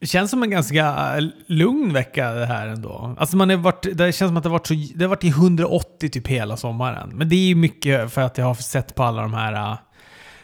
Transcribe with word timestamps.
Det 0.00 0.06
känns 0.06 0.30
som 0.30 0.42
en 0.42 0.50
ganska 0.50 1.16
lugn 1.46 1.92
vecka 1.92 2.30
det 2.30 2.46
här 2.46 2.68
ändå. 2.68 3.16
Alltså 3.18 3.36
man 3.36 3.50
har 3.50 3.56
varit, 3.56 3.86
det 3.92 4.12
känns 4.12 4.28
som 4.28 4.36
att 4.36 4.42
det 4.42 4.48
har 4.48 4.58
varit, 4.58 4.66
så, 4.66 4.74
det 4.94 5.04
har 5.04 5.08
varit 5.08 5.24
i 5.24 5.28
180 5.28 6.08
typ 6.08 6.26
hela 6.26 6.56
sommaren. 6.56 7.10
Men 7.14 7.28
det 7.28 7.36
är 7.36 7.48
ju 7.48 7.54
mycket 7.54 8.12
för 8.12 8.22
att 8.22 8.38
jag 8.38 8.44
har 8.44 8.54
sett 8.54 8.94
på 8.94 9.02
alla 9.02 9.22
de 9.22 9.34
här 9.34 9.72
uh, 9.72 9.78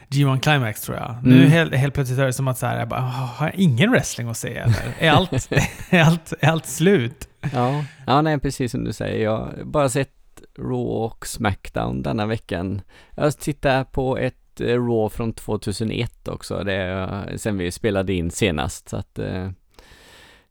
G1 0.09 0.41
Climax 0.41 0.81
tror 0.81 0.97
jag. 0.97 1.11
Mm. 1.11 1.23
Nu 1.23 1.47
helt, 1.47 1.75
helt 1.75 1.95
plötsligt 1.95 2.19
är 2.19 2.27
det 2.27 2.33
som 2.33 2.49
att 2.49 2.59
så 2.59 2.67
här, 2.67 2.79
jag 2.79 2.89
bara, 2.89 3.01
har 3.01 3.47
jag 3.47 3.55
ingen 3.55 3.91
wrestling 3.91 4.29
att 4.29 4.37
se 4.37 4.57
eller? 4.57 4.95
är, 4.99 5.11
allt, 5.11 5.33
är, 5.91 6.03
allt, 6.03 6.33
är 6.41 6.49
allt 6.49 6.67
slut? 6.67 7.29
Ja, 7.53 7.85
ja 8.07 8.23
nej, 8.23 8.39
precis 8.39 8.73
som 8.73 8.85
du 8.85 8.93
säger. 8.93 9.25
Jag 9.25 9.39
har 9.39 9.65
bara 9.65 9.89
sett 9.89 10.11
Raw 10.59 11.05
och 11.05 11.27
Smackdown 11.27 12.03
denna 12.03 12.27
veckan. 12.27 12.81
Jag 13.15 13.39
tittar 13.39 13.85
på 13.85 14.19
ett 14.19 14.46
Eh, 14.61 14.87
Raw 14.87 15.09
från 15.09 15.33
2001 15.33 16.29
också, 16.29 16.65
det 16.65 16.73
är 16.73 17.31
eh, 17.31 17.37
sen 17.37 17.59
vi 17.59 17.73
spelade 17.73 18.13
in 18.13 18.31
senast. 18.31 18.89
Så 18.89 18.97
att, 18.97 19.19
eh, 19.19 19.45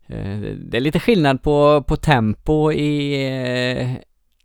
eh, 0.07 0.39
det 0.57 0.77
är 0.77 0.79
lite 0.79 0.99
skillnad 0.99 1.41
på, 1.41 1.83
på 1.87 1.95
tempo 1.95 2.71
i 2.71 3.27
eh, 3.71 3.91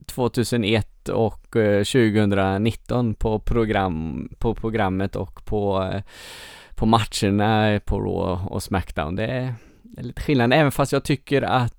2001 0.06 1.08
och 1.08 1.56
eh, 1.56 1.84
2019 1.84 3.14
på, 3.14 3.38
program, 3.38 4.28
på 4.38 4.54
programmet 4.54 5.16
och 5.16 5.44
på, 5.44 5.92
på 6.74 6.86
matcherna 6.86 7.80
på 7.84 8.00
Raw 8.00 8.54
och 8.54 8.62
Smackdown. 8.62 9.16
Det 9.16 9.26
är, 9.26 9.54
det 9.82 10.00
är 10.00 10.04
lite 10.04 10.22
skillnad, 10.22 10.52
även 10.52 10.72
fast 10.72 10.92
jag 10.92 11.04
tycker 11.04 11.42
att 11.42 11.76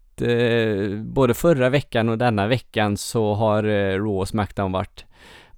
både 0.98 1.34
förra 1.34 1.70
veckan 1.70 2.10
och 2.10 2.18
denna 2.18 2.48
veckan 2.48 2.98
så 2.98 3.34
har 3.34 3.64
Raw 3.94 4.20
och 4.20 4.28
Smackdown 4.28 4.72
varit 4.72 5.06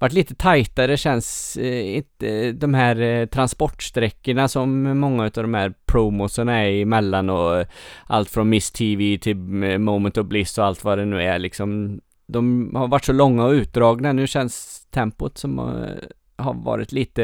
varit 0.04 0.14
lite 0.14 0.36
tajtare 0.36 0.98
känns 0.98 1.58
eh, 1.58 1.96
inte 1.96 2.52
de 2.52 2.74
här 2.74 3.02
eh, 3.02 3.26
transportsträckorna 3.26 4.48
som 4.48 5.00
många 5.00 5.24
av 5.24 5.32
de 5.32 5.54
här 5.54 5.74
promosarna 5.86 6.58
är 6.64 6.82
emellan 6.82 7.30
och 7.30 7.60
eh, 7.60 7.68
allt 8.08 8.30
från 8.30 8.50
Miss 8.50 8.72
TV 8.72 9.18
till 9.18 9.64
eh, 9.64 9.78
Moment 9.78 10.18
of 10.18 10.28
Bliss 10.28 10.58
och 10.58 10.66
allt 10.66 10.84
vad 10.84 10.98
det 10.98 11.06
nu 11.06 11.22
är 11.22 11.40
liksom. 11.40 12.00
De 12.28 12.72
har 12.76 12.88
varit 12.88 13.06
så 13.06 13.14
långa 13.14 13.46
och 13.46 13.52
utdragna. 13.52 14.14
Nu 14.14 14.28
känns 14.28 14.86
tempot 14.92 15.38
som 15.38 15.60
eh, 15.60 16.44
har 16.44 16.54
varit 16.54 16.92
lite 16.92 17.24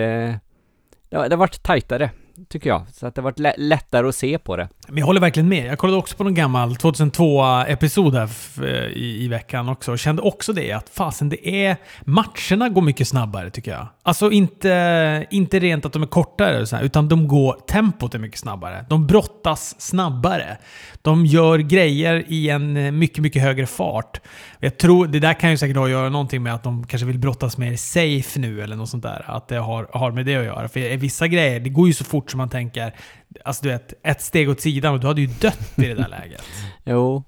det 1.10 1.18
har 1.18 1.38
varit 1.38 1.64
tajtare 1.64 2.10
tycker 2.48 2.70
jag. 2.70 2.86
Så 2.94 3.08
att 3.08 3.16
det 3.16 3.22
har 3.22 3.24
varit 3.24 3.60
lättare 3.60 4.08
att 4.08 4.16
se 4.16 4.38
på 4.38 4.58
det. 4.58 4.70
Men 4.88 4.98
jag 4.98 5.06
håller 5.06 5.22
verkligen 5.22 5.50
med. 5.50 5.66
Jag 5.66 5.78
kollade 5.78 5.98
också 5.98 6.18
på 6.18 6.24
någon 6.24 6.34
gammal 6.34 6.76
2002-episod 6.76 8.16
här 8.16 8.30
eh, 8.64 8.68
i, 8.68 9.24
i 9.24 9.28
veckan 9.28 9.70
också 9.70 9.92
och 9.92 10.00
kände 10.00 10.22
också 10.22 10.54
det 10.54 10.72
att 10.72 10.90
fasen, 10.90 11.30
det 11.30 11.66
är... 11.66 11.78
Matcherna 12.06 12.70
går 12.70 12.82
mycket 12.82 13.08
snabbare 13.08 13.50
tycker 13.50 13.72
jag. 13.72 13.88
Alltså 14.04 14.32
inte, 14.32 15.28
inte 15.30 15.60
rent 15.60 15.86
att 15.86 15.94
de 15.94 16.04
är 16.04 16.08
kortare 16.08 16.68
så 16.68 16.76
här, 16.76 16.84
utan 16.84 17.10
de 17.10 17.28
går... 17.28 17.58
Tempot 17.68 18.16
är 18.16 18.20
mycket 18.20 18.40
snabbare. 18.40 18.86
De 18.90 19.08
brottas 19.08 19.82
snabbare. 19.82 20.58
De 21.02 21.26
gör 21.26 21.58
grejer 21.58 22.24
i 22.28 22.50
en 22.50 22.78
eh, 22.78 22.92
mycket, 22.92 23.20
mycket 23.20 23.42
högre 23.42 23.68
fart. 23.68 24.22
Jag 24.60 24.78
tror, 24.78 25.08
det 25.08 25.20
där 25.20 25.34
kan 25.34 25.52
ju 25.52 25.58
säkert 25.58 25.78
ha 25.78 25.86
att 25.86 25.92
göra 25.92 26.10
någonting 26.10 26.44
med 26.44 26.54
att 26.54 26.64
de 26.64 26.88
kanske 26.88 27.06
vill 27.06 27.20
brottas 27.20 27.58
mer 27.58 27.76
safe 27.76 28.40
nu 28.40 28.62
eller 28.62 28.76
något 28.76 28.90
sånt 28.90 29.04
där. 29.04 29.26
Att 29.28 29.48
det 29.48 29.58
har, 29.58 29.88
har 29.94 30.12
med 30.12 30.26
det 30.26 30.36
att 30.36 30.46
göra. 30.46 30.68
För 30.68 30.98
vissa 30.98 31.28
grejer, 31.28 31.60
det 31.60 31.70
går 31.70 31.88
ju 31.88 31.94
så 31.94 32.04
fort 32.04 32.29
som 32.30 32.38
man 32.38 32.50
tänker, 32.50 32.96
alltså 33.44 33.64
du 33.64 33.70
vet, 33.70 33.94
ett 34.04 34.22
steg 34.22 34.50
åt 34.50 34.62
sidan 34.62 34.94
och 34.94 35.00
du 35.00 35.08
hade 35.08 35.22
ju 35.22 35.28
dött 35.28 35.74
i 35.76 35.82
det 35.82 35.94
där 35.94 36.08
läget. 36.20 36.44
jo, 36.84 37.24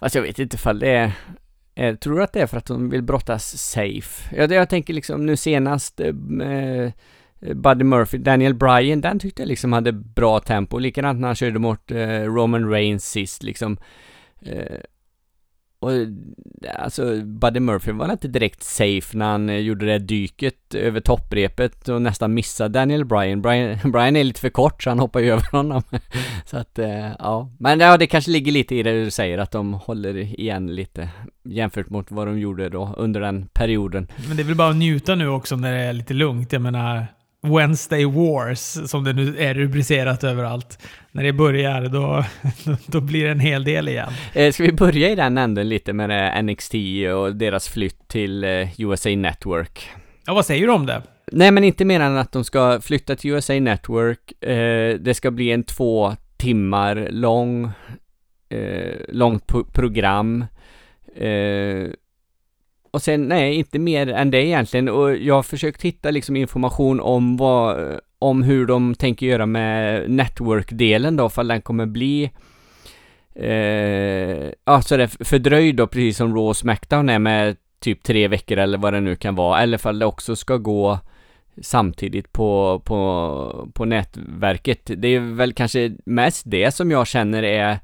fast 0.00 0.14
jag 0.14 0.22
vet 0.22 0.38
inte 0.38 0.54
ifall 0.54 0.78
det 0.78 0.90
är 0.90 1.12
jag 1.74 2.00
tror 2.00 2.22
att 2.22 2.32
det 2.32 2.40
är 2.40 2.46
för 2.46 2.56
att 2.56 2.66
de 2.66 2.90
vill 2.90 3.02
brottas 3.02 3.58
safe. 3.58 4.36
Jag, 4.36 4.52
jag 4.52 4.68
tänker 4.68 4.94
liksom 4.94 5.26
nu 5.26 5.36
senast 5.36 6.00
eh, 6.00 6.12
Buddy 7.54 7.84
Murphy, 7.84 8.18
Daniel 8.18 8.54
Bryan, 8.54 9.00
den 9.00 9.18
tyckte 9.18 9.42
jag 9.42 9.48
liksom 9.48 9.72
hade 9.72 9.92
bra 9.92 10.40
tempo. 10.40 10.78
Likadant 10.78 11.20
när 11.20 11.28
han 11.28 11.34
körde 11.34 11.58
mot 11.58 11.90
eh, 11.90 12.20
Roman 12.20 12.70
Reigns 12.70 13.10
sist 13.10 13.42
liksom. 13.42 13.76
Eh, 14.40 14.78
och 15.84 16.06
alltså, 16.78 17.20
Buddy 17.24 17.60
Murphy 17.60 17.92
var 17.92 18.12
inte 18.12 18.28
direkt 18.28 18.62
safe 18.62 19.16
när 19.16 19.26
han 19.26 19.48
eh, 19.48 19.56
gjorde 19.56 19.86
det 19.86 19.98
dyket 19.98 20.74
över 20.74 21.00
topprepet 21.00 21.88
och 21.88 22.02
nästan 22.02 22.34
missade 22.34 22.78
Daniel 22.78 23.04
Bryan. 23.04 23.42
Bryan, 23.42 23.78
Bryan 23.92 24.16
är 24.16 24.24
lite 24.24 24.40
för 24.40 24.48
kort 24.48 24.82
så 24.82 24.90
han 24.90 24.98
hoppar 24.98 25.20
ju 25.20 25.30
över 25.30 25.50
honom. 25.52 25.82
så 26.46 26.56
att, 26.56 26.78
eh, 26.78 27.12
ja. 27.18 27.50
Men 27.58 27.80
ja, 27.80 27.96
det 27.96 28.06
kanske 28.06 28.30
ligger 28.30 28.52
lite 28.52 28.74
i 28.74 28.82
det 28.82 29.04
du 29.04 29.10
säger 29.10 29.38
att 29.38 29.50
de 29.50 29.74
håller 29.74 30.16
igen 30.40 30.66
lite 30.66 31.08
jämfört 31.44 31.90
mot 31.90 32.10
vad 32.10 32.26
de 32.26 32.38
gjorde 32.38 32.68
då 32.68 32.94
under 32.96 33.20
den 33.20 33.46
perioden. 33.46 34.08
Men 34.28 34.36
det 34.36 34.42
är 34.42 34.44
väl 34.44 34.56
bara 34.56 34.70
att 34.70 34.76
njuta 34.76 35.14
nu 35.14 35.28
också 35.28 35.56
när 35.56 35.72
det 35.72 35.80
är 35.80 35.92
lite 35.92 36.14
lugnt. 36.14 36.52
Jag 36.52 36.62
menar, 36.62 37.06
Wednesday 37.44 38.04
Wars, 38.04 38.90
som 38.90 39.04
det 39.04 39.12
nu 39.12 39.38
är 39.38 39.54
rubricerat 39.54 40.24
överallt. 40.24 40.78
När 41.12 41.22
det 41.22 41.32
börjar, 41.32 41.88
då, 41.88 42.24
då 42.86 43.00
blir 43.00 43.24
det 43.24 43.30
en 43.30 43.40
hel 43.40 43.64
del 43.64 43.88
igen. 43.88 44.12
Eh, 44.32 44.52
ska 44.52 44.62
vi 44.62 44.72
börja 44.72 45.10
i 45.10 45.14
den 45.14 45.38
änden 45.38 45.68
lite 45.68 45.92
med 45.92 46.44
NXT 46.44 46.74
och 47.14 47.36
deras 47.36 47.68
flytt 47.68 48.08
till 48.08 48.44
eh, 48.44 48.80
USA 48.80 49.10
Network? 49.10 49.88
Ja, 50.26 50.34
vad 50.34 50.46
säger 50.46 50.66
du 50.66 50.72
om 50.72 50.86
det? 50.86 51.02
Nej, 51.32 51.50
men 51.50 51.64
inte 51.64 51.84
mer 51.84 52.00
än 52.00 52.16
att 52.16 52.32
de 52.32 52.44
ska 52.44 52.80
flytta 52.80 53.16
till 53.16 53.30
USA 53.30 53.60
Network. 53.60 54.44
Eh, 54.44 54.98
det 54.98 55.14
ska 55.14 55.30
bli 55.30 55.50
en 55.50 55.62
två 55.62 56.16
timmar 56.36 57.08
lång, 57.10 57.70
eh, 58.48 58.94
långt 59.08 59.46
program. 59.72 60.44
Eh, 61.16 61.88
och 62.94 63.02
sen, 63.02 63.28
nej, 63.28 63.54
inte 63.54 63.78
mer 63.78 64.08
än 64.08 64.30
det 64.30 64.46
egentligen. 64.46 64.88
Och 64.88 65.16
jag 65.16 65.34
har 65.34 65.42
försökt 65.42 65.82
hitta 65.82 66.10
liksom 66.10 66.36
information 66.36 67.00
om 67.00 67.36
vad, 67.36 68.00
om 68.18 68.42
hur 68.42 68.66
de 68.66 68.94
tänker 68.94 69.26
göra 69.26 69.46
med 69.46 70.10
network-delen 70.10 71.16
då, 71.16 71.26
ifall 71.26 71.48
den 71.48 71.62
kommer 71.62 71.86
bli 71.86 72.30
eh, 73.34 73.50
ja, 74.64 74.82
det 74.88 75.02
är 75.02 75.24
fördröjd 75.24 75.76
då, 75.76 75.86
precis 75.86 76.16
som 76.16 76.36
Raw 76.36 76.54
Smackdown 76.54 77.08
är 77.08 77.18
med 77.18 77.56
typ 77.80 78.02
tre 78.02 78.28
veckor 78.28 78.58
eller 78.58 78.78
vad 78.78 78.92
det 78.92 79.00
nu 79.00 79.16
kan 79.16 79.34
vara, 79.34 79.62
eller 79.62 79.78
ifall 79.78 79.98
det 79.98 80.06
också 80.06 80.36
ska 80.36 80.56
gå 80.56 80.98
samtidigt 81.62 82.32
på, 82.32 82.82
på, 82.84 83.68
på 83.74 83.84
nätverket. 83.84 84.90
Det 84.96 85.08
är 85.08 85.20
väl 85.20 85.52
kanske 85.52 85.92
mest 86.04 86.42
det 86.46 86.74
som 86.74 86.90
jag 86.90 87.06
känner 87.06 87.42
är 87.42 87.78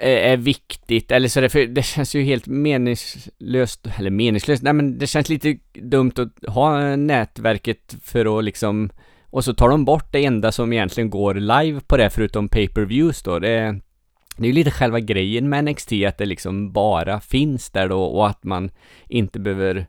är 0.00 0.36
viktigt, 0.36 1.10
eller 1.10 1.28
så 1.28 1.40
det, 1.40 1.48
för 1.48 1.66
det 1.66 1.82
känns 1.82 2.14
ju 2.14 2.22
helt 2.22 2.46
meningslöst, 2.46 3.86
eller 3.98 4.10
meningslöst, 4.10 4.62
nej 4.62 4.72
men 4.72 4.98
det 4.98 5.06
känns 5.06 5.28
lite 5.28 5.58
dumt 5.72 6.12
att 6.16 6.54
ha 6.54 6.96
nätverket 6.96 7.96
för 8.02 8.38
att 8.38 8.44
liksom, 8.44 8.90
och 9.30 9.44
så 9.44 9.54
tar 9.54 9.68
de 9.68 9.84
bort 9.84 10.12
det 10.12 10.24
enda 10.24 10.52
som 10.52 10.72
egentligen 10.72 11.10
går 11.10 11.34
live 11.34 11.80
på 11.80 11.96
det 11.96 12.10
förutom 12.10 12.48
pay-per-views 12.48 13.22
då, 13.22 13.38
det 13.38 13.80
det 14.36 14.44
är 14.44 14.46
ju 14.46 14.52
lite 14.52 14.70
själva 14.70 15.00
grejen 15.00 15.48
med 15.48 15.64
NXT 15.64 15.92
att 15.92 16.18
det 16.18 16.26
liksom 16.26 16.72
bara 16.72 17.20
finns 17.20 17.70
där 17.70 17.88
då 17.88 18.02
och 18.02 18.28
att 18.28 18.44
man 18.44 18.70
inte 19.08 19.40
behöver 19.40 19.76
Eh, 19.76 19.86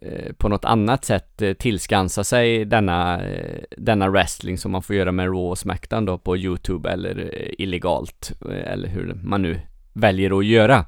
Eh, 0.00 0.32
på 0.32 0.48
något 0.48 0.64
annat 0.64 1.04
sätt 1.04 1.42
eh, 1.42 1.52
tillskansa 1.52 2.24
sig 2.24 2.64
denna, 2.64 3.24
eh, 3.24 3.62
denna 3.76 4.08
wrestling 4.08 4.58
som 4.58 4.72
man 4.72 4.82
får 4.82 4.96
göra 4.96 5.12
med 5.12 5.26
Raw 5.26 5.48
och 5.48 5.58
Smackdown 5.58 6.04
då 6.04 6.18
på 6.18 6.36
Youtube 6.36 6.90
eller 6.90 7.30
illegalt 7.60 8.32
eller 8.64 8.88
hur 8.88 9.14
man 9.22 9.42
nu 9.42 9.60
väljer 9.92 10.38
att 10.38 10.46
göra. 10.46 10.84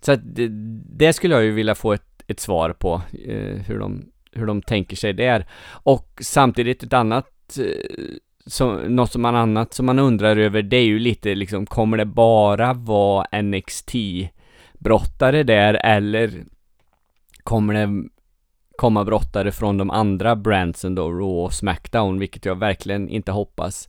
Så 0.00 0.12
att 0.12 0.20
det, 0.22 0.48
det 0.96 1.12
skulle 1.12 1.34
jag 1.34 1.44
ju 1.44 1.50
vilja 1.50 1.74
få 1.74 1.92
ett, 1.92 2.22
ett 2.26 2.40
svar 2.40 2.72
på 2.72 3.02
hur 3.66 3.78
de, 3.78 4.10
hur 4.32 4.46
de 4.46 4.62
tänker 4.62 4.96
sig 4.96 5.12
det 5.12 5.46
Och 5.66 6.18
samtidigt 6.20 6.82
ett 6.82 6.92
annat 6.92 7.58
så, 8.46 8.72
något 8.72 9.12
som 9.12 9.22
man 9.22 9.36
annat 9.36 9.74
som 9.74 9.86
man 9.86 9.98
undrar 9.98 10.36
över 10.36 10.62
det 10.62 10.76
är 10.76 10.84
ju 10.84 10.98
lite 10.98 11.34
liksom 11.34 11.66
kommer 11.66 11.96
det 11.96 12.04
bara 12.04 12.72
vara 12.72 13.42
NXT 13.42 13.94
brottare 14.78 15.42
där 15.42 15.74
eller 15.74 16.44
kommer 17.44 17.74
det 17.74 18.08
komma 18.80 19.04
brottare 19.04 19.52
från 19.52 19.78
de 19.78 19.90
andra 19.90 20.36
brandsen 20.36 20.94
då, 20.94 21.10
Raw 21.10 21.44
och 21.44 21.52
Smackdown, 21.52 22.18
vilket 22.18 22.44
jag 22.44 22.58
verkligen 22.58 23.08
inte 23.08 23.32
hoppas. 23.32 23.88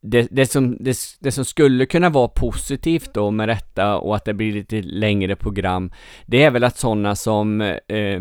Det, 0.00 0.28
det, 0.30 0.46
som, 0.46 0.76
det, 0.80 0.96
det 1.20 1.32
som 1.32 1.44
skulle 1.44 1.86
kunna 1.86 2.10
vara 2.10 2.28
positivt 2.28 3.14
då 3.14 3.30
med 3.30 3.48
detta 3.48 3.98
och 3.98 4.16
att 4.16 4.24
det 4.24 4.34
blir 4.34 4.52
lite 4.52 4.82
längre 4.82 5.36
program, 5.36 5.92
det 6.26 6.42
är 6.42 6.50
väl 6.50 6.64
att 6.64 6.78
sådana 6.78 7.16
som 7.16 7.60
eh, 7.60 8.20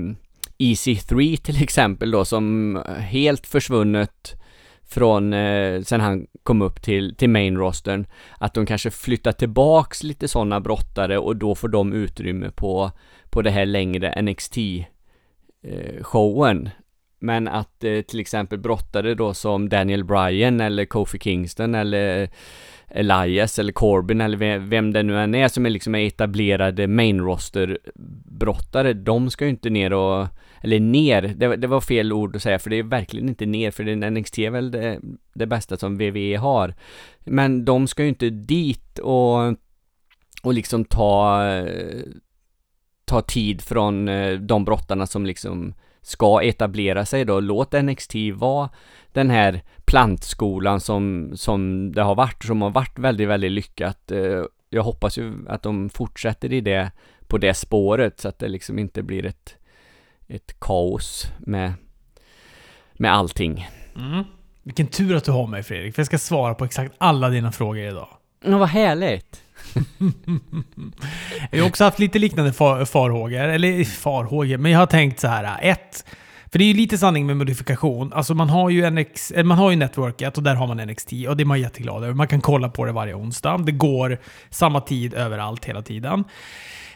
EC3 0.57 1.37
till 1.37 1.63
exempel 1.63 2.11
då, 2.11 2.25
som 2.25 2.79
helt 2.97 3.47
försvunnet 3.47 4.41
från 4.85 5.33
eh, 5.33 5.81
sen 5.81 6.01
han 6.01 6.27
kom 6.43 6.61
upp 6.61 6.81
till, 6.81 7.15
till 7.15 7.29
main 7.29 7.57
rostern, 7.57 8.05
att 8.37 8.53
de 8.53 8.65
kanske 8.65 8.91
flyttar 8.91 9.31
tillbaks 9.31 10.03
lite 10.03 10.27
sådana 10.27 10.59
brottare 10.59 11.17
och 11.17 11.35
då 11.35 11.55
får 11.55 11.67
de 11.67 11.93
utrymme 11.93 12.51
på 12.55 12.91
på 13.33 13.41
det 13.41 13.51
här 13.51 13.65
längre 13.65 14.13
NXT-showen. 14.21 16.65
Eh, 16.65 16.71
Men 17.19 17.47
att 17.47 17.83
eh, 17.83 18.01
till 18.01 18.19
exempel 18.19 18.59
brottare 18.59 19.15
då 19.15 19.33
som 19.33 19.69
Daniel 19.69 20.03
Bryan 20.03 20.61
eller 20.61 20.85
Kofi 20.85 21.19
Kingston 21.19 21.75
eller 21.75 22.29
Elias 22.87 23.59
eller 23.59 23.71
Corbin 23.71 24.21
eller 24.21 24.37
vem, 24.37 24.69
vem 24.69 24.93
det 24.93 25.03
nu 25.03 25.19
än 25.19 25.35
är 25.35 25.47
som 25.47 25.65
är 25.65 25.69
liksom 25.69 25.95
etablerade 25.95 26.87
main 26.87 27.21
roster 27.21 27.79
brottare, 28.25 28.93
de 28.93 29.29
ska 29.29 29.45
ju 29.45 29.49
inte 29.49 29.69
ner 29.69 29.93
och, 29.93 30.27
eller 30.61 30.79
ner, 30.79 31.21
det, 31.21 31.55
det 31.55 31.67
var 31.67 31.81
fel 31.81 32.13
ord 32.13 32.35
att 32.35 32.41
säga 32.41 32.59
för 32.59 32.69
det 32.69 32.75
är 32.75 32.83
verkligen 32.83 33.29
inte 33.29 33.45
ner 33.45 33.71
för 33.71 33.83
det, 33.83 34.09
NXT 34.09 34.39
är 34.39 34.49
väl 34.49 34.71
det, 34.71 34.99
det 35.33 35.45
bästa 35.45 35.77
som 35.77 35.97
WWE 35.97 36.37
har. 36.37 36.73
Men 37.19 37.65
de 37.65 37.87
ska 37.87 38.03
ju 38.03 38.09
inte 38.09 38.29
dit 38.29 38.99
och, 38.99 39.39
och 40.43 40.53
liksom 40.53 40.85
ta, 40.85 41.45
eh, 41.45 42.03
ta 43.13 43.21
tid 43.21 43.61
från 43.61 44.07
eh, 44.07 44.39
de 44.39 44.65
brottarna 44.65 45.07
som 45.07 45.25
liksom 45.25 45.73
ska 46.01 46.41
etablera 46.43 47.05
sig 47.05 47.25
då. 47.25 47.39
Låt 47.39 47.71
NXT 47.71 48.15
vara 48.33 48.69
den 49.11 49.29
här 49.29 49.61
plantskolan 49.85 50.79
som, 50.79 51.31
som 51.35 51.91
det 51.91 52.01
har 52.01 52.15
varit, 52.15 52.43
som 52.43 52.61
har 52.61 52.69
varit 52.69 52.99
väldigt, 52.99 53.27
väldigt 53.27 53.51
lyckat. 53.51 54.11
Eh, 54.11 54.43
jag 54.69 54.83
hoppas 54.83 55.17
ju 55.17 55.33
att 55.47 55.63
de 55.63 55.89
fortsätter 55.89 56.53
i 56.53 56.61
det, 56.61 56.91
på 57.27 57.37
det 57.37 57.53
spåret 57.53 58.19
så 58.19 58.27
att 58.27 58.39
det 58.39 58.47
liksom 58.47 58.79
inte 58.79 59.03
blir 59.03 59.25
ett, 59.25 59.57
ett 60.27 60.59
kaos 60.59 61.27
med, 61.39 61.73
med 62.93 63.13
allting. 63.13 63.67
Mm. 63.95 64.23
Vilken 64.63 64.87
tur 64.87 65.15
att 65.15 65.23
du 65.23 65.31
har 65.31 65.47
mig 65.47 65.63
Fredrik, 65.63 65.95
för 65.95 65.99
jag 65.99 66.07
ska 66.07 66.17
svara 66.17 66.53
på 66.53 66.65
exakt 66.65 66.95
alla 66.97 67.29
dina 67.29 67.51
frågor 67.51 67.83
idag. 67.83 68.07
Ja, 68.45 68.57
vad 68.57 68.69
härligt! 68.69 69.42
jag 71.51 71.59
har 71.59 71.67
också 71.67 71.83
haft 71.83 71.99
lite 71.99 72.19
liknande 72.19 72.53
far 72.53 72.85
farhågor, 72.85 73.39
eller 73.39 73.83
farhågor, 73.83 74.57
men 74.57 74.71
jag 74.71 74.79
har 74.79 74.85
tänkt 74.85 75.19
så 75.19 75.27
här. 75.27 75.59
Ett, 75.61 76.05
för 76.51 76.59
det 76.59 76.65
är 76.65 76.67
ju 76.67 76.73
lite 76.73 76.97
sanning 76.97 77.25
med 77.25 77.37
modifikation. 77.37 78.13
Alltså 78.13 78.33
man 78.33 78.49
har 78.49 78.69
ju, 78.69 78.89
NX, 78.89 79.31
eh, 79.31 79.43
man 79.43 79.57
har 79.57 79.71
ju 79.71 79.75
networket 79.75 80.37
och 80.37 80.43
där 80.43 80.55
har 80.55 80.67
man 80.67 80.77
NXT 80.77 81.13
och 81.27 81.37
det 81.37 81.43
är 81.43 81.45
man 81.45 81.61
jätteglad 81.61 82.03
över. 82.03 82.13
Man 82.13 82.27
kan 82.27 82.41
kolla 82.41 82.69
på 82.69 82.85
det 82.85 82.91
varje 82.91 83.13
onsdag. 83.13 83.57
Det 83.57 83.71
går 83.71 84.17
samma 84.49 84.81
tid 84.81 85.13
överallt 85.13 85.65
hela 85.65 85.81
tiden. 85.81 86.23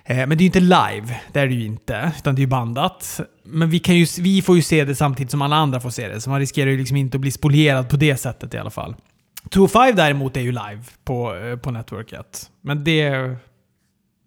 Eh, 0.09 0.17
men 0.17 0.29
det 0.29 0.35
är 0.35 0.39
ju 0.39 0.45
inte 0.45 0.59
live, 0.59 1.19
det 1.33 1.39
är 1.39 1.47
det 1.47 1.53
ju 1.53 1.65
inte, 1.65 2.11
utan 2.17 2.35
det 2.35 2.39
är 2.39 2.43
ju 2.43 2.47
bandat. 2.47 3.19
Men 3.43 3.69
vi, 3.69 3.79
kan 3.79 3.95
ju, 3.95 4.05
vi 4.19 4.41
får 4.41 4.55
ju 4.55 4.61
se 4.61 4.85
det 4.85 4.95
samtidigt 4.95 5.31
som 5.31 5.41
alla 5.41 5.55
andra 5.55 5.79
får 5.79 5.89
se 5.89 6.07
det, 6.07 6.21
så 6.21 6.29
man 6.29 6.39
riskerar 6.39 6.69
ju 6.69 6.77
liksom 6.77 6.97
inte 6.97 7.17
att 7.17 7.21
bli 7.21 7.31
spolierad 7.31 7.89
på 7.89 7.97
det 7.97 8.17
sättet 8.17 8.53
i 8.53 8.57
alla 8.57 8.69
fall. 8.69 8.95
2-5 9.49 9.93
däremot 9.95 10.37
är 10.37 10.41
ju 10.41 10.51
live 10.51 10.83
på, 11.03 11.35
eh, 11.35 11.55
på 11.55 11.71
networket. 11.71 12.51
Men 12.61 12.83
det, 12.83 13.35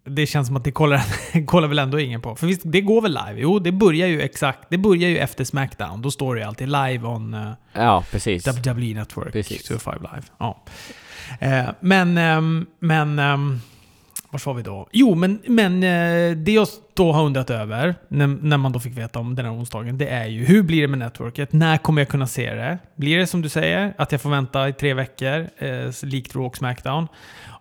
det 0.05 0.25
känns 0.25 0.47
som 0.47 0.55
att 0.55 0.63
det 0.63 0.71
kollar, 0.71 1.01
kollar 1.45 1.67
väl 1.67 1.79
ändå 1.79 1.99
ingen 1.99 2.21
på. 2.21 2.35
För 2.35 2.47
visst, 2.47 2.61
det 2.65 2.81
går 2.81 3.01
väl 3.01 3.11
live? 3.11 3.41
Jo, 3.41 3.59
det 3.59 3.71
börjar 3.71 4.07
ju 4.07 4.21
exakt. 4.21 4.59
Det 4.69 4.77
börjar 4.77 5.09
ju 5.09 5.17
efter 5.17 5.43
Smackdown. 5.43 6.01
Då 6.01 6.11
står 6.11 6.35
det 6.35 6.41
ju 6.41 6.47
alltid 6.47 6.67
live 6.67 7.07
on 7.07 7.33
uh, 7.33 7.51
ja, 7.73 8.03
precis. 8.11 8.47
WWE 8.47 8.93
Network. 8.93 9.33
Precis. 9.33 9.71
2-5 9.71 9.95
live. 9.95 10.27
Ja. 10.37 10.63
Uh, 11.43 11.73
men, 11.79 12.17
um, 12.17 12.67
men... 12.79 13.19
Vart 14.31 14.45
var 14.45 14.53
vi 14.53 14.63
då? 14.63 14.87
Jo, 14.91 15.15
men, 15.15 15.41
men 15.47 15.83
eh, 15.83 16.37
det 16.37 16.51
jag 16.51 16.67
då 16.93 17.11
har 17.11 17.23
undrat 17.23 17.49
över, 17.49 17.95
när, 18.07 18.27
när, 18.27 18.57
man 18.57 18.71
då 18.71 18.79
fick 18.79 18.97
veta 18.97 19.19
om 19.19 19.35
den 19.35 19.45
här 19.45 19.53
onsdagen, 19.53 19.97
det 19.97 20.07
är 20.07 20.25
ju 20.25 20.45
hur 20.45 20.63
blir 20.63 20.81
det 20.81 20.87
med 20.87 20.99
nätverket? 20.99 21.53
När 21.53 21.77
kommer 21.77 22.01
jag 22.01 22.09
kunna 22.09 22.27
se 22.27 22.53
det? 22.53 22.77
Blir 22.95 23.17
det 23.17 23.27
som 23.27 23.41
du 23.41 23.49
säger, 23.49 23.93
att 23.97 24.11
jag 24.11 24.21
får 24.21 24.29
vänta 24.29 24.69
i 24.69 24.73
tre 24.73 24.93
veckor, 24.93 25.47
eh, 25.57 25.91
likt 26.03 26.35
Raw 26.35 26.47
och 26.47 26.57
Smackdown? 26.57 27.07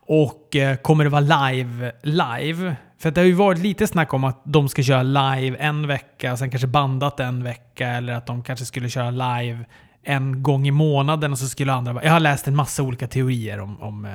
Och 0.07 0.57
eh, 0.57 0.77
kommer 0.77 1.05
det 1.05 1.11
vara 1.11 1.51
live, 1.51 1.93
live? 2.03 2.77
För 2.99 3.11
det 3.11 3.21
har 3.21 3.27
ju 3.27 3.33
varit 3.33 3.59
lite 3.59 3.87
snack 3.87 4.15
om 4.15 4.25
att 4.25 4.43
de 4.45 4.69
ska 4.69 4.83
köra 4.83 5.03
live 5.03 5.57
en 5.61 5.87
vecka, 5.87 6.37
sen 6.37 6.51
kanske 6.51 6.67
bandat 6.67 7.21
en 7.21 7.45
vecka, 7.45 7.89
eller 7.89 8.13
att 8.13 8.27
de 8.27 8.43
kanske 8.43 8.65
skulle 8.65 8.89
köra 8.89 9.11
live 9.11 9.65
en 10.03 10.43
gång 10.43 10.67
i 10.67 10.71
månaden 10.71 11.33
och 11.33 11.39
så 11.39 11.49
skulle 11.49 11.73
andra... 11.73 12.05
Jag 12.05 12.13
har 12.13 12.21
läst 12.21 12.49
en 12.49 12.57
massa 12.57 12.83
olika 12.83 13.09
teorier 13.09 13.61
om, 13.61 13.83
om 13.83 14.05
eh, 14.05 14.11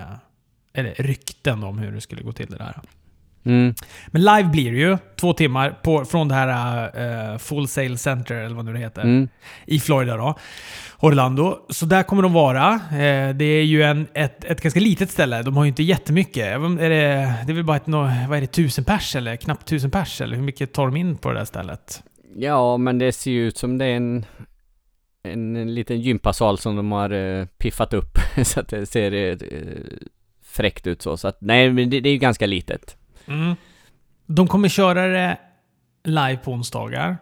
eller 0.75 0.93
rykten 0.93 1.63
om 1.63 1.77
hur 1.77 1.91
det 1.91 2.01
skulle 2.01 2.21
gå 2.21 2.31
till 2.31 2.47
det 2.49 2.57
där. 2.57 2.81
Mm. 3.45 3.73
Men 4.07 4.21
live 4.21 4.43
blir 4.43 4.71
det 4.71 4.77
ju, 4.77 4.97
två 5.15 5.33
timmar 5.33 5.79
på, 5.83 6.05
från 6.05 6.27
det 6.27 6.35
här 6.35 7.31
uh, 7.31 7.37
Full 7.37 7.67
Sail 7.67 7.97
Center, 7.97 8.35
eller 8.35 8.55
vad 8.55 8.65
nu 8.65 8.73
det 8.73 8.79
heter, 8.79 9.01
mm. 9.01 9.27
i 9.65 9.79
Florida 9.79 10.17
då. 10.17 10.35
Orlando. 10.99 11.59
Så 11.69 11.85
där 11.85 12.03
kommer 12.03 12.23
de 12.23 12.33
vara. 12.33 12.73
Uh, 12.73 13.35
det 13.35 13.45
är 13.45 13.63
ju 13.63 13.83
en, 13.83 14.07
ett, 14.13 14.45
ett 14.45 14.61
ganska 14.61 14.79
litet 14.79 15.11
ställe. 15.11 15.43
De 15.43 15.57
har 15.57 15.63
ju 15.63 15.67
inte 15.67 15.83
jättemycket. 15.83 16.45
Är 16.45 16.89
det, 16.89 17.35
det 17.45 17.51
är 17.51 17.53
väl 17.53 17.63
bara 17.63 17.77
ett, 17.77 17.87
vad 18.27 18.37
är 18.37 18.41
det, 18.41 18.47
tusen 18.47 18.83
pers 18.83 19.15
eller 19.15 19.35
knappt 19.35 19.67
tusen 19.67 19.91
pers? 19.91 20.21
Eller 20.21 20.35
hur 20.35 20.43
mycket 20.43 20.73
tar 20.73 20.85
de 20.85 20.95
in 20.95 21.17
på 21.17 21.29
det 21.29 21.39
där 21.39 21.45
stället? 21.45 22.03
Ja, 22.35 22.77
men 22.77 22.99
det 22.99 23.11
ser 23.11 23.31
ju 23.31 23.47
ut 23.47 23.57
som 23.57 23.77
det 23.77 23.85
är 23.85 23.95
en, 23.95 24.25
en, 25.23 25.55
en 25.55 25.73
liten 25.73 26.01
gympasal 26.01 26.57
som 26.57 26.75
de 26.75 26.91
har 26.91 27.13
uh, 27.13 27.45
piffat 27.45 27.93
upp 27.93 28.17
så 28.43 28.59
att 28.59 28.67
det 28.67 28.85
ser 28.85 29.37
fräckt 30.55 30.87
ut 30.87 31.01
så. 31.01 31.17
Så 31.17 31.27
att 31.27 31.37
nej, 31.41 31.73
men 31.73 31.89
det, 31.89 31.99
det 31.99 32.09
är 32.09 32.13
ju 32.13 32.19
ganska 32.19 32.45
litet. 32.45 32.97
Mm. 33.27 33.55
De 34.25 34.47
kommer 34.47 34.69
köra 34.69 35.07
det 35.07 35.37
live 36.03 36.37
på 36.37 36.51
onsdagar 36.51 37.17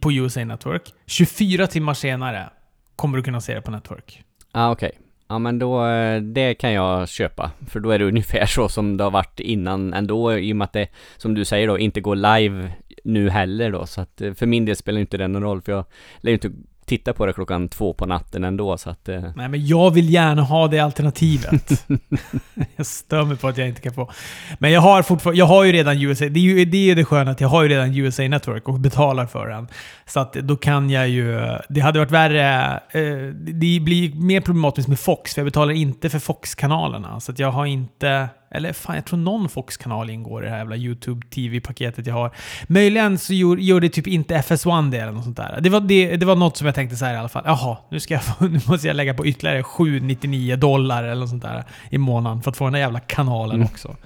på 0.00 0.12
USA 0.12 0.44
Network. 0.44 0.94
24 1.06 1.66
timmar 1.66 1.94
senare 1.94 2.50
kommer 2.96 3.18
du 3.18 3.24
kunna 3.24 3.40
se 3.40 3.54
det 3.54 3.62
på 3.62 3.70
Network. 3.70 4.22
Ja, 4.52 4.60
ah, 4.60 4.70
okej. 4.70 4.88
Okay. 4.88 5.00
Ja 5.28 5.38
men 5.38 5.58
då, 5.58 5.86
eh, 5.86 6.22
det 6.22 6.54
kan 6.54 6.72
jag 6.72 7.08
köpa. 7.08 7.50
För 7.66 7.80
då 7.80 7.90
är 7.90 7.98
det 7.98 8.04
ungefär 8.04 8.46
så 8.46 8.68
som 8.68 8.96
det 8.96 9.04
har 9.04 9.10
varit 9.10 9.40
innan 9.40 9.94
ändå 9.94 10.38
i 10.38 10.52
och 10.52 10.56
med 10.56 10.64
att 10.64 10.72
det, 10.72 10.88
som 11.16 11.34
du 11.34 11.44
säger 11.44 11.66
då, 11.66 11.78
inte 11.78 12.00
går 12.00 12.16
live 12.16 12.72
nu 13.04 13.30
heller 13.30 13.70
då. 13.70 13.86
Så 13.86 14.00
att 14.00 14.20
eh, 14.20 14.34
för 14.34 14.46
min 14.46 14.64
del 14.64 14.76
spelar 14.76 15.00
inte 15.00 15.16
det 15.16 15.28
någon 15.28 15.42
roll 15.42 15.62
för 15.62 15.72
jag 15.72 15.84
lär 16.20 16.30
ju 16.30 16.34
inte 16.34 16.50
titta 16.90 17.12
på 17.12 17.26
det 17.26 17.32
klockan 17.32 17.68
två 17.68 17.94
på 17.94 18.06
natten 18.06 18.44
ändå 18.44 18.78
så 18.78 18.90
att... 18.90 19.08
Eh. 19.08 19.22
Nej 19.36 19.48
men 19.48 19.66
jag 19.66 19.90
vill 19.90 20.12
gärna 20.12 20.42
ha 20.42 20.68
det 20.68 20.78
alternativet. 20.78 21.86
jag 22.76 22.86
stör 22.86 23.24
mig 23.24 23.36
på 23.36 23.48
att 23.48 23.58
jag 23.58 23.68
inte 23.68 23.80
kan 23.80 23.92
få. 23.92 24.10
Men 24.58 24.72
jag 24.72 24.80
har 24.80 25.02
fortfarande, 25.02 25.38
jag 25.38 25.46
har 25.46 25.64
ju 25.64 25.72
redan 25.72 26.02
USA, 26.02 26.24
det 26.24 26.40
är 26.40 26.42
ju 26.42 26.64
det, 26.64 26.76
är 26.76 26.84
ju 26.84 26.94
det 26.94 27.04
sköna 27.04 27.30
att 27.30 27.40
jag 27.40 27.48
har 27.48 27.62
ju 27.62 27.68
redan 27.68 27.94
USA 27.94 28.22
Network 28.22 28.68
och 28.68 28.80
betalar 28.80 29.26
för 29.26 29.48
den. 29.48 29.68
Så 30.06 30.20
att 30.20 30.32
då 30.32 30.56
kan 30.56 30.90
jag 30.90 31.08
ju... 31.08 31.40
Det 31.68 31.80
hade 31.80 31.98
varit 31.98 32.10
värre... 32.10 32.80
Eh, 32.90 33.34
det 33.34 33.80
blir 33.80 34.14
mer 34.14 34.40
problematiskt 34.40 34.88
med 34.88 35.00
Fox, 35.00 35.34
för 35.34 35.40
jag 35.40 35.46
betalar 35.46 35.72
inte 35.72 36.10
för 36.10 36.18
Fox-kanalerna. 36.18 37.20
Så 37.20 37.32
att 37.32 37.38
jag 37.38 37.50
har 37.50 37.66
inte... 37.66 38.28
Eller 38.54 38.72
fan, 38.72 38.94
jag 38.94 39.04
tror 39.04 39.18
någon 39.18 39.48
Fox-kanal 39.48 40.10
ingår 40.10 40.42
i 40.42 40.44
det 40.44 40.50
här 40.50 40.58
jävla 40.58 40.76
YouTube 40.76 41.26
TV-paketet 41.26 42.06
jag 42.06 42.14
har. 42.14 42.30
Möjligen 42.66 43.18
så 43.18 43.34
gör, 43.34 43.80
det 43.80 43.88
typ 43.88 44.06
inte 44.06 44.34
FS1 44.34 44.90
det 44.90 44.98
eller 44.98 45.12
något 45.12 45.24
sånt 45.24 45.36
där. 45.36 45.58
Det 45.60 45.70
var, 45.70 45.80
det, 45.80 46.16
det 46.16 46.26
var 46.26 46.36
något 46.36 46.56
som 46.56 46.66
jag 46.66 46.74
tänkte 46.74 46.96
så 46.96 47.04
här 47.04 47.14
i 47.14 47.16
alla 47.16 47.28
fall. 47.28 47.42
Jaha, 47.46 47.76
nu, 47.90 48.00
ska 48.00 48.14
jag, 48.14 48.22
nu 48.50 48.60
måste 48.68 48.86
jag 48.86 48.96
lägga 48.96 49.14
på 49.14 49.26
ytterligare 49.26 49.62
799 49.62 50.56
dollar 50.56 51.04
eller 51.04 51.20
något 51.20 51.28
sånt 51.28 51.42
där 51.42 51.64
i 51.90 51.98
månaden 51.98 52.42
för 52.42 52.50
att 52.50 52.56
få 52.56 52.64
den 52.64 52.72
där 52.72 52.80
jävla 52.80 53.00
kanalen 53.00 53.56
mm. 53.56 53.66
också. 53.66 53.96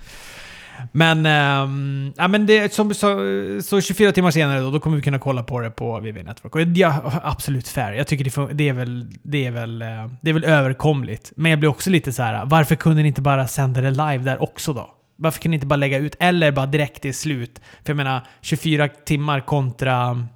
Men, 0.92 1.26
ähm, 1.26 2.12
ja, 2.16 2.28
men 2.28 2.46
det, 2.46 2.74
som, 2.74 2.94
så, 2.94 3.18
så 3.62 3.80
24 3.80 4.12
timmar 4.12 4.30
senare 4.30 4.60
då, 4.60 4.70
då 4.70 4.80
kommer 4.80 4.96
vi 4.96 5.02
kunna 5.02 5.18
kolla 5.18 5.42
på 5.42 5.60
det 5.60 5.70
på 5.70 6.00
VV 6.00 6.22
Network. 6.22 6.54
Och 6.54 6.60
ja, 6.60 7.20
absolut 7.22 7.68
fair. 7.68 7.92
Jag 7.92 8.06
tycker 8.06 8.24
det, 8.24 8.54
det, 8.54 8.68
är 8.68 8.72
väl, 8.72 9.10
det, 9.22 9.46
är 9.46 9.50
väl, 9.50 9.82
eh, 9.82 9.88
det 10.20 10.30
är 10.30 10.34
väl 10.34 10.44
överkomligt. 10.44 11.32
Men 11.36 11.50
jag 11.50 11.58
blir 11.58 11.70
också 11.70 11.90
lite 11.90 12.12
så 12.12 12.22
här: 12.22 12.44
varför 12.44 12.74
kunde 12.74 13.02
ni 13.02 13.08
inte 13.08 13.22
bara 13.22 13.48
sända 13.48 13.80
det 13.80 13.90
live 13.90 14.18
där 14.18 14.42
också 14.42 14.72
då? 14.72 14.90
Varför 15.16 15.40
kunde 15.40 15.50
ni 15.50 15.56
inte 15.56 15.66
bara 15.66 15.76
lägga 15.76 15.98
ut, 15.98 16.16
eller 16.20 16.52
bara 16.52 16.66
direkt 16.66 17.04
i 17.04 17.12
slut? 17.12 17.60
För 17.84 17.90
jag 17.90 17.96
menar, 17.96 18.26
24 18.40 18.88
timmar 18.88 19.40
kontra 19.40 20.26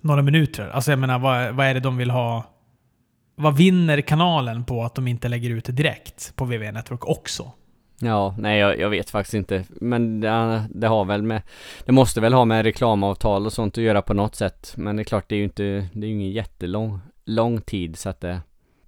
några 0.00 0.22
minuter. 0.22 0.68
Alltså 0.68 0.92
jag 0.92 0.98
menar, 0.98 1.18
vad, 1.18 1.54
vad 1.54 1.66
är 1.66 1.74
det 1.74 1.80
de 1.80 1.96
vill 1.96 2.10
ha? 2.10 2.44
Vad 3.36 3.56
vinner 3.56 4.00
kanalen 4.00 4.64
på 4.64 4.84
att 4.84 4.94
de 4.94 5.08
inte 5.08 5.28
lägger 5.28 5.50
ut 5.50 5.64
det 5.64 5.72
direkt 5.72 6.36
på 6.36 6.44
VV 6.44 6.72
Network 6.72 7.08
också? 7.08 7.52
Ja, 8.02 8.34
nej 8.38 8.58
jag, 8.58 8.78
jag, 8.78 8.90
vet 8.90 9.10
faktiskt 9.10 9.34
inte. 9.34 9.64
Men 9.68 10.20
det, 10.20 10.62
det, 10.74 10.86
har 10.86 11.04
väl 11.04 11.22
med, 11.22 11.42
det 11.84 11.92
måste 11.92 12.20
väl 12.20 12.32
ha 12.32 12.44
med 12.44 12.64
reklamavtal 12.64 13.46
och 13.46 13.52
sånt 13.52 13.78
att 13.78 13.84
göra 13.84 14.02
på 14.02 14.14
något 14.14 14.34
sätt. 14.34 14.72
Men 14.76 14.96
det 14.96 15.02
är 15.02 15.04
klart, 15.04 15.24
det 15.28 15.34
är 15.34 15.38
ju 15.38 15.44
inte, 15.44 15.62
det 15.92 16.06
är 16.06 16.08
ju 16.08 16.14
ingen 16.14 16.30
jättelång 16.30 17.00
lång 17.24 17.60
tid 17.60 17.98
så 17.98 18.08
att 18.08 18.20
det 18.20 18.40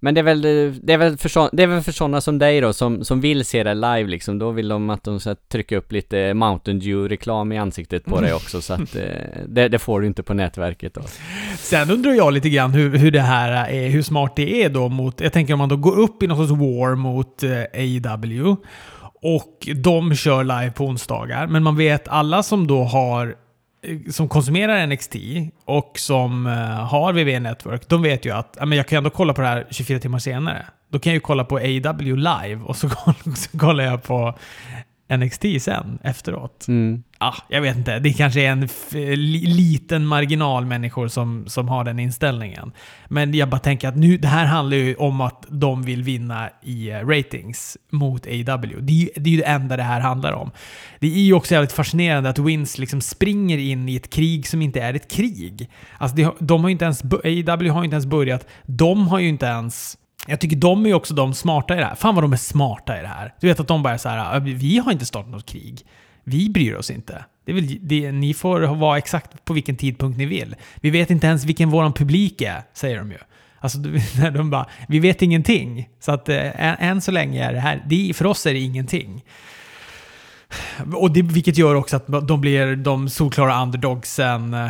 men 0.03 0.13
det 0.13 0.21
är 0.21 0.23
väl, 0.23 0.41
det 0.81 0.93
är 0.93 0.97
väl 0.97 1.17
för, 1.17 1.29
så, 1.29 1.49
det 1.53 1.63
är 1.63 1.67
väl 1.67 1.81
för 1.81 1.91
sådana 1.91 2.21
som 2.21 2.39
dig 2.39 2.61
då, 2.61 2.73
som, 2.73 3.03
som 3.03 3.21
vill 3.21 3.45
se 3.45 3.63
det 3.63 3.73
live 3.73 4.03
liksom, 4.03 4.39
då 4.39 4.51
vill 4.51 4.67
de 4.67 4.89
att 4.89 5.03
de 5.03 5.19
ska 5.19 5.35
trycka 5.35 5.77
upp 5.77 5.91
lite 5.91 6.33
Mountain 6.33 6.79
Dew-reklam 6.79 7.51
i 7.51 7.57
ansiktet 7.57 8.05
på 8.05 8.21
dig 8.21 8.33
också, 8.33 8.61
så 8.61 8.73
att 8.73 8.95
eh, 8.95 9.03
det, 9.47 9.67
det, 9.67 9.79
får 9.79 10.01
du 10.01 10.07
inte 10.07 10.23
på 10.23 10.33
nätverket 10.33 10.93
då. 10.93 11.01
Sen 11.57 11.91
undrar 11.91 12.13
jag 12.13 12.33
lite 12.33 12.49
grann 12.49 12.71
hur, 12.71 12.97
hur 12.97 13.11
det 13.11 13.21
här 13.21 13.69
är, 13.69 13.89
hur 13.89 14.01
smart 14.01 14.35
det 14.35 14.63
är 14.63 14.69
då 14.69 14.89
mot, 14.89 15.21
jag 15.21 15.33
tänker 15.33 15.53
om 15.53 15.59
man 15.59 15.69
då 15.69 15.77
går 15.77 15.99
upp 15.99 16.23
i 16.23 16.27
någon 16.27 16.47
sorts 16.47 16.61
war 16.61 16.95
mot 16.95 17.43
eh, 17.43 17.49
AEW, 17.73 18.55
och 19.23 19.67
de 19.75 20.15
kör 20.15 20.43
live 20.43 20.71
på 20.71 20.85
onsdagar. 20.85 21.47
Men 21.47 21.63
man 21.63 21.77
vet 21.77 22.07
alla 22.07 22.43
som 22.43 22.67
då 22.67 22.83
har 22.83 23.35
eh, 23.81 24.11
som 24.11 24.29
konsumerar 24.29 24.87
NXT 24.87 25.15
och 25.65 25.91
som 25.95 26.47
eh, 26.47 26.53
har 26.85 27.13
VV 27.13 27.39
Network, 27.39 27.89
de 27.89 28.01
vet 28.01 28.25
ju 28.25 28.31
att 28.31 28.57
men 28.59 28.71
jag 28.71 28.87
kan 28.87 28.97
ändå 28.97 29.09
kolla 29.09 29.33
på 29.33 29.41
det 29.41 29.47
här 29.47 29.67
24 29.69 29.99
timmar 29.99 30.19
senare. 30.19 30.65
Då 30.89 30.99
kan 30.99 31.11
jag 31.11 31.15
ju 31.15 31.19
kolla 31.19 31.43
på 31.43 31.57
AW 31.57 32.15
live 32.15 32.61
och 32.63 32.75
så 32.77 32.89
kollar 33.57 33.83
jag 33.83 34.03
på 34.03 34.37
NXT 35.09 35.45
sen 35.59 35.99
efteråt. 36.03 36.65
Mm. 36.67 37.03
Ja, 37.19 37.35
jag 37.49 37.61
vet 37.61 37.77
inte. 37.77 37.99
Det 37.99 38.13
kanske 38.13 38.41
är 38.41 38.51
en 38.51 38.69
liten 39.43 40.05
marginal 40.05 40.65
människor 40.65 41.07
som, 41.07 41.47
som 41.47 41.67
har 41.67 41.83
den 41.83 41.99
inställningen. 41.99 42.71
Men 43.07 43.33
jag 43.33 43.49
bara 43.49 43.59
tänker 43.59 43.87
att 43.87 43.95
nu, 43.95 44.17
det 44.17 44.27
här 44.27 44.45
handlar 44.45 44.77
ju 44.77 44.95
om 44.95 45.21
att 45.21 45.45
de 45.49 45.83
vill 45.83 46.03
vinna 46.03 46.49
i 46.61 46.89
eh, 46.89 47.07
ratings 47.07 47.77
mot 47.91 48.27
AW. 48.27 48.81
Det 48.81 48.93
är, 48.93 48.97
ju, 48.97 49.09
det 49.15 49.29
är 49.29 49.31
ju 49.31 49.37
det 49.37 49.47
enda 49.47 49.77
det 49.77 49.83
här 49.83 49.99
handlar 49.99 50.33
om. 50.33 50.51
Det 50.99 51.07
är 51.07 51.19
ju 51.19 51.33
också 51.33 51.53
jävligt 51.53 51.71
fascinerande 51.71 52.29
att 52.29 52.39
Vince 52.39 52.81
liksom 52.81 53.01
springer 53.01 53.57
in 53.57 53.89
i 53.89 53.95
ett 53.95 54.09
krig 54.09 54.47
som 54.47 54.61
inte 54.61 54.81
är 54.81 54.93
ett 54.93 55.11
krig. 55.11 55.69
Alltså 55.97 56.17
det, 56.17 56.31
de 56.39 56.63
har 56.63 56.69
inte 56.69 56.85
ens, 56.85 57.03
AW 57.03 57.69
har 57.69 57.81
ju 57.81 57.85
inte 57.85 57.95
ens 57.95 58.05
börjat. 58.05 58.47
De 58.65 59.07
har 59.07 59.19
ju 59.19 59.27
inte 59.27 59.45
ens 59.45 59.97
jag 60.27 60.39
tycker 60.39 60.55
de 60.55 60.85
är 60.85 60.89
ju 60.89 60.95
också 60.95 61.13
de 61.13 61.33
smarta 61.33 61.73
i 61.73 61.77
det 61.77 61.85
här. 61.85 61.95
Fan 61.95 62.15
vad 62.15 62.23
de 62.23 62.33
är 62.33 62.37
smarta 62.37 62.99
i 62.99 63.01
det 63.01 63.07
här. 63.07 63.33
Du 63.39 63.47
vet 63.47 63.59
att 63.59 63.67
de 63.67 63.83
bara 63.83 63.93
är 63.93 63.97
så 63.97 64.09
här, 64.09 64.39
vi 64.39 64.77
har 64.77 64.91
inte 64.91 65.05
startat 65.05 65.31
något 65.31 65.45
krig. 65.45 65.81
Vi 66.23 66.49
bryr 66.49 66.75
oss 66.75 66.91
inte. 66.91 67.25
Det 67.45 67.51
är 67.51 67.55
väl, 67.55 67.77
det, 67.81 68.11
ni 68.11 68.33
får 68.33 68.61
vara 68.61 68.97
exakt 68.97 69.45
på 69.45 69.53
vilken 69.53 69.75
tidpunkt 69.75 70.17
ni 70.17 70.25
vill. 70.25 70.55
Vi 70.75 70.89
vet 70.89 71.09
inte 71.09 71.27
ens 71.27 71.45
vilken 71.45 71.69
våran 71.69 71.93
publik 71.93 72.41
är, 72.41 72.63
säger 72.73 72.97
de 72.97 73.11
ju. 73.11 73.17
Alltså, 73.59 73.77
när 74.17 74.31
de 74.31 74.49
bara, 74.49 74.65
vi 74.87 74.99
vet 74.99 75.21
ingenting. 75.21 75.89
Så 75.99 76.11
att 76.11 76.29
eh, 76.29 76.65
än, 76.65 76.75
än 76.79 77.01
så 77.01 77.11
länge 77.11 77.43
är 77.45 77.53
det 77.53 77.59
här, 77.59 77.83
det, 77.85 78.13
för 78.15 78.25
oss 78.25 78.45
är 78.45 78.53
det 78.53 78.59
ingenting. 78.59 79.23
Och 80.95 81.11
det, 81.11 81.21
vilket 81.21 81.57
gör 81.57 81.75
också 81.75 81.95
att 81.95 82.27
de 82.27 82.41
blir 82.41 82.75
de 82.75 83.09
solklara 83.09 83.61
underdogsen. 83.61 84.53
Eh, 84.53 84.69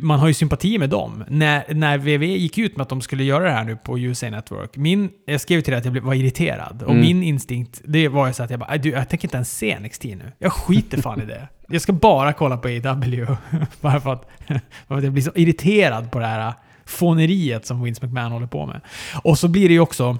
man 0.00 0.18
har 0.18 0.28
ju 0.28 0.34
sympati 0.34 0.78
med 0.78 0.90
dem. 0.90 1.24
När, 1.28 1.74
när 1.74 1.98
WWE 1.98 2.26
gick 2.26 2.58
ut 2.58 2.76
med 2.76 2.82
att 2.82 2.88
de 2.88 3.00
skulle 3.00 3.24
göra 3.24 3.44
det 3.44 3.50
här 3.50 3.64
nu 3.64 3.76
på 3.76 3.98
USA 3.98 4.30
Network. 4.30 4.76
Min, 4.76 5.10
jag 5.26 5.40
skrev 5.40 5.60
till 5.60 5.70
dig 5.72 5.78
att 5.78 5.84
jag 5.84 6.00
var 6.00 6.14
irriterad. 6.14 6.82
Och 6.82 6.90
Mm. 6.90 7.00
min 7.00 7.22
instinkt, 7.22 7.80
det 7.84 8.08
var 8.08 8.26
ju 8.26 8.32
så 8.32 8.42
att 8.42 8.50
jag 8.50 8.60
bara, 8.60 8.70
"Aj, 8.70 8.78
du, 8.78 8.90
jag 8.90 9.08
tänker 9.08 9.26
inte 9.28 9.36
ens 9.36 9.58
se 9.58 9.78
NXT 9.80 10.04
nu. 10.04 10.32
Jag 10.38 10.52
skiter 10.52 11.02
fan 11.02 11.22
i 11.22 11.24
det. 11.24 11.48
Jag 11.68 11.82
ska 11.82 11.92
bara 11.92 12.32
kolla 12.32 12.56
på 12.56 12.68
AW. 12.68 13.26
bara 13.80 14.00
för 14.00 14.12
att, 14.12 14.28
för 14.88 14.96
att 14.98 15.04
jag 15.04 15.12
blir 15.12 15.22
så 15.22 15.32
irriterad 15.34 16.10
på 16.10 16.18
det 16.18 16.26
här 16.26 16.52
fåneriet 16.86 17.66
som 17.66 17.82
Vince 17.82 18.06
McMahon 18.06 18.32
håller 18.32 18.46
på 18.46 18.66
med. 18.66 18.80
Och 19.22 19.38
så 19.38 19.48
blir 19.48 19.68
det 19.68 19.74
ju 19.74 19.80
också 19.80 20.18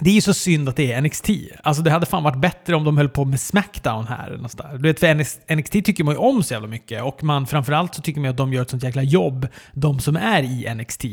det 0.00 0.10
är 0.10 0.14
ju 0.14 0.20
så 0.20 0.34
synd 0.34 0.68
att 0.68 0.76
det 0.76 0.92
är 0.92 1.00
NXT. 1.00 1.30
Alltså 1.62 1.82
det 1.82 1.90
hade 1.90 2.06
fan 2.06 2.22
varit 2.22 2.40
bättre 2.40 2.76
om 2.76 2.84
de 2.84 2.96
höll 2.96 3.08
på 3.08 3.24
med 3.24 3.40
Smackdown 3.40 4.06
här. 4.06 4.26
eller 4.26 4.42
något 4.42 4.58
där. 4.58 4.78
Du 4.78 4.82
vet, 4.82 5.00
för 5.00 5.14
NXT 5.14 5.40
NXT 5.50 5.72
tycker 5.72 6.04
man 6.04 6.14
ju 6.14 6.18
om 6.18 6.42
så 6.42 6.54
jävla 6.54 6.68
mycket. 6.68 7.02
Och 7.02 7.24
man, 7.24 7.46
framförallt 7.46 7.94
så 7.94 8.02
tycker 8.02 8.20
man 8.20 8.30
att 8.30 8.36
de 8.36 8.52
gör 8.52 8.62
ett 8.62 8.70
sånt 8.70 8.82
jäkla 8.82 9.02
jobb, 9.02 9.48
de 9.72 10.00
som 10.00 10.16
är 10.16 10.42
i 10.42 10.74
NXT. 10.74 11.04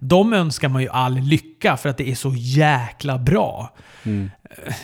De 0.00 0.32
önskar 0.32 0.68
man 0.68 0.82
ju 0.82 0.88
all 0.88 1.18
lycka 1.18 1.76
för 1.76 1.88
att 1.88 1.96
det 1.96 2.10
är 2.10 2.14
så 2.14 2.32
jäkla 2.34 3.18
bra. 3.18 3.74
Mm. 4.02 4.30
Eh, 4.50 4.74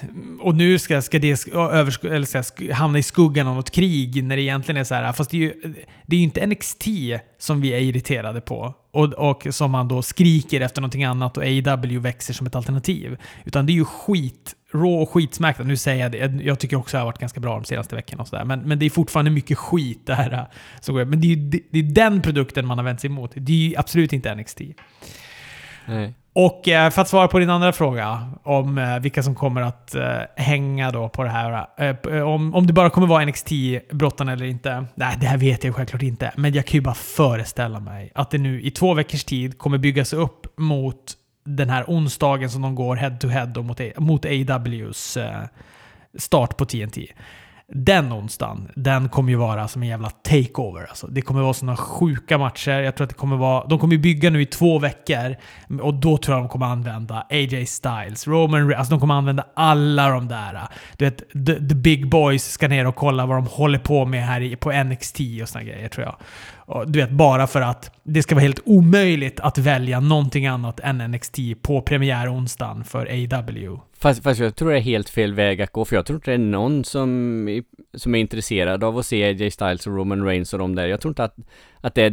och 0.41 0.55
nu 0.55 0.79
ska, 0.79 1.03
ska 1.03 1.19
det 1.19 1.35
översk- 1.55 2.05
eller 2.05 2.43
ska 2.43 2.75
hamna 2.75 2.99
i 2.99 3.03
skuggan 3.03 3.47
av 3.47 3.57
något 3.57 3.71
krig 3.71 4.25
när 4.25 4.37
det 4.37 4.43
egentligen 4.43 4.81
är 4.81 4.85
så 4.85 4.95
här. 4.95 5.13
Fast 5.13 5.31
det 5.31 5.37
är 5.37 5.41
ju, 5.41 5.75
det 6.07 6.17
är 6.17 6.19
ju 6.19 6.25
inte 6.25 6.47
NXT 6.47 6.89
som 7.39 7.61
vi 7.61 7.69
är 7.69 7.79
irriterade 7.79 8.41
på. 8.41 8.75
Och, 8.93 9.05
och 9.05 9.47
som 9.51 9.71
man 9.71 9.89
då 9.89 10.03
skriker 10.03 10.61
efter 10.61 10.81
någonting 10.81 11.05
annat 11.05 11.37
och 11.37 11.43
AW 11.43 11.99
växer 11.99 12.35
som 12.35 12.47
ett 12.47 12.55
alternativ. 12.55 13.17
Utan 13.45 13.67
det 13.67 13.73
är 13.73 13.75
ju 13.75 13.85
skit. 13.85 14.55
Raw 14.75 15.03
och 15.03 15.11
skitsmackdown. 15.11 15.69
Nu 15.69 15.77
säger 15.77 16.03
jag 16.03 16.13
det. 16.13 16.45
Jag 16.45 16.59
tycker 16.59 16.77
också 16.77 16.97
att 16.97 16.99
det 16.99 17.03
har 17.03 17.07
varit 17.07 17.19
ganska 17.19 17.41
bra 17.41 17.55
de 17.55 17.65
senaste 17.65 17.95
veckorna 17.95 18.23
och 18.23 18.29
sådär. 18.29 18.45
Men, 18.45 18.61
men 18.61 18.79
det 18.79 18.87
är 18.87 18.91
fortfarande 18.91 19.31
mycket 19.31 19.59
skit 19.59 20.03
det 20.07 20.15
här. 20.15 20.47
som 20.81 20.95
går. 20.95 21.05
Men 21.05 21.21
det 21.21 21.27
är 21.27 21.29
ju 21.29 21.51
det, 21.51 21.61
det 21.71 21.79
är 21.79 21.83
den 21.83 22.23
produkten 22.23 22.67
man 22.67 22.79
har 22.79 22.85
vänt 22.85 23.01
sig 23.01 23.11
emot. 23.11 23.31
Det 23.35 23.53
är 23.53 23.57
ju 23.57 23.77
absolut 23.77 24.13
inte 24.13 24.35
NXT. 24.35 24.61
Nej. 25.87 26.15
Och 26.35 26.69
eh, 26.69 26.91
för 26.91 27.03
att 27.03 27.09
svara 27.09 27.29
på 27.29 27.39
din 27.39 27.51
andra 27.51 27.73
fråga 27.73 28.31
om 28.43 28.79
eh, 28.79 28.99
vilka 28.99 29.23
som 29.23 29.35
kommer 29.35 29.63
att 29.63 29.95
eh, 29.95 30.19
hänga 30.37 30.91
då 30.91 31.09
på 31.09 31.23
det 31.23 31.29
här. 31.29 31.67
om, 32.25 32.55
om 32.55 32.67
det 32.67 32.73
bara 32.73 32.91
kommer 32.91 33.07
vara 33.07 33.25
NXT-brottarna 33.25 34.33
eller 34.33 34.47
inte. 34.47 34.85
Nej, 34.95 35.17
det 35.21 35.27
här 35.27 35.39
vet 35.39 35.65
jag 35.65 35.75
självklart 35.75 36.03
inte. 36.03 36.33
Men 36.37 36.53
jag 36.53 36.67
kan 36.67 36.79
ju 36.79 36.81
bara 36.81 36.95
föreställa 36.95 37.81
mig 37.81 38.13
att 38.15 38.31
det 38.31 38.39
nu 38.39 38.63
i 38.63 38.71
två 38.71 38.95
veckors 38.95 39.25
tid 39.25 39.59
kommer 39.59 39.79
byggas 39.79 40.13
upp 40.13 40.59
mot 40.59 41.13
den 41.45 41.71
här 41.71 41.85
onsdagen 41.87 42.51
som 42.51 42.63
de 42.63 42.75
går 42.75 42.97
head-to-head 42.97 43.63
mot, 43.63 43.81
mot 43.99 44.25
AWs 44.25 45.19
start 46.19 46.57
på 46.57 46.65
TNT. 46.65 46.99
Den 47.69 48.13
onsdagen, 48.13 48.69
den 48.75 49.09
kommer 49.09 49.31
ju 49.31 49.37
vara 49.37 49.69
som 49.69 49.83
en 49.83 49.89
jävla 49.89 50.11
takeover. 50.11 50.87
Alltså. 50.89 51.07
Det 51.07 51.23
kommer 51.23 51.41
vara 51.43 51.55
sådana 51.55 51.77
sjuka 51.77 52.39
matcher. 52.39 52.71
Jag 52.71 52.97
tror 52.97 53.05
att 53.05 53.11
det 53.11 53.17
kommer 53.17 53.37
vara... 53.37 53.67
De 53.67 53.79
kommer 53.79 53.95
ju 53.95 54.01
bygga 54.01 54.31
nu 54.31 54.43
i 54.43 54.47
två 54.47 54.79
veckor. 54.79 55.37
Och 55.83 55.95
då 55.95 56.17
tror 56.19 56.37
jag 56.37 56.45
de 56.45 56.49
kommer 56.49 56.67
använda 56.67 57.27
AJ 57.31 57.67
Styles, 57.67 58.27
Roman 58.27 58.71
Re- 58.71 58.77
Alltså 58.77 58.91
de 58.95 59.01
kommer 59.01 59.15
använda 59.15 59.47
alla 59.55 60.09
de 60.09 60.29
där. 60.29 60.61
Du 60.97 61.05
vet, 61.05 61.19
the, 61.19 61.55
the 61.69 61.75
big 61.75 62.09
boys 62.09 62.45
ska 62.53 62.69
ner 62.69 62.87
och 62.87 62.97
kolla 62.97 63.27
vad 63.27 63.37
de 63.37 63.47
håller 63.47 63.79
på 63.79 64.05
med 64.05 64.27
här 64.27 64.57
på 64.57 64.73
NXT 64.73 65.21
och 65.43 65.49
sådana 65.49 65.71
grejer 65.71 65.89
tror 65.89 66.07
jag. 66.07 66.17
Du 66.87 66.99
vet, 67.01 67.11
bara 67.11 67.47
för 67.47 67.61
att 67.61 67.91
det 68.03 68.23
ska 68.23 68.35
vara 68.35 68.43
helt 68.43 68.61
omöjligt 68.65 69.41
att 69.41 69.59
välja 69.59 70.01
någonting 70.01 70.47
annat 70.47 70.81
än 70.81 70.99
NXT 70.99 71.39
på 71.63 71.83
premiäronsdagen 71.83 72.85
för 72.85 73.07
AW. 73.07 73.79
Fast, 73.99 74.23
fast 74.23 74.41
jag 74.41 74.57
tror 74.57 74.71
det 74.71 74.77
är 74.77 74.81
helt 74.81 75.11
fel 75.11 75.35
väg 75.35 75.63
att 75.63 75.73
gå, 75.73 75.85
för 75.85 75.97
jag 75.97 76.07
tror 76.07 76.17
inte 76.17 76.31
det 76.31 76.35
är 76.35 76.39
någon 76.39 76.85
som, 76.85 77.49
i- 77.49 77.63
som 77.95 78.15
är 78.15 78.19
intresserad 78.19 78.85
av 78.85 78.99
att 78.99 79.07
se 79.07 79.25
AJ 79.25 79.51
Styles 79.51 79.87
och 79.87 79.97
Roman 79.97 80.25
Reigns 80.25 80.53
och 80.53 80.59
de 80.59 80.75
där. 80.75 80.87
Jag 80.87 81.01
tror 81.01 81.11
inte 81.11 81.25
att, 81.25 81.37
att 81.81 81.95
det 81.95 82.13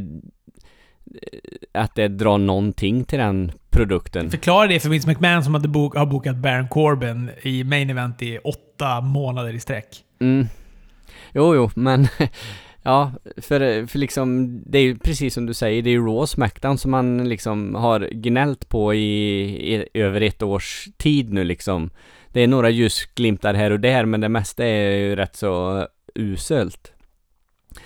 att 1.71 1.95
det 1.95 2.07
drar 2.07 2.37
någonting 2.37 3.03
till 3.03 3.19
den 3.19 3.51
produkten. 3.69 4.31
Förklara 4.31 4.67
det 4.67 4.79
för 4.79 4.89
Vince 4.89 5.07
McMahon 5.09 5.43
som 5.43 5.53
hade 5.53 5.67
bok, 5.67 5.95
har 5.95 6.05
bokat 6.05 6.35
Baron 6.35 6.67
Corbin 6.67 7.29
i 7.41 7.63
main 7.63 7.89
event 7.89 8.21
i 8.21 8.37
åtta 8.37 9.01
månader 9.01 9.53
i 9.53 9.59
sträck. 9.59 9.87
Mm. 10.21 10.47
Jo, 11.33 11.55
jo, 11.55 11.69
men 11.75 12.07
ja, 12.83 13.11
för, 13.37 13.87
för 13.87 13.99
liksom, 13.99 14.61
det 14.65 14.77
är 14.77 14.81
ju 14.81 14.97
precis 14.97 15.33
som 15.33 15.45
du 15.45 15.53
säger, 15.53 15.81
det 15.81 15.89
är 15.89 15.91
ju 15.91 16.05
Raw 16.05 16.19
och 16.19 16.29
Smackdown 16.29 16.77
som 16.77 16.91
man 16.91 17.29
liksom 17.29 17.75
har 17.75 18.09
gnällt 18.11 18.69
på 18.69 18.93
i, 18.93 19.05
i 19.75 19.85
över 19.93 20.21
ett 20.21 20.41
års 20.41 20.87
tid 20.97 21.33
nu 21.33 21.43
liksom. 21.43 21.89
Det 22.33 22.41
är 22.41 22.47
några 22.47 22.69
ljusglimtar 22.69 23.53
här 23.53 23.71
och 23.71 23.79
där, 23.79 24.05
men 24.05 24.21
det 24.21 24.29
mesta 24.29 24.65
är 24.65 24.97
ju 24.97 25.15
rätt 25.15 25.35
så 25.35 25.87
uselt. 26.15 26.93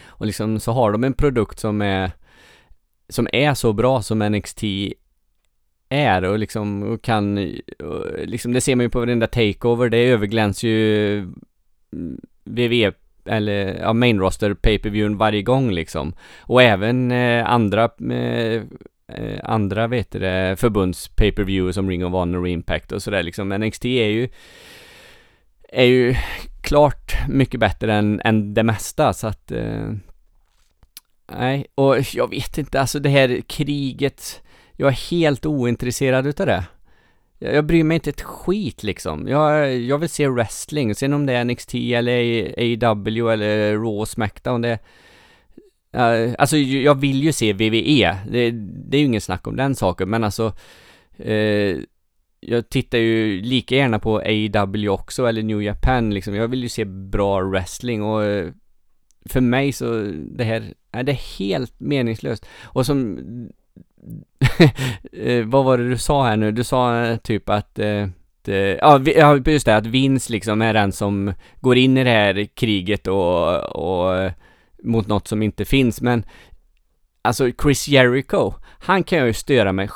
Och 0.05 0.25
liksom 0.25 0.59
så 0.59 0.71
har 0.71 0.91
de 0.91 1.03
en 1.03 1.13
produkt 1.13 1.59
som 1.59 1.81
är 1.81 2.11
som 3.09 3.27
är 3.33 3.53
så 3.53 3.73
bra 3.73 4.01
som 4.01 4.19
NXT 4.19 4.63
är 5.89 6.23
och 6.23 6.39
liksom 6.39 6.83
och 6.83 7.01
kan, 7.01 7.37
och 7.79 8.05
liksom 8.25 8.53
det 8.53 8.61
ser 8.61 8.75
man 8.75 8.83
ju 8.83 8.89
på 8.89 8.99
varenda 8.99 9.27
takeover, 9.27 9.89
det 9.89 9.97
överglänser 9.97 10.67
ju 10.67 11.17
mm, 11.19 12.21
VV 12.43 12.91
eller 13.25 13.79
ja, 13.81 13.93
main 13.93 14.19
roster 14.19 14.53
pay-per-viewen 14.53 15.17
varje 15.17 15.41
gång 15.41 15.71
liksom. 15.71 16.13
Och 16.41 16.61
även 16.61 17.11
eh, 17.11 17.49
andra 17.49 17.89
eh, 18.11 18.61
eh 19.07 19.39
andra 19.43 19.87
vet 19.87 20.11
det, 20.11 20.55
förbunds 20.59 21.07
pay-per-view 21.07 21.73
som 21.73 21.89
Ring 21.89 22.05
of 22.05 22.11
Honor 22.11 22.39
och 22.39 22.47
Impact 22.47 22.91
och 22.91 23.03
sådär 23.03 23.23
liksom. 23.23 23.47
Men 23.47 23.61
NXT 23.61 23.85
är 23.85 24.07
ju 24.07 24.29
är 25.69 25.85
ju 25.85 26.15
klart 26.61 27.13
mycket 27.29 27.59
bättre 27.59 27.93
än, 27.93 28.21
än 28.23 28.53
det 28.53 28.63
mesta 28.63 29.13
så 29.13 29.27
att 29.27 29.51
eh, 29.51 29.91
nej, 31.31 31.65
och 31.75 31.95
jag 32.13 32.29
vet 32.29 32.57
inte, 32.57 32.81
alltså 32.81 32.99
det 32.99 33.09
här 33.09 33.41
kriget 33.47 34.41
jag 34.73 34.87
är 34.87 35.11
helt 35.11 35.45
ointresserad 35.45 36.27
utav 36.27 36.45
det. 36.45 36.63
Jag 37.43 37.55
jag 37.55 37.65
bryr 37.65 37.83
mig 37.83 37.95
inte 37.95 38.09
ett 38.09 38.21
skit 38.21 38.83
liksom. 38.83 39.27
Jag, 39.27 39.77
jag 39.77 39.97
vill 39.97 40.09
se 40.09 40.27
wrestling. 40.27 40.95
Sen 40.95 41.13
om 41.13 41.25
det 41.25 41.33
är 41.33 41.45
NXT 41.45 41.75
eller 41.75 42.53
AEW 42.57 43.33
eller 43.33 43.73
Raw 43.73 43.99
och 43.99 44.07
Smackdown, 44.07 44.61
det... 44.61 44.79
Uh, 45.95 46.35
alltså 46.37 46.57
jag 46.57 46.95
vill 46.95 47.23
ju 47.23 47.33
se 47.33 47.53
WWE. 47.53 48.17
Det, 48.31 48.51
det 48.51 48.97
är 48.97 48.99
ju 48.99 49.05
ingen 49.05 49.21
snack 49.21 49.47
om 49.47 49.55
den 49.55 49.75
saken, 49.75 50.09
men 50.09 50.23
alltså... 50.23 50.53
Uh, 51.25 51.77
jag 52.45 52.69
tittar 52.69 52.97
ju 52.97 53.41
lika 53.41 53.75
gärna 53.75 53.99
på 53.99 54.17
AEW 54.17 54.89
också, 54.89 55.25
eller 55.25 55.43
New 55.43 55.63
Japan 55.63 56.13
liksom. 56.13 56.35
Jag 56.35 56.47
vill 56.47 56.63
ju 56.63 56.69
se 56.69 56.85
bra 56.85 57.41
wrestling 57.41 58.03
och... 58.03 58.23
Eh, 58.23 58.51
för 59.25 59.41
mig 59.41 59.71
så, 59.71 60.11
det 60.13 60.43
här, 60.43 60.73
är 60.91 61.03
det 61.03 61.11
är 61.11 61.39
helt 61.39 61.79
meningslöst. 61.79 62.45
Och 62.63 62.85
som 62.85 63.19
Eh, 64.59 64.69
eh, 65.27 65.45
vad 65.45 65.65
var 65.65 65.77
det 65.77 65.89
du 65.89 65.97
sa 65.97 66.25
här 66.25 66.37
nu? 66.37 66.51
Du 66.51 66.63
sa 66.63 67.03
eh, 67.05 67.17
typ 67.17 67.49
att 67.49 67.79
eh, 67.79 68.07
ja, 68.45 68.99
just 69.45 69.65
det, 69.65 69.75
att 69.75 69.85
Vince 69.85 70.31
liksom 70.31 70.61
är 70.61 70.73
den 70.73 70.91
som 70.91 71.33
går 71.59 71.77
in 71.77 71.97
i 71.97 72.03
det 72.03 72.09
här 72.09 72.47
kriget 72.55 73.07
och, 73.07 73.57
och 73.63 74.31
mot 74.83 75.07
något 75.07 75.27
som 75.27 75.41
inte 75.41 75.65
finns, 75.65 76.01
men 76.01 76.25
alltså 77.21 77.51
Chris 77.61 77.87
Jericho, 77.87 78.53
han 78.79 79.03
kan 79.03 79.17
jag 79.17 79.27
ju 79.27 79.33
störa 79.33 79.71
mig, 79.71 79.89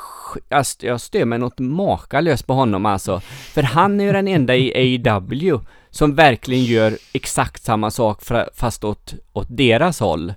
jag 0.80 1.00
stör 1.00 1.24
mig 1.24 1.38
något 1.38 1.58
makalöst 1.58 2.46
på 2.46 2.52
honom 2.52 2.86
alltså, 2.86 3.20
för 3.54 3.62
han 3.62 4.00
är 4.00 4.04
ju 4.04 4.12
den 4.12 4.28
enda 4.28 4.56
i 4.56 4.72
AEW 5.04 5.60
som 5.90 6.14
verkligen 6.14 6.64
gör 6.64 6.98
exakt 7.12 7.62
samma 7.62 7.90
sak 7.90 8.22
fast 8.54 8.84
åt, 8.84 9.14
åt 9.32 9.46
deras 9.50 10.00
håll. 10.00 10.34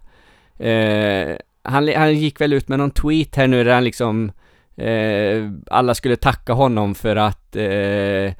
Eh, 0.57 1.35
han, 1.63 1.93
han 1.95 2.15
gick 2.15 2.41
väl 2.41 2.53
ut 2.53 2.67
med 2.67 2.79
någon 2.79 2.91
tweet 2.91 3.35
här 3.35 3.47
nu 3.47 3.63
där 3.63 3.73
han 3.73 3.83
liksom 3.83 4.31
eh, 4.75 5.51
alla 5.71 5.95
skulle 5.95 6.15
tacka 6.15 6.53
honom 6.53 6.95
för 6.95 7.15
att 7.15 7.55
eh, 7.55 8.33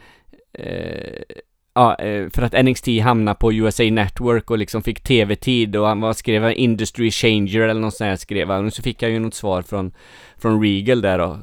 eh, 0.53 1.21
ja, 1.73 1.95
eh, 1.95 2.29
för 2.29 2.41
att 2.41 2.65
NXT 2.65 2.87
hamnade 3.03 3.37
på 3.39 3.53
USA 3.53 3.83
Network 3.83 4.51
och 4.51 4.57
liksom 4.57 4.83
fick 4.83 5.03
tv-tid 5.03 5.75
och 5.75 5.87
han 5.87 6.01
var 6.01 6.13
skrev 6.13 6.51
Industry 6.51 7.11
Changer 7.11 7.61
eller 7.61 7.81
något 7.81 7.95
sånt 7.95 8.07
här 8.07 8.15
skrev 8.15 8.49
han. 8.49 8.65
Och 8.65 8.73
så 8.73 8.81
fick 8.81 9.01
jag 9.01 9.11
ju 9.11 9.19
något 9.19 9.33
svar 9.33 9.61
från, 9.61 9.91
från 10.37 10.63
Regal 10.63 11.01
där 11.01 11.17
då. 11.17 11.39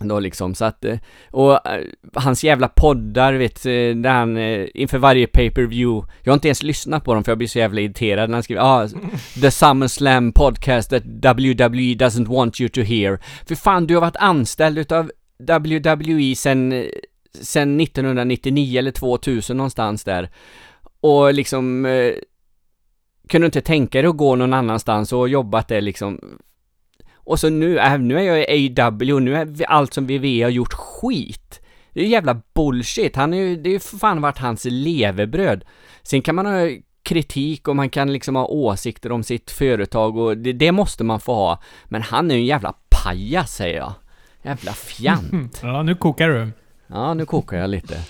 Då 0.00 0.20
liksom, 0.20 0.54
så 0.54 0.64
att, 0.64 0.84
eh, 0.84 0.98
och 1.30 1.66
eh, 1.66 1.84
hans 2.14 2.44
jävla 2.44 2.68
poddar 2.68 3.32
vet, 3.32 3.66
eh, 3.66 3.96
där 3.96 4.10
han 4.10 4.38
inför 4.74 4.98
varje 4.98 5.26
pay-per-view, 5.26 6.12
jag 6.22 6.32
har 6.32 6.34
inte 6.34 6.48
ens 6.48 6.62
lyssnat 6.62 7.04
på 7.04 7.14
dem 7.14 7.24
för 7.24 7.32
jag 7.32 7.38
blir 7.38 7.48
så 7.48 7.58
jävla 7.58 7.80
irriterad 7.80 8.30
när 8.30 8.36
han 8.36 8.42
skriver 8.42 8.62
ah, 8.62 8.88
The 9.40 9.50
Summer 9.50 9.88
Slam 9.88 10.32
podcast 10.32 10.90
that 10.90 11.02
WWE 11.04 11.94
doesn't 11.94 12.26
want 12.26 12.60
you 12.60 12.68
to 12.68 12.80
hear. 12.80 13.18
För 13.46 13.54
fan, 13.54 13.86
du 13.86 13.94
har 13.94 14.00
varit 14.00 14.16
anställd 14.16 14.78
utav 14.78 15.10
WWE 15.38 16.34
sen 16.36 16.88
sen 17.40 17.80
1999 17.80 18.78
eller 18.78 18.90
2000 18.90 19.56
någonstans 19.56 20.04
där. 20.04 20.30
Och 21.00 21.34
liksom 21.34 21.84
Kunde 21.84 23.32
kunde 23.32 23.46
inte 23.46 23.60
tänka 23.60 24.02
dig 24.02 24.08
att 24.08 24.16
gå 24.16 24.36
någon 24.36 24.52
annanstans 24.52 25.12
och 25.12 25.28
jobbat 25.28 25.68
där 25.68 25.80
liksom. 25.80 26.38
Och 27.24 27.40
så 27.40 27.48
nu, 27.48 27.78
äh, 27.78 27.98
nu 27.98 28.18
är 28.18 28.22
jag 28.22 28.56
i 28.58 28.74
AW 28.80 29.20
nu 29.20 29.34
är 29.34 29.66
allt 29.66 29.94
som 29.94 30.06
VV 30.06 30.42
har 30.42 30.50
gjort 30.50 30.72
skit. 30.72 31.60
Det 31.92 32.00
är 32.00 32.06
jävla 32.06 32.40
bullshit. 32.54 33.16
Han 33.16 33.34
är 33.34 33.38
ju, 33.38 33.56
det 33.56 33.68
är 33.68 33.72
ju 33.72 33.80
för 33.80 33.96
fan 33.96 34.20
varit 34.20 34.38
hans 34.38 34.66
levebröd. 34.70 35.64
Sen 36.02 36.22
kan 36.22 36.34
man 36.34 36.46
ha 36.46 36.68
kritik 37.02 37.68
och 37.68 37.76
man 37.76 37.90
kan 37.90 38.12
liksom 38.12 38.36
ha 38.36 38.46
åsikter 38.46 39.12
om 39.12 39.22
sitt 39.22 39.50
företag 39.50 40.16
och 40.16 40.36
det, 40.36 40.52
det 40.52 40.72
måste 40.72 41.04
man 41.04 41.20
få 41.20 41.34
ha. 41.34 41.62
Men 41.84 42.02
han 42.02 42.30
är 42.30 42.34
ju 42.34 42.40
en 42.40 42.46
jävla 42.46 42.74
pajas 42.88 43.54
säger 43.54 43.76
jag. 43.76 43.92
Jävla 44.42 44.72
fjant. 44.72 45.60
ja, 45.62 45.82
nu 45.82 45.94
kokar 45.94 46.28
du. 46.28 46.50
Ja, 46.86 47.14
nu 47.14 47.26
kokar 47.26 47.56
jag 47.56 47.70
lite. 47.70 48.00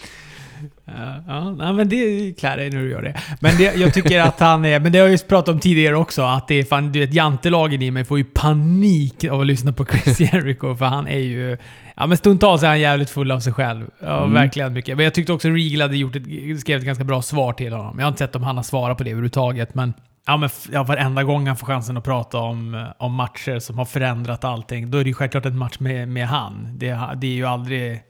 Ja, 0.85 1.55
ja, 1.59 1.73
men 1.73 1.89
det 1.89 2.33
klär 2.39 2.57
dig 2.57 2.71
när 2.71 2.81
du 2.81 2.91
gör 2.91 3.03
det. 3.03 3.21
Men 3.41 3.57
det, 3.57 3.75
jag 3.75 3.95
tycker 3.95 4.21
att 4.21 4.41
han 4.41 4.65
är, 4.65 4.81
men 4.81 4.93
det 4.93 4.99
har 4.99 5.07
jag 5.07 5.13
ju 5.13 5.19
pratat 5.19 5.55
om 5.55 5.61
tidigare 5.61 5.97
också, 5.97 6.23
att 6.23 6.49
det 6.49 6.55
är 6.55 6.65
fan, 6.65 6.93
du 6.93 7.01
vet 7.01 7.15
jantelagen 7.15 7.83
i 7.83 7.91
mig 7.91 8.05
får 8.05 8.19
ju 8.19 8.25
panik 8.25 9.25
av 9.25 9.41
att 9.41 9.47
lyssna 9.47 9.73
på 9.73 9.85
Chris 9.85 10.21
Jericho, 10.21 10.75
för 10.75 10.85
han 10.85 11.09
är 11.09 11.19
ju, 11.19 11.57
ja 11.97 12.07
men 12.07 12.17
stundtals 12.17 12.63
är 12.63 12.69
han 12.69 12.81
jävligt 12.81 13.11
full 13.11 13.31
av 13.31 13.41
sig 13.41 13.53
själv. 13.53 13.87
Ja, 14.01 14.19
mm. 14.19 14.35
verkligen 14.35 14.73
mycket. 14.73 14.97
Men 14.97 15.05
jag 15.05 15.15
tyckte 15.15 15.33
också 15.33 15.49
Regal 15.49 15.81
hade 15.81 15.97
gjort 15.97 16.17
ett, 16.17 16.61
skrev 16.61 16.79
ett 16.79 16.87
ganska 16.87 17.05
bra 17.05 17.23
svar 17.23 17.53
till 17.53 17.73
honom. 17.73 17.99
Jag 17.99 18.05
har 18.07 18.09
inte 18.09 18.19
sett 18.19 18.37
om 18.37 18.43
han 18.43 18.57
har 18.57 18.65
svarat 18.65 18.99
på 18.99 19.05
det 19.05 19.11
överhuvudtaget, 19.11 19.75
men 19.75 19.95
Ja, 20.27 20.37
men 20.37 20.51
ja, 20.73 20.83
varenda 20.83 21.23
gång 21.23 21.47
han 21.47 21.57
får 21.57 21.67
chansen 21.67 21.97
att 21.97 22.05
prata 22.05 22.39
om, 22.39 22.87
om 22.99 23.15
matcher 23.15 23.59
som 23.59 23.79
har 23.79 23.85
förändrat 23.85 24.45
allting, 24.45 24.91
då 24.91 24.99
är 24.99 25.05
det 25.05 25.09
ju 25.09 25.15
självklart 25.15 25.47
en 25.47 25.59
match 25.59 25.79
med, 25.79 26.09
med 26.09 26.29
han. 26.29 26.69
Det, 26.79 26.99
det 27.17 27.27
är 27.27 27.35
ju 27.35 27.47
aldrig 27.47 28.03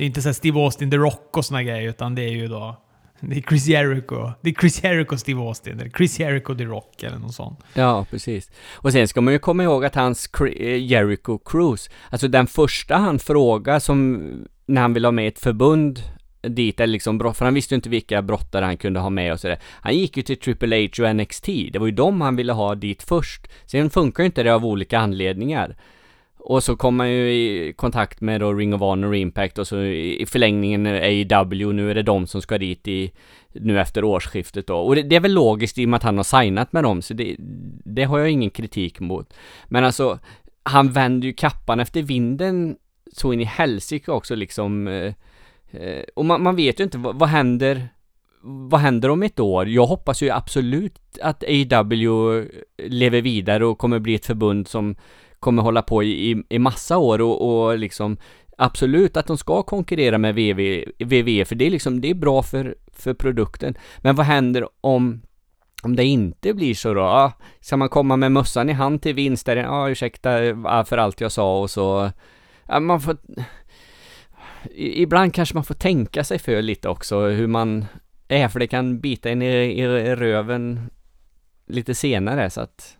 det 0.00 0.04
är 0.04 0.06
inte 0.06 0.22
så 0.22 0.34
Steve 0.34 0.60
Austin, 0.60 0.90
The 0.90 0.96
Rock 0.96 1.36
och 1.36 1.44
såna 1.44 1.62
grejer, 1.62 1.88
utan 1.88 2.14
det 2.14 2.22
är 2.22 2.28
ju 2.28 2.48
då... 2.48 2.76
Det 3.20 3.36
är 3.36 3.42
Chris 3.42 3.66
Jericho. 3.66 4.30
Det 4.40 4.50
är 4.50 4.54
Chris 4.54 4.84
Jericho, 4.84 5.16
Steve 5.16 5.40
Austin, 5.40 5.80
eller 5.80 5.90
Chris 5.90 6.20
Jericho, 6.20 6.54
The 6.54 6.64
Rock 6.64 7.02
eller 7.02 7.18
något 7.18 7.34
sånt. 7.34 7.60
Ja, 7.74 8.06
precis. 8.10 8.50
Och 8.74 8.92
sen 8.92 9.08
ska 9.08 9.20
man 9.20 9.32
ju 9.32 9.38
komma 9.38 9.62
ihåg 9.62 9.84
att 9.84 9.94
hans 9.94 10.30
Jericho 10.78 11.38
Cruise, 11.38 11.90
alltså 12.10 12.28
den 12.28 12.46
första 12.46 12.96
han 12.96 13.18
frågade 13.18 13.80
som 13.80 14.22
när 14.66 14.80
han 14.80 14.94
ville 14.94 15.06
ha 15.06 15.12
med 15.12 15.28
ett 15.28 15.38
förbund 15.38 16.02
dit, 16.42 16.80
eller 16.80 16.92
liksom 16.92 17.34
för 17.34 17.44
han 17.44 17.54
visste 17.54 17.74
ju 17.74 17.76
inte 17.76 17.88
vilka 17.88 18.22
brottare 18.22 18.64
han 18.64 18.76
kunde 18.76 19.00
ha 19.00 19.10
med 19.10 19.32
och 19.32 19.40
sådär. 19.40 19.58
Han 19.80 19.94
gick 19.94 20.16
ju 20.16 20.22
till 20.22 20.40
Triple 20.40 20.88
H 20.96 21.04
och 21.04 21.16
NXT, 21.16 21.46
det 21.46 21.78
var 21.78 21.86
ju 21.86 21.92
dem 21.92 22.20
han 22.20 22.36
ville 22.36 22.52
ha 22.52 22.74
dit 22.74 23.02
först. 23.02 23.48
Sen 23.66 23.90
funkar 23.90 24.22
ju 24.22 24.26
inte 24.26 24.42
det 24.42 24.54
av 24.54 24.66
olika 24.66 24.98
anledningar. 24.98 25.76
Och 26.42 26.62
så 26.64 26.76
kom 26.76 26.96
man 26.96 27.10
ju 27.10 27.32
i 27.32 27.72
kontakt 27.76 28.20
med 28.20 28.40
då 28.40 28.52
Ring 28.52 28.74
of 28.74 28.80
Honor 28.80 29.08
och 29.08 29.16
Impact 29.16 29.58
och 29.58 29.66
så 29.66 29.82
i 29.82 30.24
förlängningen 30.28 30.86
AEW, 30.86 31.72
nu 31.72 31.90
är 31.90 31.94
det 31.94 32.02
de 32.02 32.26
som 32.26 32.42
ska 32.42 32.58
dit 32.58 32.88
i 32.88 33.12
nu 33.52 33.80
efter 33.80 34.04
årsskiftet 34.04 34.66
då. 34.66 34.76
Och 34.76 34.94
det, 34.94 35.02
det 35.02 35.16
är 35.16 35.20
väl 35.20 35.32
logiskt 35.32 35.78
i 35.78 35.84
och 35.84 35.88
med 35.88 35.96
att 35.96 36.02
han 36.02 36.16
har 36.16 36.24
signat 36.24 36.72
med 36.72 36.82
dem, 36.82 37.02
så 37.02 37.14
det, 37.14 37.36
det 37.84 38.04
har 38.04 38.18
jag 38.18 38.30
ingen 38.30 38.50
kritik 38.50 39.00
mot. 39.00 39.34
Men 39.68 39.84
alltså, 39.84 40.18
han 40.62 40.92
vänder 40.92 41.26
ju 41.26 41.32
kappan 41.32 41.80
efter 41.80 42.02
vinden 42.02 42.76
så 43.12 43.32
in 43.32 43.40
i 43.40 43.44
helsike 43.44 44.10
också 44.10 44.34
liksom. 44.34 44.88
Eh, 44.88 45.14
eh, 45.70 46.04
och 46.14 46.24
man, 46.24 46.42
man, 46.42 46.56
vet 46.56 46.80
ju 46.80 46.84
inte, 46.84 46.98
vad, 46.98 47.18
vad 47.18 47.28
händer 47.28 47.88
vad 48.42 48.80
händer 48.80 49.08
om 49.08 49.22
ett 49.22 49.40
år? 49.40 49.68
Jag 49.68 49.86
hoppas 49.86 50.22
ju 50.22 50.30
absolut 50.30 50.98
att 51.22 51.44
AEW 51.44 52.44
lever 52.78 53.20
vidare 53.20 53.66
och 53.66 53.78
kommer 53.78 53.98
bli 53.98 54.14
ett 54.14 54.26
förbund 54.26 54.68
som 54.68 54.96
kommer 55.40 55.62
hålla 55.62 55.82
på 55.82 56.02
i, 56.02 56.44
i 56.48 56.58
massa 56.58 56.98
år 56.98 57.20
och, 57.20 57.66
och 57.66 57.78
liksom 57.78 58.16
absolut 58.58 59.16
att 59.16 59.26
de 59.26 59.38
ska 59.38 59.62
konkurrera 59.62 60.18
med 60.18 60.34
VV, 60.34 60.84
VV 60.98 61.44
för 61.44 61.54
det 61.54 61.66
är 61.66 61.70
liksom, 61.70 62.00
det 62.00 62.10
är 62.10 62.14
bra 62.14 62.42
för, 62.42 62.76
för 62.92 63.14
produkten. 63.14 63.74
Men 63.98 64.16
vad 64.16 64.26
händer 64.26 64.68
om 64.80 65.22
om 65.82 65.96
det 65.96 66.04
inte 66.04 66.54
blir 66.54 66.74
så 66.74 66.94
då? 66.94 67.02
ah, 67.02 67.32
ska 67.60 67.76
man 67.76 67.88
komma 67.88 68.16
med 68.16 68.32
mössan 68.32 68.70
i 68.70 68.72
hand 68.72 69.02
till 69.02 69.14
vinst 69.14 69.46
där, 69.46 69.56
ja 69.56 69.90
ursäkta 69.90 70.30
för 70.84 70.98
allt 70.98 71.20
jag 71.20 71.32
sa 71.32 71.60
och 71.60 71.70
så, 71.70 72.10
ja, 72.66 72.80
man 72.80 73.00
får 73.00 73.16
Ibland 74.74 75.34
kanske 75.34 75.54
man 75.54 75.64
får 75.64 75.74
tänka 75.74 76.24
sig 76.24 76.38
för 76.38 76.62
lite 76.62 76.88
också 76.88 77.20
hur 77.20 77.46
man 77.46 77.84
är, 78.28 78.48
för 78.48 78.60
det 78.60 78.66
kan 78.66 79.00
bita 79.00 79.30
en 79.30 79.42
i, 79.42 79.46
i 79.80 79.86
röven 80.16 80.90
lite 81.66 81.94
senare 81.94 82.50
så 82.50 82.60
att 82.60 82.96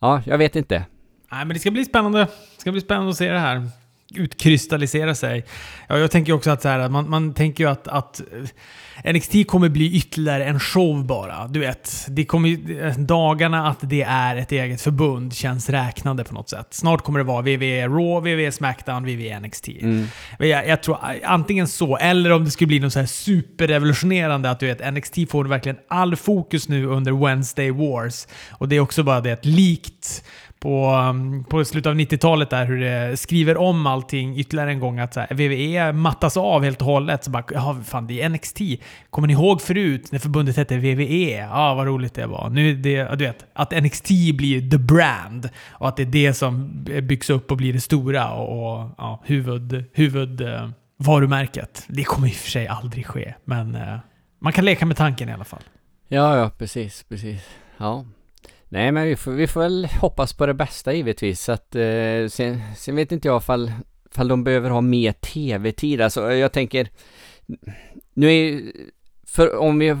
Ja, 0.00 0.22
jag 0.26 0.38
vet 0.38 0.56
inte. 0.56 0.84
Nej, 1.30 1.44
men 1.44 1.48
det 1.48 1.60
ska 1.60 1.70
bli 1.70 1.84
spännande. 1.84 2.18
Det 2.54 2.60
ska 2.60 2.72
bli 2.72 2.80
spännande 2.80 3.10
att 3.10 3.16
se 3.16 3.30
det 3.30 3.38
här 3.38 3.70
utkristallisera 4.14 5.14
sig. 5.14 5.44
Ja, 5.88 5.98
jag 5.98 6.10
tänker 6.10 6.32
också 6.32 6.50
att, 6.50 6.62
så 6.62 6.68
här, 6.68 6.88
man, 6.88 7.10
man 7.10 7.34
tänker 7.34 7.64
ju 7.64 7.70
att, 7.70 7.88
att 7.88 8.20
eh, 9.02 9.12
NXT 9.12 9.46
kommer 9.46 9.68
bli 9.68 9.96
ytterligare 9.96 10.44
en 10.44 10.60
show 10.60 11.06
bara. 11.06 11.48
Du 11.48 11.60
vet, 11.60 12.06
det 12.08 12.24
kommer, 12.24 12.98
dagarna 12.98 13.68
att 13.68 13.78
det 13.80 14.02
är 14.02 14.36
ett 14.36 14.52
eget 14.52 14.80
förbund 14.80 15.34
känns 15.34 15.70
räknade 15.70 16.24
på 16.24 16.34
något 16.34 16.50
sätt. 16.50 16.66
Snart 16.70 17.02
kommer 17.02 17.18
det 17.18 17.24
vara 17.24 17.42
WWE 17.42 17.86
Raw, 17.88 18.34
WWE 18.34 18.52
Smackdown, 18.52 19.02
WWE 19.02 19.40
NXT. 19.40 19.68
Mm. 19.68 20.06
Jag, 20.38 20.68
jag, 20.68 20.82
tror 20.82 20.98
antingen 21.24 21.68
så, 21.68 21.96
eller 21.96 22.32
om 22.32 22.44
det 22.44 22.50
skulle 22.50 22.68
bli 22.68 22.80
något 22.80 22.92
så 22.92 22.98
här 22.98 23.06
superrevolutionerande 23.06 24.50
att 24.50 24.60
du 24.60 24.66
vet, 24.66 24.94
NXT 24.94 25.30
får 25.30 25.44
verkligen 25.44 25.78
all 25.88 26.16
fokus 26.16 26.68
nu 26.68 26.86
under 26.86 27.26
Wednesday 27.26 27.70
Wars. 27.70 28.26
Och 28.50 28.68
det 28.68 28.76
är 28.76 28.80
också 28.80 29.02
bara 29.02 29.20
det, 29.20 29.44
likt 29.44 30.24
på, 30.60 30.90
um, 30.90 31.44
på 31.44 31.64
slutet 31.64 31.90
av 31.90 31.94
90-talet 31.94 32.50
där 32.50 32.66
hur 32.66 32.80
det 32.80 33.16
skriver 33.16 33.56
om 33.56 33.86
allting 33.86 34.38
ytterligare 34.38 34.70
en 34.70 34.80
gång. 34.80 34.98
Att 34.98 35.14
så 35.14 35.20
här, 35.20 35.28
WWE 35.28 35.92
mattas 35.92 36.36
av 36.36 36.64
helt 36.64 36.80
och 36.80 36.86
hållet. 36.86 37.24
Så 37.24 37.30
bara, 37.30 37.44
ja, 37.50 37.76
fan 37.84 38.06
det 38.06 38.22
är 38.22 38.28
NXT. 38.28 38.58
Kommer 39.10 39.28
ni 39.28 39.32
ihåg 39.32 39.62
förut 39.62 40.12
när 40.12 40.18
förbundet 40.18 40.56
hette 40.56 40.76
WWE? 40.76 41.38
Ja, 41.38 41.74
vad 41.74 41.86
roligt 41.86 42.14
det 42.14 42.26
var. 42.26 42.50
Nu 42.50 42.74
det, 42.74 43.04
du 43.04 43.24
vet, 43.24 43.46
att 43.52 43.82
NXT 43.82 44.08
blir 44.08 44.70
the 44.70 44.78
brand 44.78 45.48
och 45.68 45.88
att 45.88 45.96
det 45.96 46.02
är 46.02 46.06
det 46.06 46.34
som 46.34 46.84
byggs 47.02 47.30
upp 47.30 47.50
och 47.50 47.56
blir 47.56 47.72
det 47.72 47.80
stora 47.80 48.30
och, 48.30 48.78
och 48.78 48.90
ja, 48.98 49.22
huvud, 49.24 49.84
huvud 49.92 50.40
eh, 50.40 50.68
varumärket. 50.96 51.84
Det 51.88 52.04
kommer 52.04 52.28
i 52.28 52.30
och 52.30 52.34
för 52.34 52.50
sig 52.50 52.68
aldrig 52.68 53.06
ske, 53.06 53.34
men 53.44 53.74
eh, 53.74 53.98
man 54.38 54.52
kan 54.52 54.64
leka 54.64 54.86
med 54.86 54.96
tanken 54.96 55.28
i 55.28 55.32
alla 55.32 55.44
fall. 55.44 55.62
Ja, 56.08 56.36
ja, 56.36 56.50
precis, 56.58 57.04
precis. 57.08 57.40
Ja, 57.76 58.04
Nej 58.68 58.92
men 58.92 59.06
vi 59.06 59.16
får, 59.16 59.32
vi 59.32 59.46
får 59.46 59.60
väl 59.60 59.88
hoppas 60.00 60.32
på 60.32 60.46
det 60.46 60.54
bästa 60.54 60.92
givetvis. 60.92 61.40
Så 61.40 61.52
att, 61.52 61.74
eh, 61.74 62.26
sen, 62.28 62.62
sen 62.76 62.96
vet 62.96 63.12
inte 63.12 63.28
jag 63.28 63.42
ifall, 63.42 63.72
fall 64.10 64.28
de 64.28 64.44
behöver 64.44 64.70
ha 64.70 64.80
mer 64.80 65.12
tv-tid. 65.12 66.00
Alltså 66.00 66.32
jag 66.32 66.52
tänker, 66.52 66.88
nu 68.14 68.32
är 68.32 68.62
för 69.26 69.56
om 69.56 69.78
vi 69.78 69.96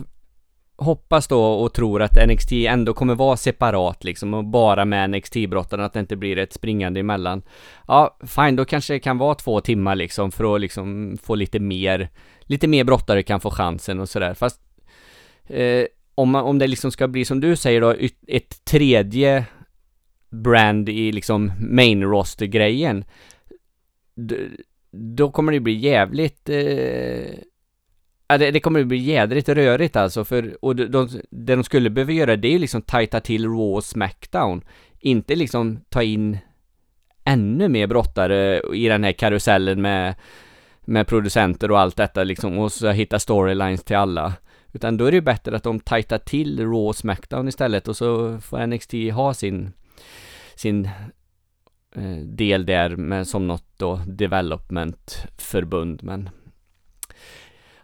hoppas 0.76 1.28
då 1.28 1.44
och 1.44 1.74
tror 1.74 2.02
att 2.02 2.28
NXT 2.28 2.52
ändå 2.52 2.94
kommer 2.94 3.14
vara 3.14 3.36
separat 3.36 4.04
liksom 4.04 4.34
och 4.34 4.44
bara 4.44 4.84
med 4.84 5.10
NXT-brottarna, 5.10 5.84
att 5.84 5.92
det 5.92 6.00
inte 6.00 6.16
blir 6.16 6.38
ett 6.38 6.52
springande 6.52 7.00
emellan. 7.00 7.42
Ja, 7.88 8.18
fine, 8.26 8.56
då 8.56 8.64
kanske 8.64 8.92
det 8.92 9.00
kan 9.00 9.18
vara 9.18 9.34
två 9.34 9.60
timmar 9.60 9.96
liksom 9.96 10.32
för 10.32 10.54
att 10.54 10.60
liksom 10.60 11.18
få 11.22 11.34
lite 11.34 11.58
mer, 11.60 12.08
lite 12.40 12.68
mer 12.68 12.84
brottare 12.84 13.22
kan 13.22 13.40
få 13.40 13.50
chansen 13.50 14.00
och 14.00 14.08
sådär. 14.08 14.34
Fast 14.34 14.60
eh, 15.46 15.84
om, 16.18 16.30
man, 16.30 16.44
om 16.44 16.58
det 16.58 16.66
liksom 16.66 16.92
ska 16.92 17.08
bli 17.08 17.24
som 17.24 17.40
du 17.40 17.56
säger 17.56 17.80
då, 17.80 17.94
ett 18.26 18.64
tredje 18.64 19.44
brand 20.30 20.88
i 20.88 21.12
liksom 21.12 21.52
main 21.58 22.02
roster-grejen. 22.02 23.04
Då 24.90 25.30
kommer 25.30 25.52
det 25.52 25.60
bli 25.60 25.72
jävligt 25.72 26.48
eh, 26.48 27.38
Ja, 28.28 28.38
det, 28.38 28.50
det 28.50 28.60
kommer 28.60 28.84
bli 28.84 28.96
jädrigt 28.96 29.48
rörigt 29.48 29.96
alltså, 29.96 30.24
för, 30.24 30.64
och 30.64 30.76
de, 30.76 30.84
de, 30.84 31.08
det 31.30 31.56
de 31.56 31.64
skulle 31.64 31.90
behöva 31.90 32.12
göra 32.12 32.36
det 32.36 32.48
är 32.48 32.52
ju 32.52 32.58
liksom 32.58 32.82
tajta 32.82 33.20
till 33.20 33.44
Raw 33.44 33.76
och 33.76 33.84
Smackdown. 33.84 34.64
Inte 35.00 35.34
liksom 35.34 35.80
ta 35.88 36.02
in 36.02 36.38
ännu 37.24 37.68
mer 37.68 37.86
brottare 37.86 38.60
i 38.74 38.88
den 38.88 39.04
här 39.04 39.12
karusellen 39.12 39.82
med, 39.82 40.14
med 40.80 41.06
producenter 41.06 41.70
och 41.70 41.80
allt 41.80 41.96
detta 41.96 42.24
liksom, 42.24 42.58
och 42.58 42.72
så 42.72 42.90
hitta 42.90 43.18
storylines 43.18 43.84
till 43.84 43.96
alla. 43.96 44.34
Utan 44.78 44.96
då 44.96 45.04
är 45.04 45.10
det 45.10 45.14
ju 45.14 45.20
bättre 45.20 45.56
att 45.56 45.62
de 45.62 45.80
tajtar 45.80 46.18
till 46.18 46.58
Raw 46.60 46.88
och 46.88 46.96
Smackdown 46.96 47.48
istället 47.48 47.88
och 47.88 47.96
så 47.96 48.40
får 48.40 48.66
NXT 48.66 48.92
ha 49.12 49.34
sin, 49.34 49.72
sin 50.54 50.84
eh, 51.96 52.16
del 52.16 52.66
där 52.66 52.96
med 52.96 53.26
som 53.26 53.46
något 53.46 53.64
då 53.76 54.00
development 54.06 55.26
förbund 55.38 56.02
men 56.02 56.30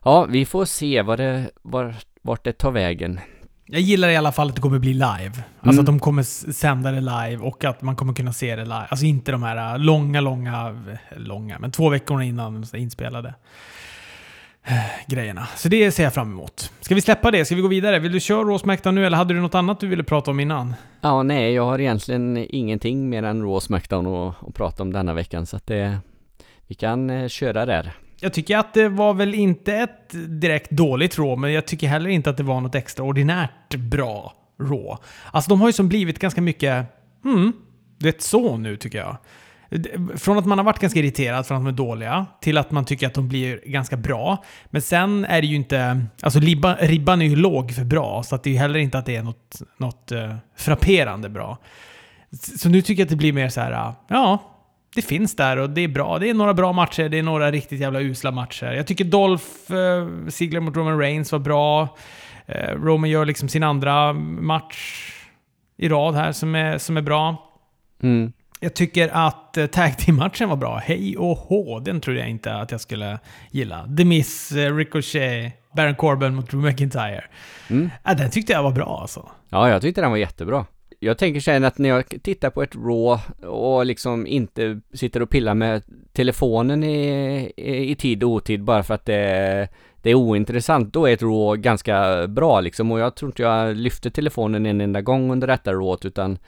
Ja, 0.04 0.24
vi 0.24 0.46
får 0.46 0.64
se 0.64 1.02
vad 1.02 1.18
det, 1.18 1.50
var, 1.62 1.94
vart 2.22 2.44
det 2.44 2.52
tar 2.52 2.70
vägen. 2.70 3.20
Jag 3.66 3.80
gillar 3.80 4.08
i 4.08 4.16
alla 4.16 4.32
fall 4.32 4.48
att 4.48 4.54
det 4.54 4.60
kommer 4.60 4.78
bli 4.78 4.92
live. 4.94 5.32
Alltså 5.34 5.70
Mm. 5.70 5.78
att 5.80 5.86
de 5.86 6.00
kommer 6.00 6.22
sända 6.52 6.90
det 6.90 7.00
live 7.00 7.36
och 7.36 7.64
att 7.64 7.82
man 7.82 7.96
kommer 7.96 8.14
kunna 8.14 8.32
se 8.32 8.56
det 8.56 8.62
live. 8.64 8.86
Alltså 8.88 9.06
inte 9.06 9.32
de 9.32 9.42
här 9.42 9.74
äh, 9.74 9.78
långa, 9.78 10.20
långa, 10.20 10.82
långa, 11.16 11.58
men 11.58 11.70
två 11.70 11.88
veckor 11.88 12.22
innan 12.22 12.66
de 12.70 12.78
inspelade 12.78 13.34
grejerna. 15.06 15.48
Så 15.56 15.68
det 15.68 15.92
ser 15.92 16.04
jag 16.04 16.14
fram 16.14 16.32
emot. 16.32 16.72
Ska 16.80 16.94
vi 16.94 17.00
släppa 17.00 17.30
det? 17.30 17.44
Ska 17.44 17.54
vi 17.54 17.62
gå 17.62 17.68
vidare? 17.68 17.98
Vill 17.98 18.12
du 18.12 18.20
köra 18.20 18.40
Raw 18.40 18.58
Smackdown 18.58 18.94
nu 18.94 19.06
eller 19.06 19.16
hade 19.16 19.34
du 19.34 19.40
något 19.40 19.54
annat 19.54 19.80
du 19.80 19.86
ville 19.86 20.04
prata 20.04 20.30
om 20.30 20.40
innan? 20.40 20.74
Ja, 21.00 21.22
nej, 21.22 21.52
jag 21.52 21.64
har 21.64 21.80
egentligen 21.80 22.46
ingenting 22.48 23.08
mer 23.08 23.22
än 23.22 23.42
Raw 23.42 23.60
Smackdown 23.60 24.06
att, 24.06 24.48
att 24.48 24.54
prata 24.54 24.82
om 24.82 24.92
denna 24.92 25.14
veckan, 25.14 25.46
så 25.46 25.56
att 25.56 25.66
det... 25.66 25.98
Vi 26.66 26.74
kan 26.74 27.10
eh, 27.10 27.28
köra 27.28 27.66
där. 27.66 27.92
Jag 28.20 28.32
tycker 28.32 28.58
att 28.58 28.74
det 28.74 28.88
var 28.88 29.14
väl 29.14 29.34
inte 29.34 29.74
ett 29.74 30.10
direkt 30.40 30.70
dåligt 30.70 31.18
Raw, 31.18 31.36
men 31.36 31.52
jag 31.52 31.66
tycker 31.66 31.88
heller 31.88 32.10
inte 32.10 32.30
att 32.30 32.36
det 32.36 32.42
var 32.42 32.60
något 32.60 32.74
extraordinärt 32.74 33.74
bra 33.74 34.34
Raw. 34.60 34.96
Alltså 35.30 35.48
de 35.48 35.60
har 35.60 35.68
ju 35.68 35.72
som 35.72 35.88
blivit 35.88 36.18
ganska 36.18 36.40
mycket, 36.40 36.86
hmm, 37.22 37.52
det 37.98 38.08
är 38.08 38.14
så 38.18 38.56
nu 38.56 38.76
tycker 38.76 38.98
jag. 38.98 39.16
Från 40.16 40.38
att 40.38 40.46
man 40.46 40.58
har 40.58 40.64
varit 40.64 40.78
ganska 40.78 41.00
irriterad 41.00 41.46
för 41.46 41.54
att 41.54 41.60
de 41.60 41.66
är 41.66 41.72
dåliga, 41.72 42.26
till 42.40 42.58
att 42.58 42.70
man 42.70 42.84
tycker 42.84 43.06
att 43.06 43.14
de 43.14 43.28
blir 43.28 43.60
ganska 43.64 43.96
bra. 43.96 44.44
Men 44.66 44.82
sen 44.82 45.24
är 45.24 45.40
det 45.40 45.46
ju 45.46 45.56
inte, 45.56 46.06
alltså 46.22 46.40
ribban, 46.40 46.76
ribban 46.76 47.22
är 47.22 47.26
ju 47.26 47.36
låg 47.36 47.72
för 47.72 47.84
bra, 47.84 48.22
så 48.22 48.34
att 48.34 48.42
det 48.42 48.50
är 48.50 48.52
ju 48.52 48.58
heller 48.58 48.78
inte 48.78 48.98
att 48.98 49.06
det 49.06 49.16
är 49.16 49.22
något, 49.22 49.62
något 49.78 50.12
uh, 50.12 50.34
frapperande 50.56 51.28
bra. 51.28 51.58
Så 52.58 52.68
nu 52.68 52.82
tycker 52.82 53.00
jag 53.00 53.06
att 53.06 53.10
det 53.10 53.16
blir 53.16 53.32
mer 53.32 53.48
så 53.48 53.60
här, 53.60 53.72
ah, 53.72 53.94
ja, 54.08 54.38
det 54.94 55.02
finns 55.02 55.36
där 55.36 55.56
och 55.56 55.70
det 55.70 55.80
är 55.80 55.88
bra. 55.88 56.18
Det 56.18 56.30
är 56.30 56.34
några 56.34 56.54
bra 56.54 56.72
matcher, 56.72 57.08
det 57.08 57.18
är 57.18 57.22
några 57.22 57.50
riktigt 57.50 57.80
jävla 57.80 58.00
usla 58.00 58.30
matcher. 58.30 58.72
Jag 58.72 58.86
tycker 58.86 59.04
Dolph 59.04 59.72
eh, 59.72 60.28
Ziggler 60.28 60.60
mot 60.60 60.76
Roman 60.76 60.98
Reigns 60.98 61.32
var 61.32 61.38
bra. 61.38 61.96
Eh, 62.46 62.74
Roman 62.74 63.10
gör 63.10 63.24
liksom 63.24 63.48
sin 63.48 63.62
andra 63.62 64.12
match 64.12 65.10
i 65.76 65.88
rad 65.88 66.14
här 66.14 66.32
som 66.32 66.54
är, 66.54 66.78
som 66.78 66.96
är 66.96 67.02
bra. 67.02 67.50
Mm. 68.02 68.32
Jag 68.60 68.74
tycker 68.74 69.08
att 69.08 69.56
eh, 69.56 69.66
tag 69.66 69.98
team-matchen 69.98 70.48
var 70.48 70.56
bra. 70.56 70.76
Hej 70.76 71.16
och 71.16 71.36
hå, 71.36 71.80
den 71.80 72.00
trodde 72.00 72.20
jag 72.20 72.28
inte 72.28 72.54
att 72.54 72.70
jag 72.70 72.80
skulle 72.80 73.18
gilla. 73.50 73.88
The 73.96 74.04
Miz, 74.04 74.52
eh, 74.52 74.76
Ricochet, 74.76 75.52
Baron 75.76 75.94
Corbin 75.94 76.34
mot 76.34 76.50
Drew 76.50 76.62
McIntyre. 76.64 77.24
Mm. 77.70 77.90
Ja, 78.04 78.14
den 78.14 78.30
tyckte 78.30 78.52
jag 78.52 78.62
var 78.62 78.70
bra 78.70 78.98
alltså. 79.00 79.28
Ja, 79.48 79.68
jag 79.68 79.82
tyckte 79.82 80.00
den 80.00 80.10
var 80.10 80.18
jättebra. 80.18 80.66
Jag 81.00 81.18
tänker 81.18 81.40
sen 81.40 81.64
att 81.64 81.78
när 81.78 81.88
jag 81.88 82.22
tittar 82.22 82.50
på 82.50 82.62
ett 82.62 82.74
Raw 82.74 83.46
och 83.46 83.86
liksom 83.86 84.26
inte 84.26 84.80
sitter 84.94 85.22
och 85.22 85.30
pillar 85.30 85.54
med 85.54 85.82
telefonen 86.12 86.84
i, 86.84 87.52
i, 87.56 87.90
i 87.90 87.94
tid 87.94 88.22
och 88.22 88.30
otid 88.30 88.64
bara 88.64 88.82
för 88.82 88.94
att 88.94 89.04
det, 89.06 89.68
det 90.02 90.10
är 90.10 90.14
ointressant, 90.14 90.92
då 90.92 91.06
är 91.06 91.12
ett 91.12 91.22
Raw 91.22 91.62
ganska 91.62 92.26
bra 92.28 92.60
liksom 92.60 92.92
och 92.92 93.00
jag 93.00 93.16
tror 93.16 93.28
inte 93.28 93.42
jag 93.42 93.76
lyfte 93.76 94.10
telefonen 94.10 94.66
en 94.66 94.80
enda 94.80 95.00
gång 95.00 95.30
under 95.30 95.46
detta 95.46 95.72
Raw 95.72 96.08
utan 96.08 96.38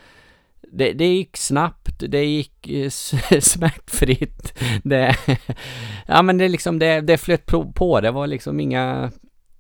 det, 0.72 0.92
det 0.92 1.07
gick 1.07 1.37
snabbt, 1.37 1.98
det 1.98 2.24
gick 2.24 2.68
eh, 2.68 2.90
smärtfritt, 3.40 4.59
det, 4.85 5.16
ja 6.07 6.22
men 6.22 6.38
det 6.38 6.48
liksom, 6.48 6.79
det, 6.79 7.00
det 7.00 7.18
flöt 7.18 7.46
på, 7.74 8.00
det 8.00 8.11
var 8.11 8.26
liksom 8.26 8.61
inga, 8.61 9.11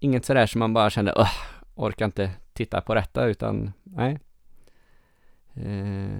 inget 0.00 0.24
sådär 0.24 0.46
som 0.46 0.58
man 0.58 0.74
bara 0.74 0.90
kände, 0.90 1.12
Öh, 1.12 1.32
orkar 1.74 2.04
inte 2.04 2.30
titta 2.52 2.80
på 2.80 2.94
detta 2.94 3.24
utan, 3.24 3.72
nej. 3.82 4.18
Eh, 5.54 6.18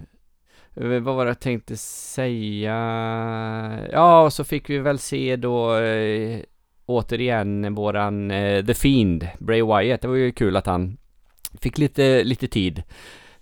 eh, 0.74 1.00
vad 1.00 1.16
var 1.16 1.24
det 1.24 1.30
jag 1.30 1.40
tänkte 1.40 1.76
säga? 1.76 2.74
Ja, 3.92 4.22
och 4.22 4.32
så 4.32 4.44
fick 4.44 4.70
vi 4.70 4.78
väl 4.78 4.98
se 4.98 5.36
då 5.36 5.76
eh, 5.76 6.40
återigen 6.86 7.74
våran 7.74 8.30
eh, 8.30 8.64
The 8.64 8.74
Fiend, 8.74 9.28
Bray 9.38 9.62
Wyatt. 9.62 10.02
Det 10.02 10.08
var 10.08 10.14
ju 10.14 10.32
kul 10.32 10.56
att 10.56 10.66
han 10.66 10.96
fick 11.60 11.78
lite, 11.78 12.24
lite 12.24 12.48
tid. 12.48 12.82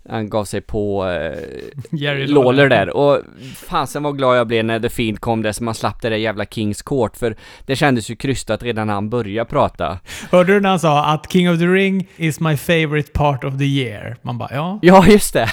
Han 0.09 0.29
gav 0.29 0.45
sig 0.45 0.61
på 0.61 1.07
eh, 1.07 2.27
Lawler 2.27 2.69
där 2.69 2.89
och 2.89 3.21
fasen 3.55 4.03
vad 4.03 4.17
glad 4.17 4.37
jag 4.37 4.47
blev 4.47 4.65
när 4.65 4.79
The 4.79 4.89
Fiend 4.89 5.19
kom 5.19 5.41
där 5.41 5.51
så 5.51 5.63
man 5.63 5.75
slapp 5.75 6.01
det 6.01 6.09
där 6.09 6.17
jävla 6.17 6.45
Kings 6.45 6.81
Court 6.81 7.17
för 7.17 7.35
det 7.65 7.75
kändes 7.75 8.09
ju 8.09 8.15
krystat 8.15 8.63
redan 8.63 8.87
när 8.87 8.93
han 8.93 9.09
började 9.09 9.49
prata. 9.49 9.99
Hörde 10.31 10.53
du 10.53 10.59
när 10.59 10.69
han 10.69 10.79
sa 10.79 11.05
att 11.05 11.31
King 11.31 11.51
of 11.51 11.59
the 11.59 11.67
Ring 11.67 12.07
is 12.17 12.39
my 12.39 12.57
favorite 12.57 13.11
part 13.11 13.43
of 13.43 13.57
the 13.57 13.65
year? 13.65 14.15
Man 14.21 14.37
bara, 14.37 14.49
ja, 14.53 14.79
Ja, 14.81 15.07
just 15.07 15.33
det! 15.33 15.49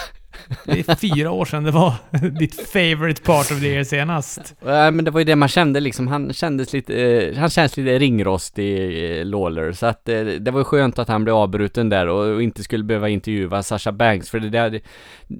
Det 0.64 0.88
är 0.88 0.94
fyra 0.94 1.30
år 1.30 1.44
sedan 1.44 1.64
det 1.64 1.70
var 1.70 1.94
ditt 2.38 2.54
favorite 2.54 3.22
part 3.22 3.50
of 3.50 3.60
the 3.60 3.66
year 3.66 3.84
senast. 3.84 4.54
Nej 4.64 4.90
men 4.90 5.04
det 5.04 5.10
var 5.10 5.20
ju 5.20 5.24
det 5.24 5.36
man 5.36 5.48
kände 5.48 5.80
liksom, 5.80 6.08
han 6.08 6.32
kändes 6.32 6.72
lite, 6.72 7.02
eh, 7.02 7.36
han 7.38 7.50
känns 7.50 7.76
lite 7.76 7.98
ringrostig, 7.98 9.04
eh, 9.18 9.24
Lawler, 9.24 9.72
så 9.72 9.86
att 9.86 10.08
eh, 10.08 10.20
det 10.20 10.50
var 10.50 10.64
skönt 10.64 10.98
att 10.98 11.08
han 11.08 11.24
blev 11.24 11.36
avbruten 11.36 11.88
där 11.88 12.06
och, 12.06 12.34
och 12.34 12.42
inte 12.42 12.62
skulle 12.62 12.84
behöva 12.84 13.08
intervjua 13.08 13.62
Sasha 13.62 13.92
Banks, 13.92 14.30
för 14.30 14.40
det 14.40 14.50
där, 14.50 14.80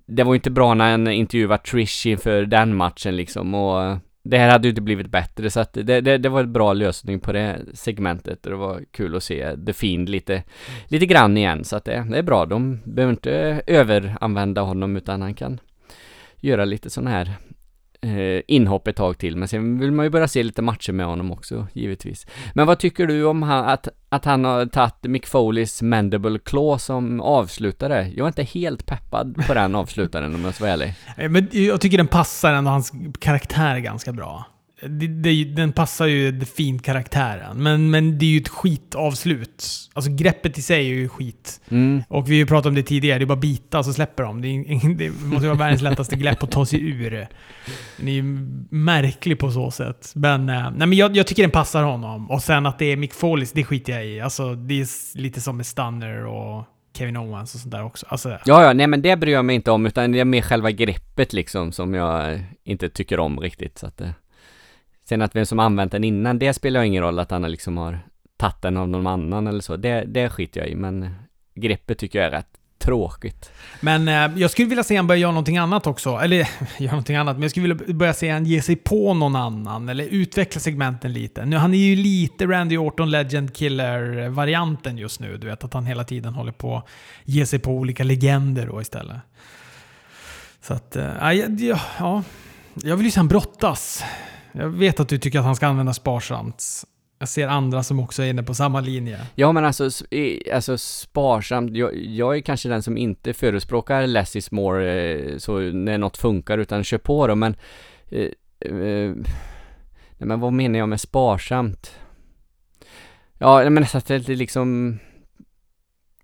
det 0.06 0.22
var 0.22 0.32
ju 0.32 0.36
inte 0.36 0.50
bra 0.50 0.74
när 0.74 0.90
han 0.90 1.08
intervjuade 1.08 1.62
Trish 1.62 2.06
inför 2.06 2.42
den 2.42 2.76
matchen 2.76 3.16
liksom 3.16 3.54
och 3.54 3.98
det 4.22 4.38
här 4.38 4.50
hade 4.50 4.68
ju 4.68 4.70
inte 4.70 4.82
blivit 4.82 5.10
bättre 5.10 5.50
så 5.50 5.60
att 5.60 5.72
det, 5.72 6.00
det, 6.00 6.18
det 6.18 6.28
var 6.28 6.40
en 6.40 6.52
bra 6.52 6.72
lösning 6.72 7.20
på 7.20 7.32
det 7.32 7.60
segmentet 7.74 8.46
och 8.46 8.52
det 8.52 8.58
var 8.58 8.80
kul 8.90 9.16
att 9.16 9.22
se 9.22 9.56
The 9.66 9.72
Fiend 9.72 10.08
lite, 10.08 10.42
lite 10.86 11.06
grann 11.06 11.36
igen 11.36 11.64
så 11.64 11.76
att 11.76 11.84
det, 11.84 12.06
det 12.10 12.18
är 12.18 12.22
bra, 12.22 12.46
de 12.46 12.80
behöver 12.84 13.12
inte 13.12 13.62
överanvända 13.66 14.60
honom 14.60 14.96
utan 14.96 15.22
han 15.22 15.34
kan 15.34 15.60
göra 16.40 16.64
lite 16.64 16.90
sådana 16.90 17.10
här 17.10 17.32
eh, 18.02 18.42
inhopp 18.48 18.88
ett 18.88 18.96
tag 18.96 19.18
till, 19.18 19.36
men 19.36 19.48
sen 19.48 19.78
vill 19.78 19.92
man 19.92 20.06
ju 20.06 20.10
börja 20.10 20.28
se 20.28 20.42
lite 20.42 20.62
matcher 20.62 20.92
med 20.92 21.06
honom 21.06 21.32
också, 21.32 21.66
givetvis. 21.72 22.26
Men 22.54 22.66
vad 22.66 22.78
tycker 22.78 23.06
du 23.06 23.24
om 23.24 23.42
han, 23.42 23.64
att, 23.64 23.88
att 24.08 24.24
han 24.24 24.44
har 24.44 24.66
tagit 24.66 25.02
Mick 25.02 25.26
Foleys 25.26 25.82
Mandible 25.82 26.38
Claw 26.38 26.78
som 26.78 27.20
avslutare? 27.20 28.12
Jag 28.16 28.24
är 28.24 28.28
inte 28.28 28.42
helt 28.42 28.86
peppad 28.86 29.46
på 29.46 29.54
den 29.54 29.74
avslutaren 29.74 30.34
om 30.34 30.44
jag 30.44 30.54
ska 30.54 30.64
vara 30.64 30.72
ärlig. 30.72 30.94
Men 31.30 31.48
jag 31.52 31.80
tycker 31.80 31.96
den 31.96 32.06
passar 32.06 32.52
ändå 32.52 32.70
hans 32.70 32.92
karaktär 33.20 33.78
ganska 33.78 34.12
bra. 34.12 34.44
Det, 34.88 35.06
det, 35.06 35.44
den 35.44 35.72
passar 35.72 36.06
ju 36.06 36.40
The 36.40 36.46
Fiend-karaktären. 36.46 37.62
Men, 37.62 37.90
men 37.90 38.18
det 38.18 38.26
är 38.26 38.30
ju 38.30 38.40
ett 38.40 38.48
skitavslut. 38.48 39.64
Alltså 39.92 40.10
greppet 40.10 40.58
i 40.58 40.62
sig 40.62 40.90
är 40.90 40.94
ju 40.94 41.08
skit. 41.08 41.60
Mm. 41.68 42.02
Och 42.08 42.30
vi 42.30 42.34
har 42.34 42.38
ju 42.38 42.46
pratat 42.46 42.66
om 42.66 42.74
det 42.74 42.82
tidigare, 42.82 43.18
det 43.18 43.24
är 43.24 43.26
bara 43.26 43.36
bita 43.36 43.82
så 43.82 43.92
släpper 43.92 44.22
de. 44.22 44.42
Det, 44.42 44.48
är, 44.48 44.94
det 44.94 45.10
måste 45.10 45.44
ju 45.44 45.48
vara 45.48 45.58
världens 45.58 45.82
lättaste 45.82 46.16
grepp 46.16 46.42
att 46.42 46.50
ta 46.50 46.66
sig 46.66 46.80
ur. 46.80 47.10
Den 47.96 48.08
är 48.08 48.12
ju 48.12 48.22
märklig 48.70 49.38
på 49.38 49.50
så 49.50 49.70
sätt. 49.70 50.12
Men, 50.14 50.48
eh, 50.48 50.70
nej, 50.70 50.88
men 50.88 50.92
jag, 50.92 51.16
jag 51.16 51.26
tycker 51.26 51.42
den 51.42 51.50
passar 51.50 51.82
honom. 51.82 52.30
Och 52.30 52.42
sen 52.42 52.66
att 52.66 52.78
det 52.78 52.92
är 52.92 52.96
Mick 52.96 53.14
Foleys, 53.14 53.52
det 53.52 53.64
skiter 53.64 53.92
jag 53.92 54.06
i. 54.06 54.20
Alltså, 54.20 54.54
det 54.54 54.80
är 54.80 55.18
lite 55.18 55.40
som 55.40 55.56
med 55.56 55.66
Stunner 55.66 56.26
och 56.26 56.64
Kevin 56.96 57.16
Owens 57.16 57.54
och 57.54 57.60
sånt 57.60 57.72
där 57.72 57.84
också. 57.84 58.06
Alltså, 58.08 58.38
Ja, 58.44 58.62
ja, 58.62 58.72
nej 58.72 58.86
men 58.86 59.02
det 59.02 59.16
bryr 59.16 59.32
jag 59.32 59.44
mig 59.44 59.56
inte 59.56 59.70
om, 59.70 59.86
utan 59.86 60.12
det 60.12 60.20
är 60.20 60.24
mer 60.24 60.42
själva 60.42 60.70
greppet 60.70 61.32
liksom 61.32 61.72
som 61.72 61.94
jag 61.94 62.40
inte 62.64 62.88
tycker 62.88 63.18
om 63.18 63.40
riktigt, 63.40 63.78
så 63.78 63.86
att 63.86 64.00
eh, 64.00 64.10
Sen 65.04 65.22
att 65.22 65.36
vem 65.36 65.46
som 65.46 65.58
använt 65.58 65.92
den 65.92 66.04
innan, 66.04 66.38
det 66.38 66.54
spelar 66.54 66.82
ingen 66.82 67.02
roll 67.02 67.18
att 67.18 67.30
han 67.30 67.42
har 67.42 67.50
liksom 67.50 67.76
har 67.76 67.98
tagit 68.36 68.62
den 68.62 68.76
av 68.76 68.88
någon 68.88 69.06
annan 69.06 69.46
eller 69.46 69.60
så, 69.60 69.76
det, 69.76 70.04
det 70.04 70.30
skiter 70.30 70.60
jag 70.60 70.68
i, 70.68 70.74
men 70.74 71.14
greppet 71.54 71.98
tycker 71.98 72.18
jag 72.18 72.26
är 72.26 72.30
rätt 72.30 72.58
tråkigt. 72.82 73.50
Men 73.80 74.08
eh, 74.08 74.40
jag 74.40 74.50
skulle 74.50 74.68
vilja 74.68 74.84
se 74.84 74.96
han 74.96 75.06
börja 75.06 75.18
göra 75.18 75.30
någonting 75.30 75.58
annat 75.58 75.86
också. 75.86 76.10
Eller 76.10 76.36
göra 76.78 76.92
någonting 76.92 77.16
annat, 77.16 77.36
men 77.36 77.42
jag 77.42 77.50
skulle 77.50 77.74
vilja 77.74 77.94
börja 77.94 78.14
se 78.14 78.30
han 78.30 78.44
ge 78.44 78.62
sig 78.62 78.76
på 78.76 79.14
någon 79.14 79.36
annan. 79.36 79.88
Eller 79.88 80.04
utveckla 80.04 80.60
segmenten 80.60 81.12
lite. 81.12 81.44
Nu, 81.44 81.56
han 81.56 81.74
är 81.74 81.78
ju 81.78 81.96
lite 81.96 82.46
Randy 82.46 82.76
Orton 82.76 83.10
Legend 83.10 83.54
Killer-varianten 83.54 84.98
just 84.98 85.20
nu. 85.20 85.36
Du 85.36 85.46
vet 85.46 85.64
att 85.64 85.74
han 85.74 85.86
hela 85.86 86.04
tiden 86.04 86.34
håller 86.34 86.52
på 86.52 86.76
att 86.76 86.86
ge 87.24 87.46
sig 87.46 87.58
på 87.58 87.70
olika 87.70 88.04
legender 88.04 88.66
då 88.66 88.80
istället. 88.80 89.16
Så 90.60 90.74
att, 90.74 90.96
eh, 90.96 91.10
ja, 91.20 91.32
ja, 91.32 91.80
ja. 91.98 92.22
Jag 92.74 92.96
vill 92.96 93.06
ju 93.06 93.10
se 93.10 93.18
han 93.18 93.28
brottas. 93.28 94.04
Jag 94.52 94.68
vet 94.68 95.00
att 95.00 95.08
du 95.08 95.18
tycker 95.18 95.38
att 95.38 95.44
han 95.44 95.56
ska 95.56 95.66
använda 95.66 95.94
sparsamt. 95.94 96.64
Jag 97.18 97.28
ser 97.28 97.48
andra 97.48 97.82
som 97.82 98.00
också 98.00 98.22
är 98.22 98.30
inne 98.30 98.42
på 98.42 98.54
samma 98.54 98.80
linje. 98.80 99.20
Ja 99.34 99.52
men 99.52 99.64
alltså, 99.64 99.90
alltså 100.52 100.78
sparsamt, 100.78 101.76
jag, 101.76 101.96
jag 101.96 102.36
är 102.36 102.40
kanske 102.40 102.68
den 102.68 102.82
som 102.82 102.96
inte 102.96 103.32
förespråkar 103.32 104.06
less 104.06 104.36
is 104.36 104.50
more, 104.50 105.12
eh, 105.12 105.38
så 105.38 105.58
när 105.58 105.98
något 105.98 106.16
funkar, 106.16 106.58
utan 106.58 106.84
kör 106.84 106.98
på 106.98 107.26
då, 107.26 107.34
men 107.34 107.56
eh, 108.10 108.28
eh, 108.60 109.14
Nej 110.22 110.28
men 110.28 110.40
vad 110.40 110.52
menar 110.52 110.78
jag 110.78 110.88
med 110.88 111.00
sparsamt? 111.00 111.90
Ja, 113.38 113.70
men 113.70 113.86
så 113.86 113.98
att 113.98 114.06
det 114.06 114.28
liksom 114.28 114.98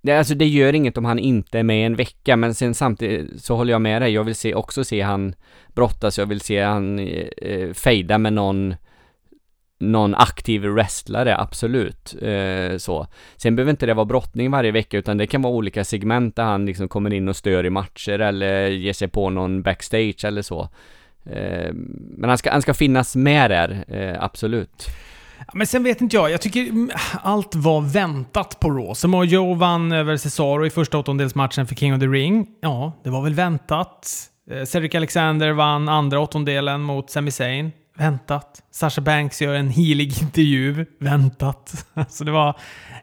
det, 0.02 0.12
alltså 0.12 0.34
det 0.34 0.46
gör 0.46 0.74
inget 0.74 0.98
om 0.98 1.04
han 1.04 1.18
inte 1.18 1.58
är 1.58 1.62
med 1.62 1.86
en 1.86 1.96
vecka, 1.96 2.36
men 2.36 2.54
sen 2.54 2.74
samtidigt 2.74 3.44
så 3.44 3.56
håller 3.56 3.72
jag 3.72 3.82
med 3.82 4.02
dig. 4.02 4.12
Jag 4.12 4.24
vill 4.24 4.34
se, 4.34 4.54
också 4.54 4.84
se 4.84 5.00
han 5.00 5.34
brottas, 5.74 6.18
jag 6.18 6.26
vill 6.26 6.40
se 6.40 6.62
han 6.62 6.98
eh, 6.98 7.28
eh, 7.36 7.72
fejda 7.72 8.18
med 8.18 8.32
någon 8.32 8.74
någon 9.80 10.14
aktiv 10.14 10.62
wrestlare, 10.62 11.36
absolut. 11.38 12.14
Eh, 12.22 12.76
så. 12.76 13.06
Sen 13.36 13.56
behöver 13.56 13.70
inte 13.70 13.86
det 13.86 13.94
vara 13.94 14.04
brottning 14.04 14.50
varje 14.50 14.70
vecka, 14.70 14.98
utan 14.98 15.18
det 15.18 15.26
kan 15.26 15.42
vara 15.42 15.52
olika 15.52 15.84
segment 15.84 16.36
där 16.36 16.44
han 16.44 16.66
liksom 16.66 16.88
kommer 16.88 17.12
in 17.14 17.28
och 17.28 17.36
stör 17.36 17.66
i 17.66 17.70
matcher 17.70 18.18
eller 18.18 18.68
ger 18.68 18.92
sig 18.92 19.08
på 19.08 19.30
någon 19.30 19.62
backstage 19.62 20.24
eller 20.24 20.42
så. 20.42 20.68
Eh, 21.24 21.72
men 22.16 22.28
han 22.28 22.38
ska, 22.38 22.50
han 22.50 22.62
ska 22.62 22.74
finnas 22.74 23.16
med 23.16 23.50
där, 23.50 23.84
eh, 23.88 24.24
absolut. 24.24 24.86
Men 25.52 25.66
sen 25.66 25.82
vet 25.82 26.00
inte 26.00 26.16
jag. 26.16 26.30
Jag 26.30 26.40
tycker 26.40 26.72
allt 27.22 27.54
var 27.54 27.80
väntat 27.80 28.60
på 28.60 28.70
Raw. 28.70 28.94
Samoa 28.94 29.24
Joe 29.24 29.54
vann 29.54 29.92
över 29.92 30.16
Cesaro 30.16 30.66
i 30.66 30.70
första 30.70 30.98
åttondelsmatchen 30.98 31.66
för 31.66 31.74
King 31.74 31.94
of 31.94 32.00
the 32.00 32.06
Ring. 32.06 32.46
Ja, 32.60 32.92
det 33.04 33.10
var 33.10 33.22
väl 33.22 33.34
väntat. 33.34 34.28
Eh, 34.50 34.64
Cedric 34.64 34.94
Alexander 34.94 35.52
vann 35.52 35.88
andra 35.88 36.20
åttondelen 36.20 36.82
mot 36.82 37.10
Sami 37.10 37.30
Zayn. 37.30 37.72
Väntat. 37.98 38.62
Sasha 38.70 39.00
Banks 39.00 39.42
gör 39.42 39.54
en 39.54 39.70
helig 39.70 40.22
intervju. 40.22 40.86
Väntat. 41.00 41.86
Så 42.08 42.24
det 42.24 42.32
var... 42.32 42.56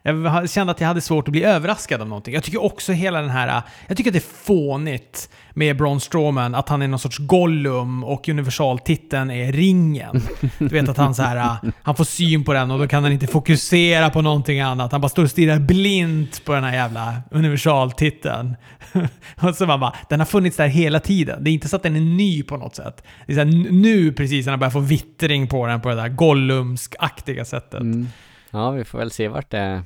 Jag 0.07 0.49
kände 0.49 0.71
att 0.71 0.81
jag 0.81 0.87
hade 0.87 1.01
svårt 1.01 1.27
att 1.27 1.31
bli 1.31 1.43
överraskad 1.43 2.01
av 2.01 2.07
någonting. 2.07 2.33
Jag 2.33 2.43
tycker 2.43 2.63
också 2.63 2.91
hela 2.91 3.21
den 3.21 3.29
här... 3.29 3.61
Jag 3.87 3.97
tycker 3.97 4.09
att 4.09 4.13
det 4.13 4.19
är 4.19 4.45
fånigt 4.45 5.29
med 5.53 5.77
Braun 5.77 5.99
Strowman, 5.99 6.55
att 6.55 6.69
han 6.69 6.81
är 6.81 6.87
någon 6.87 6.99
sorts 6.99 7.17
Gollum 7.17 8.03
och 8.03 8.29
universaltiteln 8.29 9.31
är 9.31 9.51
ringen. 9.51 10.21
Du 10.57 10.67
vet 10.67 10.89
att 10.89 10.97
han 10.97 11.15
så 11.15 11.21
här, 11.23 11.57
han 11.81 11.95
får 11.95 12.03
syn 12.03 12.43
på 12.43 12.53
den 12.53 12.71
och 12.71 12.79
då 12.79 12.87
kan 12.87 13.03
han 13.03 13.11
inte 13.11 13.27
fokusera 13.27 14.09
på 14.09 14.21
någonting 14.21 14.59
annat. 14.59 14.91
Han 14.91 15.01
bara 15.01 15.09
står 15.09 15.23
och 15.23 15.31
stirrar 15.31 15.59
blint 15.59 16.45
på 16.45 16.53
den 16.53 16.63
här 16.63 16.73
jävla 16.73 17.15
universaltiteln. 17.31 18.55
och 19.41 19.55
så 19.55 19.65
man 19.65 19.79
bara, 19.79 19.95
den 20.09 20.19
har 20.19 20.25
funnits 20.25 20.57
där 20.57 20.67
hela 20.67 20.99
tiden. 20.99 21.43
Det 21.43 21.49
är 21.49 21.53
inte 21.53 21.69
så 21.69 21.75
att 21.75 21.83
den 21.83 21.95
är 21.95 22.01
ny 22.01 22.43
på 22.43 22.57
något 22.57 22.75
sätt. 22.75 23.03
Det 23.27 23.33
är 23.33 23.35
så 23.35 23.43
här, 23.43 23.71
nu 23.71 24.13
precis 24.13 24.45
när 24.45 24.51
han 24.51 24.59
börjar 24.59 24.71
få 24.71 24.79
vittring 24.79 25.47
på 25.47 25.67
den 25.67 25.81
på 25.81 25.89
det 25.89 25.95
där 25.95 26.09
Gollumsk-aktiga 26.09 27.45
sättet. 27.45 27.81
Mm. 27.81 28.07
Ja, 28.51 28.71
vi 28.71 28.83
får 28.83 28.97
väl 28.97 29.11
se 29.11 29.27
vart 29.27 29.51
det 29.51 29.83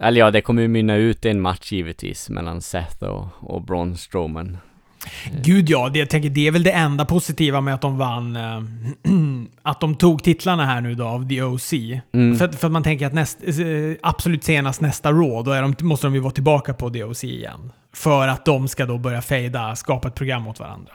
eller 0.00 0.20
ja, 0.20 0.30
det 0.30 0.40
kommer 0.40 0.62
ju 0.62 0.68
mynna 0.68 0.96
ut 0.96 1.24
en 1.24 1.40
match 1.40 1.72
givetvis 1.72 2.30
mellan 2.30 2.60
Seth 2.60 3.04
och, 3.04 3.26
och 3.40 3.62
Braun 3.62 3.96
Strowman. 3.96 4.58
Gud 5.44 5.70
ja, 5.70 5.88
det, 5.88 5.98
jag 5.98 6.10
tänker 6.10 6.30
det 6.30 6.46
är 6.46 6.50
väl 6.50 6.62
det 6.62 6.72
enda 6.72 7.04
positiva 7.04 7.60
med 7.60 7.74
att 7.74 7.80
de 7.80 7.98
vann. 7.98 8.36
Äh, 8.36 8.62
att 9.62 9.80
de 9.80 9.94
tog 9.94 10.22
titlarna 10.22 10.66
här 10.66 10.80
nu 10.80 10.94
då 10.94 11.06
av 11.06 11.28
The 11.28 11.42
OC. 11.42 11.72
Mm. 12.12 12.36
För, 12.36 12.48
för 12.48 12.66
att 12.66 12.72
man 12.72 12.82
tänker 12.82 13.06
att 13.06 13.12
näst, 13.12 13.38
eh, 13.42 13.56
absolut 14.02 14.44
senast 14.44 14.80
nästa 14.80 15.12
Raw, 15.12 15.42
då 15.42 15.50
är 15.50 15.62
de, 15.62 15.74
måste 15.86 16.06
de 16.06 16.14
ju 16.14 16.20
vara 16.20 16.32
tillbaka 16.32 16.74
på 16.74 16.90
The 16.90 17.04
OC 17.04 17.24
igen. 17.24 17.72
För 17.94 18.28
att 18.28 18.44
de 18.44 18.68
ska 18.68 18.86
då 18.86 18.98
börja 18.98 19.22
fejda, 19.22 19.76
skapa 19.76 20.08
ett 20.08 20.14
program 20.14 20.42
mot 20.42 20.60
varandra. 20.60 20.92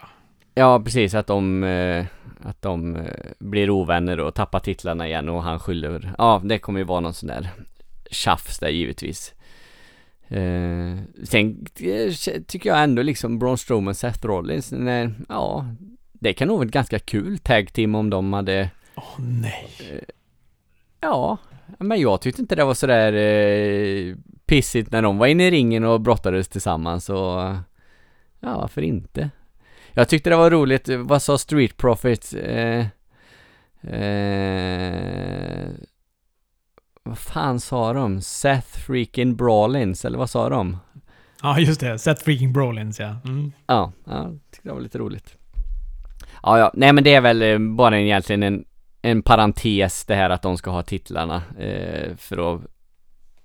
Ja, 0.55 0.81
precis. 0.83 1.13
Att 1.13 1.27
de, 1.27 1.63
eh, 1.63 2.05
att 2.43 2.61
de 2.61 3.07
blir 3.39 3.69
ovänner 3.69 4.19
och 4.19 4.33
tappar 4.33 4.59
titlarna 4.59 5.07
igen 5.07 5.29
och 5.29 5.43
han 5.43 5.59
skyller... 5.59 6.13
Ja, 6.17 6.41
det 6.43 6.59
kommer 6.59 6.79
ju 6.79 6.85
vara 6.85 6.99
någon 6.99 7.13
sån 7.13 7.27
där 7.27 7.49
tjafs 8.11 8.59
där 8.59 8.69
givetvis. 8.69 9.33
Eh, 10.27 10.97
sen 11.23 11.65
eh, 11.79 12.41
tycker 12.47 12.69
jag 12.69 12.83
ändå 12.83 13.01
liksom 13.01 13.39
Braun 13.39 13.57
Strowman, 13.57 13.95
Seth 13.95 14.25
Rollins, 14.25 14.71
när, 14.71 15.13
ja, 15.29 15.65
det 16.13 16.33
kan 16.33 16.47
nog 16.47 16.57
vara 16.57 16.65
ett 16.65 16.73
ganska 16.73 16.99
kul 16.99 17.37
tag 17.37 17.73
team 17.73 17.95
om 17.95 18.09
de 18.09 18.33
hade... 18.33 18.69
Åh 18.95 19.03
oh, 19.03 19.19
nej. 19.19 19.69
Eh, 19.79 20.03
ja, 21.01 21.37
men 21.77 22.01
jag 22.01 22.21
tyckte 22.21 22.41
inte 22.41 22.55
det 22.55 22.65
var 22.65 22.73
sådär 22.73 23.13
eh, 23.13 24.15
pissigt 24.45 24.91
när 24.91 25.01
de 25.01 25.17
var 25.17 25.27
inne 25.27 25.47
i 25.47 25.51
ringen 25.51 25.83
och 25.83 26.01
brottades 26.01 26.47
tillsammans 26.47 27.09
och 27.09 27.41
ja, 28.39 28.57
varför 28.57 28.81
inte? 28.81 29.29
Jag 29.93 30.09
tyckte 30.09 30.29
det 30.29 30.35
var 30.35 30.51
roligt, 30.51 30.89
vad 30.89 31.21
sa 31.21 31.37
Street 31.37 31.77
Profits? 31.77 32.33
Eh, 32.33 32.85
eh, 33.81 35.67
vad 37.07 37.17
fan 37.17 37.59
sa 37.59 37.93
de? 37.93 38.21
Seth 38.21 38.79
freaking 38.79 39.35
Brawlins, 39.35 40.05
eller 40.05 40.17
vad 40.17 40.29
sa 40.29 40.49
de? 40.49 40.77
Ja, 41.41 41.59
just 41.59 41.79
det. 41.79 41.99
Seth 41.99 42.23
freaking 42.23 42.53
Brawlins, 42.53 42.99
ja. 42.99 43.15
Mm. 43.25 43.51
Ja, 43.67 43.91
ja, 44.05 44.31
tyckte 44.51 44.69
det 44.69 44.73
var 44.73 44.81
lite 44.81 44.97
roligt. 44.97 45.37
Ja, 46.43 46.59
ja, 46.59 46.71
nej 46.73 46.93
men 46.93 47.03
det 47.03 47.13
är 47.13 47.21
väl 47.21 47.41
eh, 47.41 47.59
bara 47.59 47.99
egentligen 47.99 48.43
en, 48.43 48.65
en 49.01 49.21
parentes 49.21 50.05
det 50.05 50.15
här 50.15 50.29
att 50.29 50.41
de 50.41 50.57
ska 50.57 50.71
ha 50.71 50.83
titlarna 50.83 51.41
eh, 51.59 52.15
för 52.17 52.55
att 52.55 52.61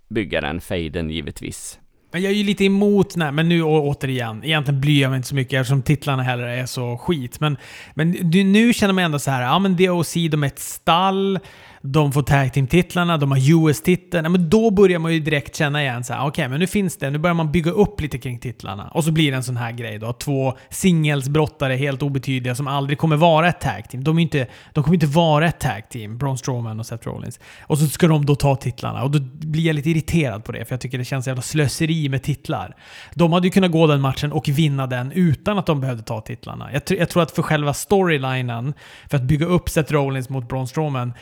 bygga 0.08 0.40
den 0.40 0.60
fejden 0.60 1.10
givetvis. 1.10 1.78
Jag 2.14 2.24
är 2.24 2.30
ju 2.30 2.44
lite 2.44 2.64
emot, 2.64 3.16
nej, 3.16 3.32
men 3.32 3.48
nu 3.48 3.62
återigen, 3.62 4.44
egentligen 4.44 4.80
bryr 4.80 5.02
jag 5.02 5.10
mig 5.10 5.16
inte 5.16 5.28
så 5.28 5.34
mycket 5.34 5.60
eftersom 5.60 5.82
titlarna 5.82 6.22
heller 6.22 6.44
är 6.44 6.66
så 6.66 6.98
skit. 6.98 7.40
Men, 7.40 7.56
men 7.94 8.10
nu 8.32 8.72
känner 8.72 8.94
man 8.94 9.04
ändå 9.04 9.18
så 9.18 9.30
här, 9.30 9.42
ja 9.42 9.58
men 9.58 9.76
DOC, 9.76 10.14
de 10.14 10.42
är 10.42 10.46
ett 10.46 10.58
stall 10.58 11.38
de 11.84 12.12
får 12.12 12.22
tag 12.22 12.52
team-titlarna, 12.52 13.16
de 13.16 13.30
har 13.30 13.68
US-titeln. 13.68 14.32
Men 14.32 14.50
då 14.50 14.70
börjar 14.70 14.98
man 14.98 15.12
ju 15.12 15.20
direkt 15.20 15.56
känna 15.56 15.82
igen 15.82 16.04
så 16.04 16.12
här, 16.12 16.20
okej, 16.20 16.28
okay, 16.28 16.48
men 16.48 16.60
nu 16.60 16.66
finns 16.66 16.96
det, 16.96 17.10
nu 17.10 17.18
börjar 17.18 17.34
man 17.34 17.52
bygga 17.52 17.70
upp 17.70 18.00
lite 18.00 18.18
kring 18.18 18.38
titlarna. 18.38 18.88
Och 18.88 19.04
så 19.04 19.12
blir 19.12 19.30
det 19.30 19.36
en 19.36 19.42
sån 19.42 19.56
här 19.56 19.72
grej 19.72 19.98
då. 19.98 20.12
Två 20.12 20.56
singelsbrottare, 20.70 21.74
helt 21.74 22.02
obetydliga, 22.02 22.54
som 22.54 22.66
aldrig 22.66 22.98
kommer 22.98 23.16
vara 23.16 23.48
ett 23.48 23.60
tag 23.60 23.90
team. 23.90 24.04
De, 24.04 24.18
är 24.18 24.22
inte, 24.22 24.46
de 24.72 24.84
kommer 24.84 24.94
inte 24.94 25.06
vara 25.06 25.46
ett 25.46 25.60
tag 25.60 25.88
team, 25.90 26.18
Braun 26.18 26.38
Strowman 26.38 26.80
och 26.80 26.86
Seth 26.86 27.08
Rollins. 27.08 27.40
Och 27.60 27.78
så 27.78 27.86
ska 27.86 28.08
de 28.08 28.26
då 28.26 28.34
ta 28.34 28.56
titlarna. 28.56 29.02
Och 29.02 29.10
då 29.10 29.18
blir 29.46 29.66
jag 29.66 29.76
lite 29.76 29.90
irriterad 29.90 30.44
på 30.44 30.52
det, 30.52 30.64
för 30.64 30.72
jag 30.72 30.80
tycker 30.80 30.98
det 30.98 31.04
känns 31.04 31.26
jävla 31.26 31.42
slöseri 31.42 32.08
med 32.08 32.22
titlar. 32.22 32.76
De 33.14 33.32
hade 33.32 33.46
ju 33.46 33.50
kunnat 33.50 33.70
gå 33.72 33.86
den 33.86 34.00
matchen 34.00 34.32
och 34.32 34.48
vinna 34.48 34.86
den 34.86 35.12
utan 35.12 35.58
att 35.58 35.66
de 35.66 35.80
behövde 35.80 36.02
ta 36.02 36.20
titlarna. 36.20 36.72
Jag, 36.72 36.82
jag 36.98 37.08
tror 37.08 37.22
att 37.22 37.30
för 37.30 37.42
själva 37.42 37.74
storylinen, 37.74 38.74
för 39.10 39.16
att 39.16 39.22
bygga 39.22 39.46
upp 39.46 39.68
Seth 39.68 39.92
Rollins 39.92 40.28
mot 40.28 40.48
Braun 40.48 40.68
Strowman, 40.68 41.12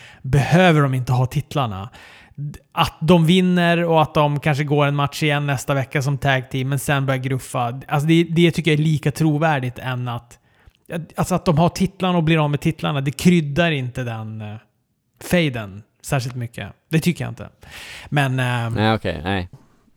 behöver 0.50 0.82
de 0.82 0.94
inte 0.94 1.12
ha 1.12 1.26
titlarna. 1.26 1.90
Att 2.72 2.98
de 3.00 3.26
vinner 3.26 3.84
och 3.84 4.02
att 4.02 4.14
de 4.14 4.40
kanske 4.40 4.64
går 4.64 4.86
en 4.86 4.96
match 4.96 5.22
igen 5.22 5.46
nästa 5.46 5.74
vecka 5.74 6.02
som 6.02 6.18
tag 6.18 6.50
team, 6.50 6.68
men 6.68 6.78
sen 6.78 7.06
börjar 7.06 7.18
gruffa. 7.18 7.80
Alltså 7.88 8.08
det, 8.08 8.24
det 8.24 8.50
tycker 8.50 8.70
jag 8.70 8.80
är 8.80 8.84
lika 8.84 9.12
trovärdigt 9.12 9.78
än 9.78 10.08
att... 10.08 10.38
Alltså 11.16 11.34
att 11.34 11.44
de 11.44 11.58
har 11.58 11.68
titlarna 11.68 12.18
och 12.18 12.24
blir 12.24 12.44
av 12.44 12.50
med 12.50 12.60
titlarna, 12.60 13.00
det 13.00 13.10
kryddar 13.10 13.70
inte 13.70 14.02
den 14.02 14.42
uh, 14.42 14.56
faden 15.30 15.82
särskilt 16.02 16.36
mycket. 16.36 16.68
Det 16.88 17.00
tycker 17.00 17.24
jag 17.24 17.30
inte. 17.30 17.48
Men... 18.08 18.30
Uh, 18.30 18.36
nej, 18.36 18.94
okej. 18.94 18.94
Okay, 18.94 19.22
nej. 19.22 19.48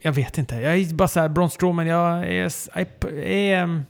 Jag 0.02 0.12
vet 0.12 0.38
inte. 0.38 0.56
Jag 0.56 0.76
är 0.76 0.94
bara 0.94 1.08
såhär, 1.08 1.30
Braun 1.30 1.50
Strowman, 1.50 1.88
jag 1.88 2.28
är... 2.28 2.52
Jag 2.74 2.82
är, 2.82 3.20
är 3.20 3.84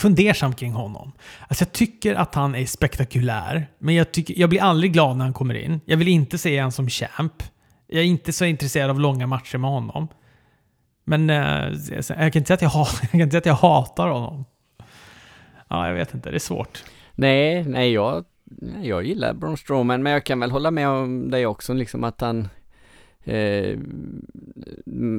fundersam 0.00 0.54
kring 0.54 0.72
honom. 0.72 1.12
Alltså 1.48 1.64
jag 1.64 1.72
tycker 1.72 2.14
att 2.14 2.34
han 2.34 2.54
är 2.54 2.66
spektakulär, 2.66 3.66
men 3.78 3.94
jag, 3.94 4.12
tycker, 4.12 4.34
jag 4.38 4.50
blir 4.50 4.62
aldrig 4.62 4.92
glad 4.92 5.16
när 5.16 5.24
han 5.24 5.34
kommer 5.34 5.54
in. 5.54 5.80
Jag 5.84 5.96
vill 5.96 6.08
inte 6.08 6.38
se 6.38 6.58
honom 6.60 6.72
som 6.72 6.88
champ. 6.88 7.42
Jag 7.86 8.00
är 8.00 8.06
inte 8.06 8.32
så 8.32 8.44
intresserad 8.44 8.90
av 8.90 9.00
långa 9.00 9.26
matcher 9.26 9.58
med 9.58 9.70
honom. 9.70 10.08
Men 11.04 11.30
eh, 11.30 11.36
jag, 12.08 12.32
kan 12.32 12.40
inte 12.40 12.44
säga 12.44 12.54
att 12.54 12.62
jag, 12.62 12.72
jag 13.02 13.10
kan 13.10 13.20
inte 13.20 13.30
säga 13.30 13.38
att 13.38 13.46
jag 13.46 13.54
hatar 13.54 14.08
honom. 14.08 14.44
Ja, 15.68 15.86
jag 15.86 15.94
vet 15.94 16.14
inte. 16.14 16.30
Det 16.30 16.36
är 16.36 16.38
svårt. 16.38 16.84
Nej, 17.14 17.64
nej, 17.64 17.92
jag, 17.92 18.24
jag 18.82 19.06
gillar 19.06 19.34
Braun 19.34 19.56
Strowman, 19.56 20.02
men 20.02 20.12
jag 20.12 20.24
kan 20.24 20.40
väl 20.40 20.50
hålla 20.50 20.70
med 20.70 20.88
om 20.88 21.30
dig 21.30 21.46
också, 21.46 21.72
liksom 21.72 22.04
att 22.04 22.20
han 22.20 22.48
Eh, 23.24 23.78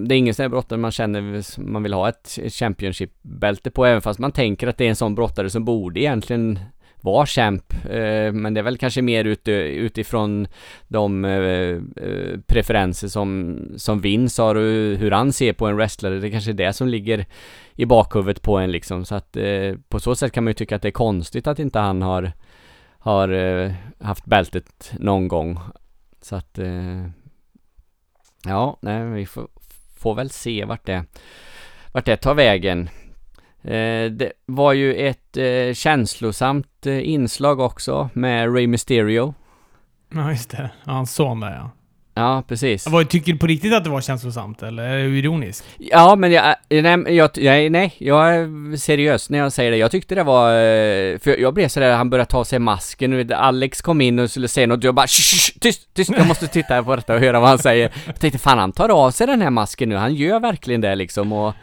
det 0.06 0.16
är 0.16 0.18
ingen 0.18 0.34
sån 0.34 0.44
här 0.44 0.50
brottare 0.50 0.80
man 0.80 0.92
känner 0.92 1.62
man 1.62 1.84
vill 1.84 1.94
ha 1.94 2.10
ett 2.10 2.40
Championship-bälte 2.48 3.72
på, 3.72 3.86
även 3.86 4.02
fast 4.02 4.20
man 4.20 4.32
tänker 4.32 4.68
att 4.68 4.78
det 4.78 4.86
är 4.86 4.90
en 4.90 4.96
sån 4.96 5.16
brottare 5.16 5.50
som 5.50 5.66
borde 5.66 6.00
egentligen 6.00 6.60
vara 7.02 7.26
champ. 7.26 7.74
Eh, 7.86 8.32
men 8.34 8.54
det 8.54 8.60
är 8.60 8.64
väl 8.64 8.78
kanske 8.78 9.02
mer 9.02 9.26
ut, 9.26 9.48
utifrån 9.48 10.48
de 10.88 11.26
eh, 11.26 11.32
eh 11.32 12.40
preferenser 12.48 13.08
som, 13.08 13.60
som 13.76 14.02
Vince 14.02 14.42
har 14.42 14.56
och 14.56 14.98
hur 14.98 15.12
han 15.12 15.34
ser 15.34 15.54
på 15.54 15.68
en 15.68 15.76
wrestlare. 15.76 16.20
Det 16.20 16.28
är 16.28 16.32
kanske 16.32 16.52
är 16.52 16.54
det 16.54 16.74
som 16.74 16.88
ligger 16.88 17.26
i 17.76 17.86
bakhuvudet 17.86 18.42
på 18.42 18.58
en 18.58 18.72
liksom. 18.72 19.06
Så 19.06 19.16
att 19.16 19.38
eh, 19.38 19.76
på 19.90 20.00
så 20.00 20.16
sätt 20.16 20.32
kan 20.32 20.44
man 20.44 20.52
ju 20.52 20.56
tycka 20.56 20.76
att 20.76 20.82
det 20.82 20.90
är 20.90 20.92
konstigt 20.92 21.48
att 21.48 21.60
inte 21.60 21.80
han 21.80 22.02
har, 22.02 22.32
har 23.00 23.30
eh, 23.30 23.72
haft 24.00 24.26
bältet 24.26 24.94
någon 25.00 25.28
gång. 25.28 25.60
Så 26.22 26.36
att 26.36 26.60
Ja, 28.46 28.78
nej, 28.82 29.04
vi 29.04 29.26
får, 29.26 29.48
får 29.98 30.16
väl 30.16 30.30
se 30.30 30.66
vart 30.66 30.86
det, 30.86 31.06
vart 31.92 32.06
det 32.06 32.18
tar 32.18 32.34
vägen. 32.34 32.90
Eh, 33.64 34.12
det 34.12 34.32
var 34.46 34.74
ju 34.74 34.96
ett 34.96 35.38
eh, 35.38 35.74
känslosamt 35.74 36.86
eh, 36.86 37.10
inslag 37.10 37.60
också 37.60 38.10
med 38.14 38.56
Ray 38.56 38.68
Mysterio. 38.68 39.34
Ja, 40.14 40.32
just 40.32 40.50
det. 40.50 40.72
Ja, 40.84 40.92
hans 40.92 41.16
son 41.16 41.40
där 41.40 41.52
ja. 41.52 41.72
Ja, 42.14 42.44
precis. 42.48 42.88
Vad, 42.88 43.10
tycker 43.10 43.34
du 43.34 43.40
på 43.40 43.48
riktigt 43.48 43.74
att 43.74 43.84
det 43.84 43.90
var 43.90 44.02
känslosamt, 44.02 44.64
eller 44.64 44.84
är 44.84 45.04
du 45.04 45.20
ironisk? 45.20 45.64
Ja, 45.78 46.16
men 46.16 46.32
jag, 46.32 46.56
nej, 46.70 47.16
jag, 47.16 47.30
nej, 47.72 47.96
jag 47.98 48.36
är 48.36 48.78
seriös 48.78 49.30
när 49.30 49.40
jag 49.40 49.52
säger 49.52 49.72
det. 49.72 49.78
Jag 49.78 49.92
tyckte 49.92 50.16
det 50.16 50.24
var, 50.24 50.50
eh, 50.50 51.18
för 51.18 51.40
jag 51.40 51.54
blev 51.54 51.68
sådär, 51.68 51.96
han 51.96 52.10
började 52.10 52.32
ta 52.32 52.46
sig 52.46 52.60
masken, 52.60 53.32
Alex 53.34 53.82
kom 53.82 54.02
in 54.02 54.20
och 54.20 54.32
skulle 54.32 54.48
säga 54.48 54.68
något, 54.68 54.78
och 54.78 54.84
jag 54.84 54.96
bara 54.96 55.08
tyst, 55.08 55.94
tyst, 55.94 56.12
jag 56.18 56.28
måste 56.28 56.48
titta 56.48 56.84
på 56.84 56.96
detta 56.96 57.14
och 57.14 57.20
höra 57.20 57.40
vad 57.40 57.50
han 57.50 57.60
säger. 57.60 57.92
Jag 58.06 58.20
tänkte, 58.20 58.40
fan 58.40 58.58
han 58.58 58.72
tar 58.72 58.90
av 58.90 59.12
sig 59.12 59.28
den 59.28 59.42
här 59.42 59.50
masken 59.50 59.90
nu, 59.90 59.96
han 59.96 60.16
gör 60.16 60.40
verkligen 60.40 60.82
det 60.82 60.96
liksom 60.96 61.32
och 61.32 61.54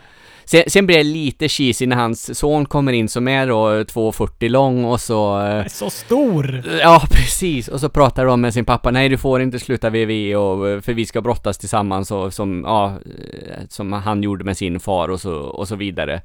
Sen, 0.48 0.62
sen 0.66 0.86
blir 0.86 0.96
det 0.96 1.04
lite 1.04 1.48
cheesy 1.48 1.86
när 1.86 1.96
hans 1.96 2.38
son 2.38 2.66
kommer 2.66 2.92
in 2.92 3.08
som 3.08 3.28
är 3.28 3.46
då 3.46 3.68
2,40 3.68 4.48
lång 4.48 4.84
och 4.84 5.00
så... 5.00 5.40
Eh, 5.46 5.66
så 5.66 5.90
stor! 5.90 6.62
Ja, 6.80 7.02
precis. 7.10 7.68
Och 7.68 7.80
så 7.80 7.88
pratar 7.88 8.24
de 8.26 8.40
med 8.40 8.54
sin 8.54 8.64
pappa. 8.64 8.90
Nej, 8.90 9.08
du 9.08 9.18
får 9.18 9.42
inte 9.42 9.58
sluta 9.58 9.90
VV 9.90 10.36
och, 10.36 10.68
eh, 10.68 10.80
för 10.80 10.92
vi 10.92 11.06
ska 11.06 11.20
brottas 11.20 11.58
tillsammans 11.58 12.10
och 12.10 12.34
som, 12.34 12.64
ja, 12.66 12.86
eh, 12.86 13.62
som 13.68 13.92
han 13.92 14.22
gjorde 14.22 14.44
med 14.44 14.56
sin 14.56 14.80
far 14.80 15.08
och 15.08 15.20
så, 15.20 15.34
och 15.34 15.68
så 15.68 15.76
vidare. 15.76 16.22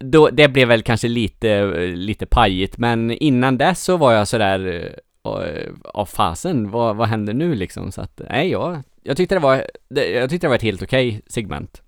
Då, 0.00 0.28
det 0.32 0.48
blev 0.48 0.68
väl 0.68 0.82
kanske 0.82 1.08
lite, 1.08 1.64
lite 1.86 2.26
pajigt, 2.26 2.78
men 2.78 3.10
innan 3.10 3.58
dess 3.58 3.84
så 3.84 3.96
var 3.96 4.12
jag 4.12 4.28
sådär 4.28 4.92
av 5.84 6.06
fasen, 6.06 6.70
vad, 6.70 6.96
vad 6.96 7.08
händer 7.08 7.34
nu 7.34 7.54
liksom? 7.54 7.92
Så 7.92 8.00
att, 8.00 8.20
nej, 8.30 8.50
jag, 8.50 8.82
jag 9.02 9.16
tyckte 9.16 9.34
det 9.34 9.38
var, 9.38 9.66
jag 9.88 10.30
tyckte 10.30 10.46
det 10.46 10.48
var 10.48 10.56
ett 10.56 10.62
helt 10.62 10.82
okej 10.82 11.20
segment. 11.26 11.82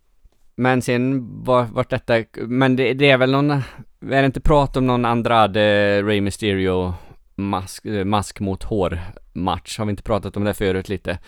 Men 0.57 0.83
sen 0.83 1.29
var, 1.45 1.65
vart 1.65 1.91
detta, 1.91 2.15
men 2.37 2.77
det, 2.77 2.95
det, 2.95 3.11
är 3.11 3.19
väl 3.19 3.31
någon, 3.31 3.51
är 3.51 3.63
det 4.01 4.27
inte 4.27 4.41
prat 4.41 4.77
om 4.77 4.87
någon 4.87 5.05
Andrade, 5.05 5.61
eh, 5.61 6.05
Ray 6.05 6.21
Mysterio 6.21 6.95
mask, 7.35 7.87
eh, 7.87 8.05
mask 8.05 8.41
mot 8.41 8.63
hår 8.63 9.01
match? 9.33 9.79
Har 9.79 9.85
vi 9.85 9.91
inte 9.91 10.03
pratat 10.03 10.37
om 10.37 10.45
det 10.45 10.55
förut 10.55 10.89
lite? 10.89 11.19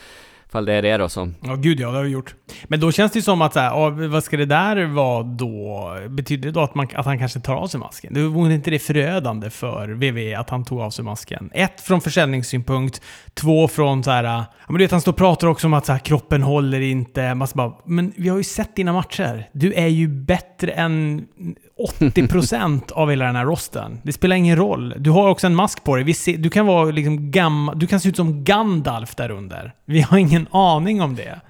Ifall 0.49 0.65
det 0.65 0.73
är 0.73 0.83
det 0.83 0.97
då 0.97 1.09
som... 1.09 1.35
Ja, 1.43 1.55
gud 1.55 1.81
ja, 1.81 1.91
det 1.91 1.97
har 1.97 2.05
vi 2.05 2.11
gjort. 2.11 2.35
Men 2.65 2.81
då 2.81 2.93
känns 2.93 3.13
det 3.13 3.19
ju 3.19 3.23
som 3.23 3.43
att 3.43 3.53
så 3.53 3.61
här, 3.61 4.09
vad 4.09 4.25
ska 4.25 4.37
det 4.37 4.47
där 4.47 4.85
vara 4.85 5.23
då? 5.23 5.97
Betyder 6.09 6.49
det 6.49 6.53
då 6.53 6.61
att, 6.61 6.75
man, 6.75 6.89
att 6.95 7.07
han 7.07 7.19
kanske 7.19 7.41
tar 7.41 7.55
av 7.55 7.67
sig 7.67 7.81
masken? 7.81 8.15
Det 8.15 8.23
vore 8.23 8.55
inte 8.55 8.71
det 8.71 8.79
förödande 8.79 9.51
för 9.51 9.89
VV 9.89 10.35
att 10.35 10.51
han 10.51 10.65
tog 10.65 10.81
av 10.81 10.91
sig 10.91 11.05
masken? 11.05 11.51
Ett, 11.55 11.81
från 11.81 12.01
försäljningssynpunkt. 12.01 13.03
Två, 13.35 13.69
från 13.69 14.05
så 14.05 14.11
här... 14.11 14.25
Ja, 14.25 14.47
men 14.69 14.79
du 14.79 14.85
vet, 14.85 14.91
han 14.91 15.01
står 15.01 15.13
och 15.13 15.19
pratar 15.19 15.47
också 15.47 15.67
om 15.67 15.75
att 15.75 15.87
så 15.87 15.93
här, 15.93 15.99
kroppen 15.99 16.43
håller 16.43 16.81
inte. 16.81 17.35
Man 17.35 17.49
bara, 17.55 17.73
men 17.85 18.13
vi 18.17 18.29
har 18.29 18.37
ju 18.37 18.45
sett 18.45 18.77
dina 18.77 18.93
matcher. 18.93 19.49
Du 19.53 19.73
är 19.73 19.87
ju 19.89 20.09
bättre 20.09 20.73
än 20.73 21.27
80% 21.79 22.93
av 22.93 23.11
hela 23.11 23.25
den 23.25 23.37
här 23.37 23.45
rosten. 23.45 24.01
Det 24.03 24.13
spelar 24.13 24.37
ingen 24.37 24.57
roll. 24.57 24.95
Du 24.97 25.11
har 25.11 25.29
också 25.29 25.47
en 25.47 25.55
mask 25.55 25.85
på 25.85 25.97
dig. 25.97 26.15
Ser, 26.15 26.37
du 26.37 26.51
kan 26.51 26.67
vara 26.67 26.91
liksom 26.91 27.31
gamma, 27.31 27.75
Du 27.75 27.87
kan 27.87 28.01
se 28.01 28.09
ut 28.09 28.17
som 28.17 28.45
Gandalf 28.45 29.15
där 29.15 29.31
under. 29.31 29.75
Vi 29.85 30.01
har 30.01 30.19
ingen 30.19 30.47
aning 30.51 31.03
om 31.03 31.17
det. 31.17 31.41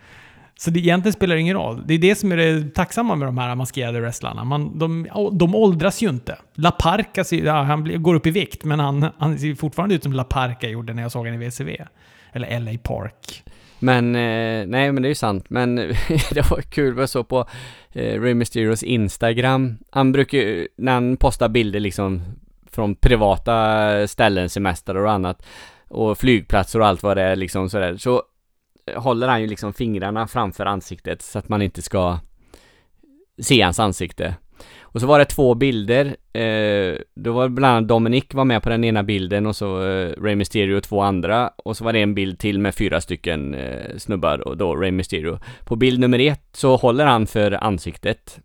Så 0.58 0.70
det 0.70 0.80
egentligen 0.80 1.12
spelar 1.12 1.34
det 1.34 1.40
ingen 1.40 1.56
roll. 1.56 1.82
Det 1.86 1.94
är 1.94 1.98
det 1.98 2.14
som 2.14 2.32
är 2.32 2.36
det 2.36 2.74
tacksamma 2.74 3.14
med 3.14 3.28
de 3.28 3.38
här 3.38 3.54
maskerade 3.54 4.00
wrestlarna. 4.00 4.44
Man, 4.44 4.78
de, 4.78 5.06
de 5.32 5.54
åldras 5.54 6.02
ju 6.02 6.08
inte. 6.08 6.38
La 6.54 6.70
Parca, 6.70 7.24
ja, 7.30 7.62
han 7.62 8.02
går 8.02 8.14
upp 8.14 8.26
i 8.26 8.30
vikt, 8.30 8.64
men 8.64 8.80
han, 8.80 9.06
han 9.18 9.38
ser 9.38 9.54
fortfarande 9.54 9.94
ut 9.94 10.02
som 10.02 10.12
La 10.12 10.24
Parca 10.24 10.68
gjorde 10.68 10.94
när 10.94 11.02
jag 11.02 11.12
såg 11.12 11.26
honom 11.26 11.42
i 11.42 11.48
WCW. 11.48 11.84
Eller 12.32 12.60
LA 12.60 12.78
Park. 12.82 13.42
Men, 13.78 14.14
eh, 14.14 14.66
nej 14.66 14.92
men 14.92 15.02
det 15.02 15.06
är 15.06 15.10
ju 15.10 15.14
sant. 15.14 15.50
Men 15.50 15.76
det 16.30 16.50
var 16.50 16.60
kul, 16.60 16.94
vad 16.94 17.02
jag 17.02 17.08
såg 17.08 17.28
på 17.28 17.46
eh, 17.92 18.20
Ray 18.20 18.34
Mysterios 18.34 18.82
Instagram. 18.82 19.78
Han 19.90 20.12
brukar 20.12 20.38
ju, 20.38 20.68
när 20.76 20.92
han 20.92 21.16
postar 21.16 21.48
bilder 21.48 21.80
liksom 21.80 22.22
från 22.70 22.96
privata 22.96 24.08
ställen, 24.08 24.48
semester 24.48 24.96
och 24.96 25.10
annat 25.10 25.46
och 25.88 26.18
flygplatser 26.18 26.80
och 26.80 26.86
allt 26.86 27.02
vad 27.02 27.16
det 27.16 27.22
är 27.22 27.36
liksom 27.36 27.70
sådär, 27.70 27.96
så 27.96 28.22
håller 28.96 29.28
han 29.28 29.40
ju 29.40 29.46
liksom 29.46 29.72
fingrarna 29.72 30.26
framför 30.26 30.66
ansiktet 30.66 31.22
så 31.22 31.38
att 31.38 31.48
man 31.48 31.62
inte 31.62 31.82
ska 31.82 32.18
se 33.42 33.62
hans 33.62 33.80
ansikte. 33.80 34.34
Och 34.80 35.00
så 35.00 35.06
var 35.06 35.18
det 35.18 35.24
två 35.24 35.54
bilder, 35.54 36.16
eh, 36.32 36.98
då 37.14 37.32
var 37.32 37.48
bland 37.48 37.76
annat 37.76 37.88
Dominic 37.88 38.24
var 38.32 38.44
med 38.44 38.62
på 38.62 38.68
den 38.68 38.84
ena 38.84 39.02
bilden 39.02 39.46
och 39.46 39.56
så 39.56 39.88
eh, 39.88 40.22
Ray 40.22 40.34
Mysterio 40.36 40.76
och 40.76 40.82
två 40.82 41.00
andra 41.00 41.50
och 41.56 41.76
så 41.76 41.84
var 41.84 41.92
det 41.92 42.02
en 42.02 42.14
bild 42.14 42.38
till 42.38 42.58
med 42.58 42.74
fyra 42.74 43.00
stycken 43.00 43.54
eh, 43.54 43.96
snubbar 43.96 44.48
och 44.48 44.56
då 44.56 44.76
Ray 44.76 44.90
Mysterio. 44.90 45.38
På 45.64 45.76
bild 45.76 46.00
nummer 46.00 46.18
ett 46.18 46.48
så 46.52 46.76
håller 46.76 47.06
han 47.06 47.26
för 47.26 47.64
ansiktet 47.64 48.40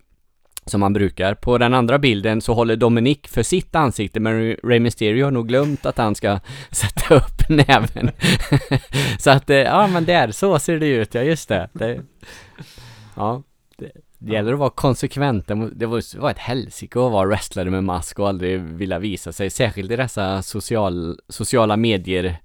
som 0.65 0.81
han 0.81 0.93
brukar. 0.93 1.33
På 1.33 1.57
den 1.57 1.73
andra 1.73 1.99
bilden 1.99 2.41
så 2.41 2.53
håller 2.53 2.75
Dominic 2.75 3.19
för 3.27 3.43
sitt 3.43 3.75
ansikte 3.75 4.19
men 4.19 4.55
Ray 4.63 4.79
Mysterio 4.79 5.25
har 5.25 5.31
nog 5.31 5.47
glömt 5.47 5.85
att 5.85 5.97
han 5.97 6.15
ska 6.15 6.39
sätta 6.71 7.15
upp 7.15 7.49
näven. 7.49 8.11
så 9.19 9.31
att, 9.31 9.49
eh, 9.49 9.57
ja 9.57 9.87
men 9.87 10.05
där, 10.05 10.31
så 10.31 10.59
ser 10.59 10.79
det 10.79 10.87
ut, 10.87 11.13
ja 11.13 11.21
just 11.21 11.49
det. 11.49 11.69
det 11.73 12.01
ja, 13.15 13.43
det, 13.77 13.91
det 14.23 14.33
gäller 14.33 14.53
att 14.53 14.59
vara 14.59 14.69
konsekvent. 14.69 15.47
Det 15.75 15.85
var 15.85 16.29
ett 16.29 16.37
helsike 16.37 16.99
att 16.99 17.11
vara 17.11 17.27
wrestlare 17.27 17.69
med 17.69 17.83
mask 17.83 18.19
och 18.19 18.27
aldrig 18.27 18.61
vilja 18.61 18.99
visa 18.99 19.31
sig, 19.31 19.49
särskilt 19.49 19.91
i 19.91 19.95
dessa 19.95 20.41
social, 20.41 21.19
sociala 21.29 21.77
medier 21.77 22.37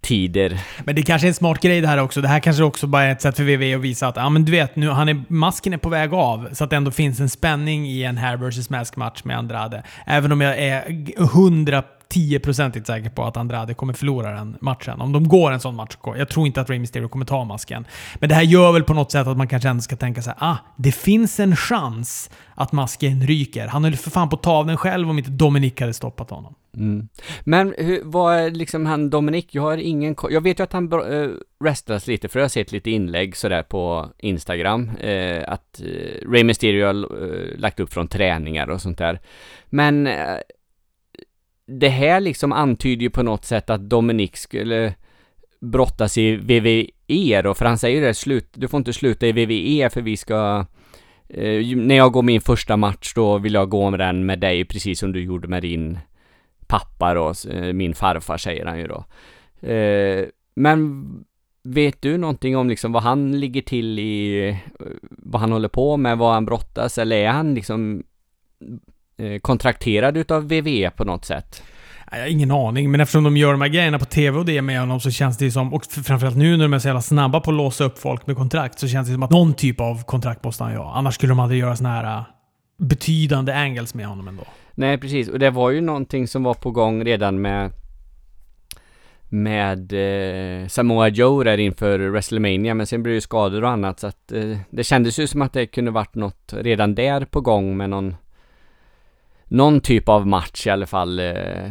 tider. 0.00 0.60
Men 0.84 0.94
det 0.94 1.02
kanske 1.02 1.26
är 1.26 1.28
en 1.28 1.34
smart 1.34 1.60
grej 1.60 1.80
det 1.80 1.88
här 1.88 1.98
också. 1.98 2.20
Det 2.20 2.28
här 2.28 2.40
kanske 2.40 2.62
också 2.62 2.86
bara 2.86 3.04
är 3.04 3.12
ett 3.12 3.22
sätt 3.22 3.36
för 3.36 3.42
WWE 3.42 3.76
att 3.76 3.82
visa 3.82 4.08
att 4.08 4.16
ja, 4.16 4.28
men 4.28 4.44
du 4.44 4.52
vet, 4.52 4.76
nu, 4.76 4.88
han 4.88 5.08
är, 5.08 5.22
masken 5.28 5.72
är 5.72 5.78
på 5.78 5.88
väg 5.88 6.14
av. 6.14 6.48
Så 6.52 6.64
att 6.64 6.70
det 6.70 6.76
ändå 6.76 6.90
finns 6.90 7.20
en 7.20 7.28
spänning 7.28 7.86
i 7.86 8.04
en 8.04 8.18
hair 8.18 8.36
vs 8.36 8.70
mask-match 8.70 9.24
med 9.24 9.38
Andrade. 9.38 9.82
Även 10.06 10.32
om 10.32 10.40
jag 10.40 10.58
är 10.58 11.04
100 11.18 11.82
10% 12.10 12.84
säker 12.84 13.10
på 13.10 13.24
att 13.24 13.36
Andrade 13.36 13.74
kommer 13.74 13.92
förlora 13.92 14.30
den 14.30 14.56
matchen. 14.60 15.00
Om 15.00 15.12
de 15.12 15.28
går 15.28 15.50
en 15.50 15.60
sån 15.60 15.76
match. 15.76 15.96
Jag 16.04 16.28
tror 16.28 16.46
inte 16.46 16.60
att 16.60 16.70
Rey 16.70 16.78
Mysterio 16.78 17.08
kommer 17.08 17.24
ta 17.24 17.44
masken. 17.44 17.86
Men 18.14 18.28
det 18.28 18.34
här 18.34 18.42
gör 18.42 18.72
väl 18.72 18.82
på 18.82 18.94
något 18.94 19.12
sätt 19.12 19.26
att 19.26 19.36
man 19.36 19.48
kanske 19.48 19.68
ändå 19.68 19.82
ska 19.82 19.96
tänka 19.96 20.22
så 20.22 20.30
här, 20.30 20.38
ah, 20.40 20.56
det 20.76 20.92
finns 20.92 21.40
en 21.40 21.56
chans 21.56 22.30
att 22.54 22.72
masken 22.72 23.26
ryker. 23.26 23.66
Han 23.66 23.84
höll 23.84 23.96
för 23.96 24.10
fan 24.10 24.28
på 24.28 24.36
att 24.36 24.42
ta 24.42 24.52
av 24.52 24.66
den 24.66 24.76
själv 24.76 25.10
om 25.10 25.18
inte 25.18 25.30
Dominic 25.30 25.80
hade 25.80 25.94
stoppat 25.94 26.30
honom. 26.30 26.54
Mm. 26.76 27.08
Men 27.40 27.74
hur, 27.78 28.00
vad 28.04 28.34
är 28.34 28.50
liksom 28.50 28.86
han 28.86 29.10
Dominic? 29.10 29.46
Jag 29.50 29.62
har 29.62 29.76
ingen 29.76 30.16
Jag 30.30 30.40
vet 30.40 30.58
ju 30.58 30.64
att 30.64 30.72
han 30.72 30.92
uh, 30.92 31.00
eh, 31.00 31.30
wrestlas 31.64 32.06
lite, 32.06 32.28
för 32.28 32.38
jag 32.38 32.44
har 32.44 32.48
sett 32.48 32.72
lite 32.72 32.90
inlägg 32.90 33.36
sådär 33.36 33.62
på 33.62 34.08
Instagram. 34.18 34.90
Uh, 35.04 35.42
att 35.46 35.82
uh, 35.84 36.30
Rey 36.30 36.44
Mysterio 36.44 36.86
har 36.86 37.22
uh, 37.22 37.58
lagt 37.58 37.80
upp 37.80 37.92
från 37.92 38.08
träningar 38.08 38.70
och 38.70 38.80
sånt 38.80 38.98
där. 38.98 39.20
Men 39.66 40.08
det 41.78 41.88
här 41.88 42.20
liksom 42.20 42.52
antyder 42.52 43.02
ju 43.02 43.10
på 43.10 43.22
något 43.22 43.44
sätt 43.44 43.70
att 43.70 43.80
Dominik 43.80 44.36
skulle 44.36 44.94
brottas 45.60 46.18
i 46.18 46.36
VVE 46.36 47.42
då, 47.42 47.54
för 47.54 47.64
han 47.64 47.78
säger 47.78 48.00
ju 48.00 48.06
det, 48.06 48.14
slut, 48.14 48.48
du 48.54 48.68
får 48.68 48.78
inte 48.78 48.92
sluta 48.92 49.26
i 49.26 49.32
VVE 49.32 49.90
för 49.90 50.02
vi 50.02 50.16
ska 50.16 50.66
eh, 51.28 51.76
när 51.76 51.94
jag 51.94 52.12
går 52.12 52.22
min 52.22 52.40
första 52.40 52.76
match 52.76 53.12
då 53.14 53.38
vill 53.38 53.54
jag 53.54 53.68
gå 53.68 53.90
med 53.90 54.00
den 54.00 54.26
med 54.26 54.38
dig 54.38 54.64
precis 54.64 54.98
som 54.98 55.12
du 55.12 55.22
gjorde 55.22 55.48
med 55.48 55.62
din 55.62 55.98
pappa 56.66 57.14
då, 57.14 57.32
eh, 57.50 57.72
min 57.72 57.94
farfar 57.94 58.36
säger 58.36 58.66
han 58.66 58.78
ju 58.78 58.86
då. 58.86 59.04
Eh, 59.68 60.24
men 60.54 61.04
vet 61.62 62.02
du 62.02 62.18
någonting 62.18 62.56
om 62.56 62.68
liksom 62.68 62.92
vad 62.92 63.02
han 63.02 63.40
ligger 63.40 63.62
till 63.62 63.98
i, 63.98 64.48
eh, 64.48 64.56
vad 65.10 65.40
han 65.40 65.52
håller 65.52 65.68
på 65.68 65.96
med, 65.96 66.18
vad 66.18 66.32
han 66.32 66.46
brottas 66.46 66.98
eller 66.98 67.16
är 67.16 67.28
han 67.28 67.54
liksom 67.54 68.02
kontrakterad 69.42 70.16
utav 70.16 70.48
VVE 70.48 70.90
på 70.90 71.04
något 71.04 71.24
sätt? 71.24 71.62
Jag 72.12 72.20
har 72.20 72.26
ingen 72.26 72.50
aning, 72.50 72.90
men 72.90 73.00
eftersom 73.00 73.24
de 73.24 73.36
gör 73.36 73.52
de 73.52 73.60
här 73.60 73.68
grejerna 73.68 73.98
på 73.98 74.04
TV 74.04 74.38
och 74.38 74.44
det 74.44 74.62
med 74.62 74.80
honom 74.80 75.00
så 75.00 75.10
känns 75.10 75.38
det 75.38 75.44
ju 75.44 75.50
som, 75.50 75.74
och 75.74 75.84
framförallt 75.84 76.36
nu 76.36 76.56
när 76.56 76.64
de 76.64 76.74
är 76.74 76.78
så 76.78 76.88
jävla 76.88 77.02
snabba 77.02 77.40
på 77.40 77.50
att 77.50 77.56
låsa 77.56 77.84
upp 77.84 77.98
folk 77.98 78.26
med 78.26 78.36
kontrakt, 78.36 78.78
så 78.78 78.88
känns 78.88 79.08
det 79.08 79.14
som 79.14 79.22
att 79.22 79.30
någon 79.30 79.54
typ 79.54 79.80
av 79.80 80.04
kontrakt 80.04 80.44
måste 80.44 80.64
han 80.64 80.72
ju 80.72 80.78
ha. 80.78 80.94
Annars 80.94 81.14
skulle 81.14 81.30
de 81.30 81.40
aldrig 81.40 81.60
göra 81.60 81.76
såna 81.76 81.88
här 81.88 82.16
äh, 82.16 82.22
betydande 82.78 83.54
angles 83.54 83.94
med 83.94 84.06
honom 84.06 84.28
ändå. 84.28 84.42
Nej, 84.74 84.98
precis. 84.98 85.28
Och 85.28 85.38
det 85.38 85.50
var 85.50 85.70
ju 85.70 85.80
någonting 85.80 86.28
som 86.28 86.42
var 86.42 86.54
på 86.54 86.70
gång 86.70 87.04
redan 87.04 87.40
med 87.40 87.72
med 89.32 89.92
eh, 89.92 90.68
Samoa 90.68 91.08
Joe 91.08 91.42
där 91.42 91.58
inför 91.58 91.98
WrestleMania 91.98 92.74
men 92.74 92.86
sen 92.86 93.02
blev 93.02 93.14
det 93.14 93.20
skador 93.20 93.64
och 93.64 93.70
annat 93.70 94.00
så 94.00 94.06
att 94.06 94.32
eh, 94.32 94.58
det 94.70 94.84
kändes 94.84 95.18
ju 95.18 95.26
som 95.26 95.42
att 95.42 95.52
det 95.52 95.66
kunde 95.66 95.90
varit 95.90 96.14
något 96.14 96.52
redan 96.56 96.94
där 96.94 97.24
på 97.24 97.40
gång 97.40 97.76
med 97.76 97.90
någon 97.90 98.16
någon 99.50 99.80
typ 99.80 100.08
av 100.08 100.26
match 100.26 100.66
i 100.66 100.70
alla 100.70 100.86
fall. 100.86 101.18
Eh, 101.18 101.70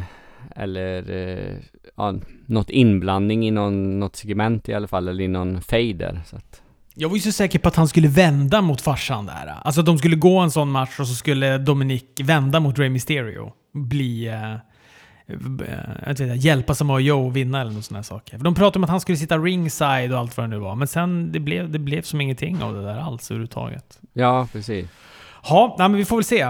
eller 0.56 1.12
eh, 1.12 1.56
ja, 1.98 2.14
något 2.46 2.70
inblandning 2.70 3.48
i 3.48 3.52
någon, 3.52 4.00
något 4.00 4.16
segment 4.16 4.70
i 4.70 4.74
alla 4.74 4.88
fall, 4.88 5.08
eller 5.08 5.24
i 5.24 5.28
någon 5.28 5.62
fader. 5.62 6.22
Så 6.26 6.36
att. 6.36 6.62
Jag 6.96 7.10
var 7.10 7.16
ju 7.16 7.22
så 7.22 7.32
säker 7.32 7.60
på 7.60 7.68
att 7.68 7.76
han 7.76 7.88
skulle 7.88 8.08
vända 8.08 8.62
mot 8.62 8.82
farsan 8.82 9.26
där. 9.26 9.56
Alltså 9.64 9.80
att 9.82 9.86
de 9.86 9.98
skulle 9.98 10.16
gå 10.16 10.40
en 10.40 10.52
sån 10.52 10.72
match 10.72 11.00
och 11.00 11.08
så 11.08 11.14
skulle 11.16 11.58
Dominic 11.58 12.04
vända 12.24 12.60
mot 12.60 12.80
Rey 12.80 12.90
Mysterio. 12.90 13.54
Bli... 13.74 14.28
Eh, 14.28 14.56
jag 15.28 16.08
vet 16.08 16.20
inte, 16.20 16.34
hjälpa 16.34 16.76
Samoa 16.76 17.00
Joe 17.00 17.28
att 17.28 17.34
vinna 17.34 17.62
eller 17.62 17.72
något 17.72 17.86
sådana 17.86 18.04
saker. 18.04 18.38
För 18.38 18.44
de 18.44 18.56
pratade 18.56 18.80
om 18.80 18.84
att 18.84 18.90
han 18.90 19.02
skulle 19.02 19.18
sitta 19.18 19.38
ringside 19.38 20.14
och 20.14 20.20
allt 20.20 20.38
vad 20.38 20.44
det 20.44 20.48
nu 20.48 20.58
var. 20.58 20.76
Men 20.76 20.88
sen, 20.88 21.32
det 21.32 21.40
blev, 21.40 21.72
det 21.72 21.80
blev 21.80 22.02
som 22.02 22.22
ingenting 22.22 22.64
av 22.64 22.74
det 22.74 22.82
där 22.82 23.00
alls 23.00 23.32
överhuvudtaget. 23.32 24.00
Ja, 24.14 24.48
precis. 24.52 24.88
Ja, 25.44 25.76
men 25.80 25.94
vi 25.94 26.06
får 26.06 26.16
väl 26.16 26.24
se 26.24 26.48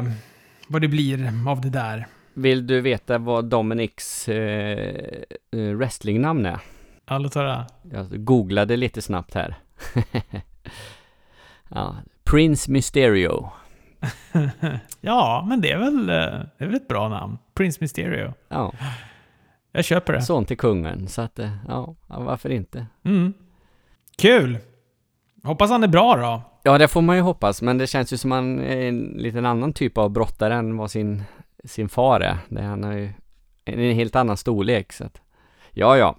vad 0.70 0.82
det 0.82 0.88
blir 0.88 1.34
av 1.48 1.62
det 1.62 1.70
där. 1.70 2.08
Vill 2.34 2.68
du 2.68 2.82
veta 2.82 3.18
vad 3.18 3.46
Dominics 3.46 4.30
eh, 4.30 5.24
eh 5.52 5.76
wrestlingnamn 5.76 6.46
är? 6.46 6.60
Ja, 7.06 7.18
låt 7.18 7.36
höra. 7.36 7.66
Jag 7.92 8.26
googlade 8.26 8.78
lite 8.78 9.02
snabbt 9.02 9.34
här. 9.34 9.56
ja, 11.70 11.96
Prince 12.24 12.72
Mysterio. 12.72 13.50
ja, 15.02 15.46
men 15.50 15.62
det 15.62 15.72
är, 15.72 15.78
väl, 15.78 16.10
eh, 16.10 16.46
det 16.58 16.64
är 16.64 16.66
väl 16.66 16.76
ett 16.76 16.88
bra 16.88 17.10
namn. 17.10 17.38
Prince 17.54 17.78
Mysterio. 17.82 18.34
Ja. 18.48 18.74
Jag 19.72 19.86
köper 19.86 20.14
det. 20.14 20.22
Son 20.22 20.46
till 20.46 20.58
kungen, 20.58 21.08
så 21.08 21.22
att 21.22 21.40
eh, 21.40 21.56
ja, 21.68 21.96
varför 22.08 22.50
inte? 22.50 22.86
Mm. 23.04 23.34
Kul! 24.18 24.58
Hoppas 25.44 25.70
han 25.70 25.84
är 25.84 25.88
bra 25.88 26.16
då. 26.16 26.42
Ja, 26.64 26.78
det 26.78 26.88
får 26.88 27.02
man 27.02 27.16
ju 27.16 27.22
hoppas, 27.22 27.62
men 27.62 27.78
det 27.78 27.88
känns 27.88 28.14
ju 28.14 28.18
som 28.18 28.32
han 28.32 28.60
är 28.60 28.82
en 28.82 29.00
liten 29.18 29.46
annan 29.46 29.74
typ 29.74 29.98
av 29.98 30.10
brottare 30.10 30.54
än 30.56 30.78
vad 30.78 30.92
sin, 30.92 31.24
sin 31.64 31.90
far 31.90 32.20
är. 32.20 32.38
Det 32.50 32.62
han 32.62 32.84
har 32.84 32.94
ju 32.94 33.10
en 33.66 33.96
helt 33.96 34.16
annan 34.16 34.38
storlek, 34.38 34.94
så 34.94 35.04
att, 35.04 35.22
ja, 35.72 35.98
ja. 35.98 36.16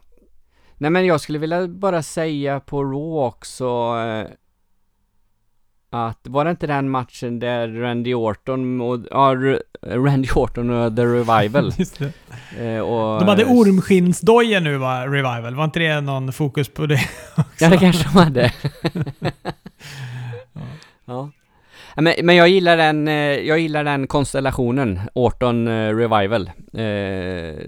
Nej, 0.77 0.91
men 0.91 1.07
jag 1.07 1.21
skulle 1.21 1.39
vilja 1.39 1.69
bara 1.69 2.03
säga 2.03 2.61
på 2.61 2.85
Raw 2.85 3.27
också, 3.27 3.65
eh, 3.99 4.27
att, 5.91 6.19
var 6.23 6.45
det 6.45 6.51
inte 6.51 6.67
den 6.67 6.91
matchen 6.91 7.39
där 7.39 7.69
Randy 7.69 8.15
Orton 8.15 8.81
och, 8.81 9.01
ja, 9.11 9.35
Randy 9.83 10.29
Orton 10.35 10.71
och 10.71 10.97
The 10.97 11.03
Revival? 11.05 11.73
Eh, 12.59 12.81
och, 12.81 13.21
De 13.21 13.29
hade 13.29 13.45
ormskinnsdojor 13.45 14.61
nu 14.61 14.77
va, 14.77 15.07
Revival? 15.07 15.55
Var 15.55 15.65
inte 15.65 15.79
det 15.79 16.01
någon 16.01 16.33
fokus 16.33 16.69
på 16.69 16.87
det 16.87 17.01
också? 17.37 17.65
Ja, 17.65 17.71
det 17.71 17.79
kanske 17.79 18.05
de 18.05 18.19
hade. 18.19 18.53
ja. 21.11 21.31
Men, 21.97 22.15
men 22.23 22.37
jag 22.37 22.49
gillar 22.49 22.77
den, 22.77 23.09
eh, 23.09 23.15
jag 23.39 23.59
gillar 23.59 23.85
den 23.85 24.07
konstellationen, 24.07 25.01
Orton 25.15 25.69
eh, 25.69 25.97
Revival. 25.97 26.51
Eh, 26.73 27.67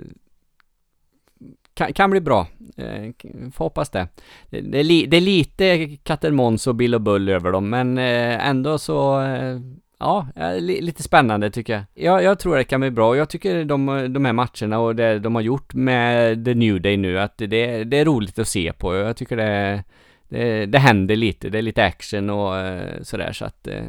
kan, 1.74 1.92
kan 1.92 2.10
bli 2.10 2.20
bra. 2.20 2.46
Eh, 2.76 3.10
får 3.52 3.64
hoppas 3.64 3.90
det. 3.90 4.08
Det, 4.50 4.60
det, 4.60 4.78
är 4.78 4.84
li, 4.84 5.06
det 5.06 5.16
är 5.16 5.20
lite 5.20 5.96
katten 6.02 6.34
Måns 6.34 6.66
och 6.66 6.74
Bill 6.74 6.94
och 6.94 7.00
Bull 7.00 7.28
över 7.28 7.52
dem, 7.52 7.70
men 7.70 7.98
eh, 7.98 8.48
ändå 8.48 8.78
så 8.78 9.20
eh, 9.20 9.58
Ja, 10.04 10.26
li, 10.58 10.80
lite 10.80 11.02
spännande 11.02 11.50
tycker 11.50 11.72
jag. 11.72 11.84
jag. 11.94 12.22
Jag 12.22 12.38
tror 12.38 12.56
det 12.56 12.64
kan 12.64 12.80
bli 12.80 12.90
bra. 12.90 13.16
Jag 13.16 13.28
tycker 13.28 13.64
de, 13.64 14.06
de 14.12 14.24
här 14.24 14.32
matcherna 14.32 14.78
och 14.78 14.96
det 14.96 15.18
de 15.18 15.34
har 15.34 15.42
gjort 15.42 15.74
med 15.74 16.44
The 16.44 16.54
New 16.54 16.80
Day 16.80 16.96
nu, 16.96 17.18
att 17.18 17.38
det, 17.38 17.84
det 17.84 17.96
är 17.96 18.04
roligt 18.04 18.38
att 18.38 18.48
se 18.48 18.72
på. 18.72 18.94
Jag 18.94 19.16
tycker 19.16 19.36
det, 19.36 19.84
det, 20.32 20.66
det 20.66 20.78
händer 20.78 21.16
lite. 21.16 21.50
Det 21.50 21.58
är 21.58 21.62
lite 21.62 21.84
action 21.84 22.30
och 22.30 22.56
eh, 22.56 23.02
sådär 23.02 23.32
så 23.32 23.44
att 23.44 23.66
eh, 23.66 23.84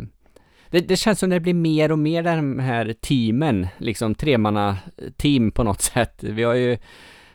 det, 0.69 0.79
det, 0.79 0.95
känns 0.95 1.19
som 1.19 1.29
det 1.29 1.39
blir 1.39 1.53
mer 1.53 1.91
och 1.91 1.99
mer 1.99 2.23
de 2.23 2.59
här 2.59 2.93
teamen, 2.93 3.67
liksom 3.77 4.15
tremanna 4.15 4.77
team 5.17 5.51
på 5.51 5.63
något 5.63 5.81
sätt. 5.93 6.23
Vi 6.23 6.43
har 6.43 6.53
ju 6.53 6.77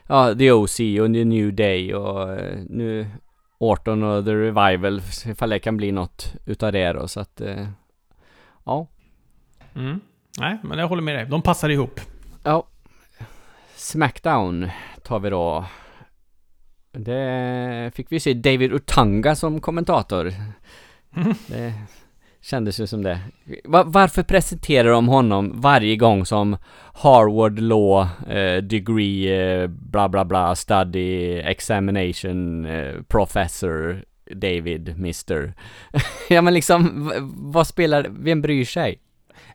ja, 0.07 0.35
The 0.35 0.51
OC 0.51 0.79
och 0.79 1.13
The 1.13 1.25
New 1.25 1.53
Day 1.53 1.93
och 1.93 2.33
eh, 2.33 2.59
nu 2.69 3.07
Orton 3.57 4.03
och 4.03 4.25
The 4.25 4.35
Revival, 4.35 5.01
ifall 5.25 5.49
det 5.49 5.59
kan 5.59 5.77
bli 5.77 5.91
något 5.91 6.35
utav 6.45 6.71
det 6.71 6.93
då, 6.93 7.07
så 7.07 7.19
att 7.19 7.41
ja. 8.65 8.87
Mm. 9.75 9.99
Nej, 10.39 10.57
men 10.63 10.79
jag 10.79 10.87
håller 10.87 11.01
med 11.01 11.15
dig. 11.15 11.25
De 11.25 11.41
passar 11.41 11.69
ihop. 11.69 11.99
Ja. 12.43 12.67
Smackdown 13.75 14.69
tar 15.03 15.19
vi 15.19 15.29
då. 15.29 15.65
Det 16.91 17.91
fick 17.95 18.11
vi 18.11 18.19
se 18.19 18.33
David 18.33 18.73
Utanga 18.73 19.35
som 19.35 19.61
kommentator. 19.61 20.33
Mm. 21.15 21.33
Det 21.47 21.73
kändes 22.41 22.79
ju 22.79 22.87
som 22.87 23.03
det. 23.03 23.19
Va- 23.65 23.83
varför 23.83 24.23
presenterar 24.23 24.89
de 24.91 25.07
honom 25.07 25.51
varje 25.61 25.95
gång 25.95 26.25
som 26.25 26.57
Harvard 26.93 27.59
Law 27.59 28.07
eh, 28.29 28.57
Degree 28.63 29.27
eh, 29.61 29.67
bla 29.67 30.09
bla 30.09 30.25
bla 30.25 30.55
Study 30.55 31.37
Examination 31.39 32.65
eh, 32.65 33.01
Professor 33.07 34.03
David 34.35 34.89
Mr. 34.89 35.53
ja 36.29 36.41
men 36.41 36.53
liksom, 36.53 37.11
vad 37.35 37.67
spelar, 37.67 38.07
vem 38.09 38.41
bryr 38.41 38.65
sig? 38.65 38.99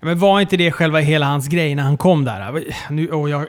Men 0.05 0.19
var 0.19 0.41
inte 0.41 0.57
det 0.57 0.71
själva 0.73 0.99
hela 1.01 1.27
hans 1.27 1.49
grej 1.49 1.75
när 1.75 1.83
han 1.83 1.97
kom 1.97 2.25
där? 2.25 2.65
Nu, 2.91 3.09
och 3.09 3.29
jag, 3.29 3.47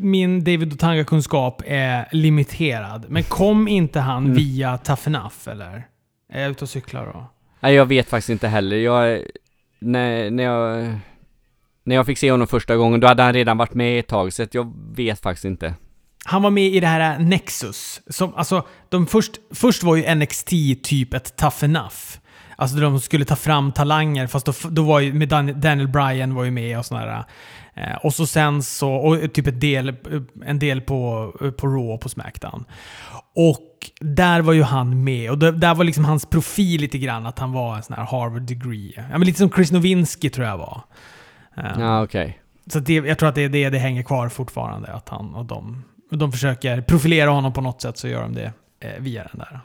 min 0.00 0.44
David 0.44 0.72
Otanga-kunskap 0.72 1.62
är 1.66 2.08
limiterad. 2.12 3.06
Men 3.08 3.22
kom 3.24 3.68
inte 3.68 4.00
han 4.00 4.24
Mm. 4.24 4.36
via 4.36 4.78
Enough, 5.06 5.34
eller? 5.46 5.86
Är 6.32 6.42
jag 6.42 6.50
ute 6.50 6.64
och 6.64 6.68
cyklar 6.68 7.06
då? 7.06 7.26
Nej 7.60 7.74
jag 7.74 7.86
vet 7.86 8.08
faktiskt 8.08 8.30
inte 8.30 8.48
heller, 8.48 8.76
jag, 8.76 9.22
när, 9.78 10.30
när 10.30 10.44
jag, 10.44 10.94
när 11.84 11.94
jag 11.94 12.06
fick 12.06 12.18
se 12.18 12.30
honom 12.30 12.46
första 12.46 12.76
gången, 12.76 13.00
då 13.00 13.06
hade 13.06 13.22
han 13.22 13.32
redan 13.32 13.56
varit 13.56 13.74
med 13.74 13.98
ett 13.98 14.06
tag, 14.06 14.32
så 14.32 14.46
jag 14.52 14.72
vet 14.96 15.20
faktiskt 15.20 15.44
inte. 15.44 15.74
Han 16.24 16.42
var 16.42 16.50
med 16.50 16.66
i 16.66 16.80
det 16.80 16.86
här 16.86 17.18
Nexus. 17.18 18.00
Som, 18.06 18.34
alltså, 18.34 18.62
de 18.88 19.06
först, 19.06 19.32
först 19.54 19.82
var 19.82 19.96
ju 19.96 20.14
NXT 20.14 20.48
typ 20.82 21.14
ett 21.14 21.36
tough 21.36 21.64
enough. 21.64 22.18
Alltså 22.60 22.76
där 22.76 22.82
de 22.82 23.00
skulle 23.00 23.24
ta 23.24 23.36
fram 23.36 23.72
talanger, 23.72 24.26
fast 24.26 24.46
då, 24.46 24.52
då 24.70 24.82
var 24.82 25.00
ju 25.00 25.12
med 25.12 25.28
Dan, 25.28 25.60
Daniel 25.60 25.88
Bryan 25.88 26.34
var 26.34 26.44
ju 26.44 26.50
med 26.50 26.78
och 26.78 26.86
sådär. 26.86 27.24
Eh, 27.74 27.96
och 27.96 28.14
så 28.14 28.26
sen 28.26 28.62
så, 28.62 28.92
och 28.92 29.32
typ 29.32 29.46
ett 29.46 29.60
del, 29.60 29.96
en 30.44 30.58
del 30.58 30.80
på, 30.80 31.32
på 31.58 31.66
Raw 31.66 31.94
och 31.94 32.00
på 32.00 32.08
Smackdown. 32.08 32.64
Och 33.34 33.90
där 34.00 34.40
var 34.40 34.52
ju 34.52 34.62
han 34.62 35.04
med. 35.04 35.30
Och 35.30 35.38
där, 35.38 35.74
var 35.74 35.84
liksom 35.84 36.04
hans 36.04 36.26
profil 36.26 36.80
lite 36.80 36.98
grann, 36.98 37.26
att 37.26 37.38
han 37.38 37.52
var 37.52 37.76
en 37.76 37.82
sån 37.82 37.96
här 37.96 38.04
Harvard 38.04 38.42
degree. 38.42 38.92
Ja, 38.96 39.02
men 39.18 39.20
lite 39.20 39.38
som 39.38 39.50
Chris 39.50 39.72
Nowinski 39.72 40.30
tror 40.30 40.46
jag 40.46 40.58
var. 40.58 40.80
Eh, 41.56 41.64
Ja 41.78 42.02
okej. 42.02 42.38
så 42.72 42.78
det, 42.78 42.94
jag 42.94 43.18
tror 43.18 43.28
att 43.28 43.34
det 43.34 43.42
är 43.42 43.48
det 43.48 43.70
det 43.70 43.78
hänger 43.78 44.02
kvar 44.02 44.28
fortfarande. 44.28 44.92
Att 44.92 45.08
han 45.08 45.34
och 45.34 45.44
de, 45.44 45.84
de 46.10 46.32
försöker 46.32 46.80
profilera 46.80 47.30
honom 47.30 47.52
på 47.52 47.60
något 47.60 47.82
sätt 47.82 47.98
så 47.98 48.08
gör 48.08 48.22
de 48.22 48.34
det 48.34 48.52
eh, 48.80 48.90
via 48.98 49.22
den 49.32 49.38
där. 49.38 49.60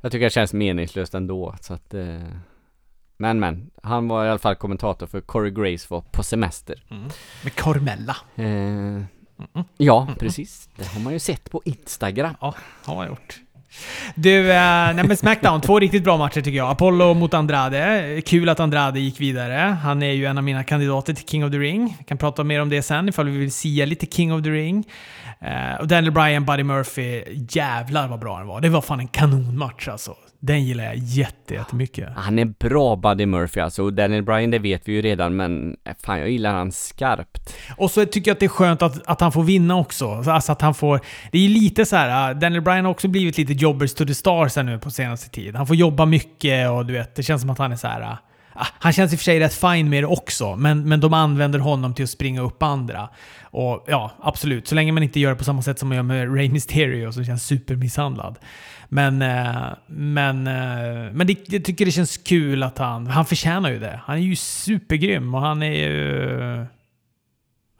Jag 0.00 0.12
tycker 0.12 0.24
det 0.24 0.30
känns 0.30 0.52
meningslöst 0.52 1.14
ändå, 1.14 1.54
så 1.60 1.74
att 1.74 1.94
eh, 1.94 2.20
Men 3.16 3.40
men, 3.40 3.70
han 3.82 4.08
var 4.08 4.24
i 4.24 4.28
alla 4.28 4.38
fall 4.38 4.54
kommentator 4.54 5.06
för 5.06 5.20
Corey 5.20 5.50
Grace 5.50 5.86
var 5.90 6.00
på 6.00 6.22
semester. 6.22 6.84
Med 7.44 7.54
Cormella. 7.54 8.16
Eh, 8.36 9.02
ja, 9.76 10.08
precis. 10.18 10.68
Det 10.76 10.86
har 10.86 11.00
man 11.00 11.12
ju 11.12 11.18
sett 11.18 11.50
på 11.50 11.62
Instagram. 11.64 12.34
Ja, 12.40 12.54
har 12.84 13.02
jag 13.02 13.10
gjort. 13.10 13.40
Du, 14.14 14.40
eh, 14.40 14.94
nej 14.94 15.04
men 15.04 15.16
Smackdown, 15.16 15.60
två 15.60 15.80
riktigt 15.80 16.04
bra 16.04 16.16
matcher 16.16 16.40
tycker 16.40 16.56
jag. 16.58 16.70
Apollo 16.70 17.14
mot 17.14 17.34
Andrade. 17.34 18.22
Kul 18.26 18.48
att 18.48 18.60
Andrade 18.60 19.00
gick 19.00 19.20
vidare. 19.20 19.56
Han 19.82 20.02
är 20.02 20.12
ju 20.12 20.26
en 20.26 20.38
av 20.38 20.44
mina 20.44 20.64
kandidater 20.64 21.14
till 21.14 21.26
King 21.26 21.44
of 21.44 21.50
the 21.50 21.58
Ring. 21.58 21.96
Vi 21.98 22.04
kan 22.04 22.18
prata 22.18 22.44
mer 22.44 22.62
om 22.62 22.68
det 22.68 22.82
sen 22.82 23.08
ifall 23.08 23.28
vi 23.28 23.38
vill 23.38 23.52
sia 23.52 23.86
lite 23.86 24.06
King 24.06 24.32
of 24.32 24.42
the 24.42 24.50
Ring. 24.50 24.84
Eh, 25.44 25.80
och 25.80 25.88
Daniel 25.88 26.12
Bryan, 26.12 26.44
Buddy 26.44 26.62
Murphy, 26.62 27.22
jävlar 27.50 28.08
vad 28.08 28.20
bra 28.20 28.38
den 28.38 28.46
var. 28.46 28.60
Det 28.60 28.68
var 28.68 28.80
fan 28.80 29.00
en 29.00 29.08
kanonmatch 29.08 29.88
alltså. 29.88 30.14
Den 30.42 30.64
gillar 30.64 30.84
jag 30.84 30.96
jätte, 30.96 31.54
jättemycket. 31.54 32.08
Han 32.16 32.38
är 32.38 32.44
bra 32.44 32.96
Buddy 32.96 33.26
Murphy 33.26 33.60
alltså, 33.60 33.82
och 33.82 33.92
Daniel 33.92 34.22
Bryan 34.22 34.50
det 34.50 34.58
vet 34.58 34.88
vi 34.88 34.92
ju 34.92 35.02
redan 35.02 35.36
men 35.36 35.76
eh, 35.84 35.94
fan 36.02 36.18
jag 36.18 36.30
gillar 36.30 36.54
han 36.54 36.72
skarpt. 36.72 37.56
Och 37.76 37.90
så 37.90 38.06
tycker 38.06 38.30
jag 38.30 38.34
att 38.34 38.40
det 38.40 38.46
är 38.46 38.48
skönt 38.48 38.82
att, 38.82 39.06
att 39.06 39.20
han 39.20 39.32
får 39.32 39.42
vinna 39.42 39.76
också. 39.76 40.24
Alltså 40.26 40.52
att 40.52 40.62
han 40.62 40.74
får... 40.74 41.00
Det 41.32 41.38
är 41.38 41.48
lite 41.48 41.86
så 41.86 41.96
här, 41.96 42.30
uh, 42.30 42.38
Daniel 42.38 42.62
Bryan 42.62 42.84
har 42.84 42.92
också 42.92 43.08
blivit 43.08 43.38
lite 43.38 43.52
jobbers 43.52 43.94
to 43.94 44.04
the 44.04 44.14
stars 44.14 44.56
här 44.56 44.62
nu 44.62 44.78
på 44.78 44.90
senaste 44.90 45.30
tid. 45.30 45.56
Han 45.56 45.66
får 45.66 45.76
jobba 45.76 46.06
mycket 46.06 46.70
och 46.70 46.86
du 46.86 46.92
vet, 46.92 47.14
det 47.14 47.22
känns 47.22 47.40
som 47.40 47.50
att 47.50 47.58
han 47.58 47.72
är 47.72 47.76
så 47.76 47.86
här 47.86 48.18
han 48.78 48.92
känns 48.92 49.12
i 49.12 49.16
och 49.16 49.18
för 49.18 49.24
sig 49.24 49.40
rätt 49.40 49.54
fine 49.54 49.88
med 49.88 50.02
det 50.02 50.06
också, 50.06 50.56
men, 50.56 50.88
men 50.88 51.00
de 51.00 51.14
använder 51.14 51.58
honom 51.58 51.94
till 51.94 52.04
att 52.04 52.10
springa 52.10 52.40
upp 52.40 52.62
andra. 52.62 53.08
Och 53.42 53.84
ja, 53.88 54.10
absolut. 54.22 54.68
Så 54.68 54.74
länge 54.74 54.92
man 54.92 55.02
inte 55.02 55.20
gör 55.20 55.30
det 55.30 55.36
på 55.36 55.44
samma 55.44 55.62
sätt 55.62 55.78
som 55.78 55.88
man 55.88 55.96
gör 55.96 56.02
med 56.02 56.34
Rey 56.34 56.50
Mysterio 56.50 57.12
som 57.12 57.24
känns 57.24 57.46
supermisshandlad. 57.46 58.38
Men, 58.88 59.22
eh, 59.22 59.66
men, 59.86 60.46
eh, 60.46 61.12
men 61.12 61.26
det, 61.26 61.52
jag 61.52 61.64
tycker 61.64 61.84
det 61.84 61.90
känns 61.90 62.16
kul 62.16 62.62
att 62.62 62.78
han... 62.78 63.06
Han 63.06 63.26
förtjänar 63.26 63.70
ju 63.70 63.78
det. 63.78 64.00
Han 64.04 64.16
är 64.16 64.22
ju 64.22 64.36
supergrym 64.36 65.34
och 65.34 65.40
han 65.40 65.62
är 65.62 65.72
ju... 65.72 66.66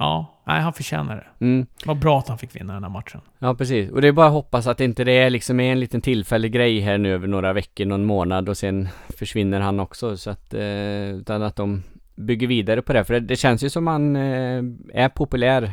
Ja, 0.01 0.43
nej, 0.47 0.61
han 0.61 0.73
förtjänar 0.73 1.17
det. 1.17 1.45
Mm. 1.45 1.67
Vad 1.85 1.99
bra 1.99 2.19
att 2.19 2.29
han 2.29 2.39
fick 2.39 2.57
vinna 2.57 2.75
den 2.75 2.83
här 2.83 2.91
matchen. 2.91 3.21
Ja 3.39 3.55
precis, 3.55 3.91
och 3.91 4.03
det 4.03 4.09
är 4.09 4.13
bara 4.13 4.27
att 4.27 4.33
hoppas 4.33 4.67
att 4.67 4.81
inte 4.81 5.05
det 5.05 5.13
är 5.13 5.31
liksom 5.31 5.61
en 5.61 5.81
liten 5.81 6.01
tillfällig 6.01 6.53
grej 6.53 6.81
här 6.81 6.99
nu 6.99 7.15
över 7.15 7.29
några 7.29 7.53
veckor, 7.53 7.85
någon 7.85 8.05
månad 8.05 8.49
och 8.49 8.59
sen 8.59 8.89
försvinner 9.09 9.61
han 9.61 9.81
också 9.81 10.17
så 10.17 10.31
att, 10.31 10.55
eh, 10.55 11.11
utan 11.11 11.43
att 11.43 11.57
de 11.57 11.83
bygger 12.15 12.47
vidare 12.47 12.83
på 12.83 12.93
det, 12.93 13.05
för 13.05 13.15
det, 13.15 13.21
det 13.21 13.37
känns 13.37 13.63
ju 13.63 13.71
som 13.71 13.87
han 13.87 14.17
eh, 14.17 14.63
är 14.95 15.09
populär 15.09 15.73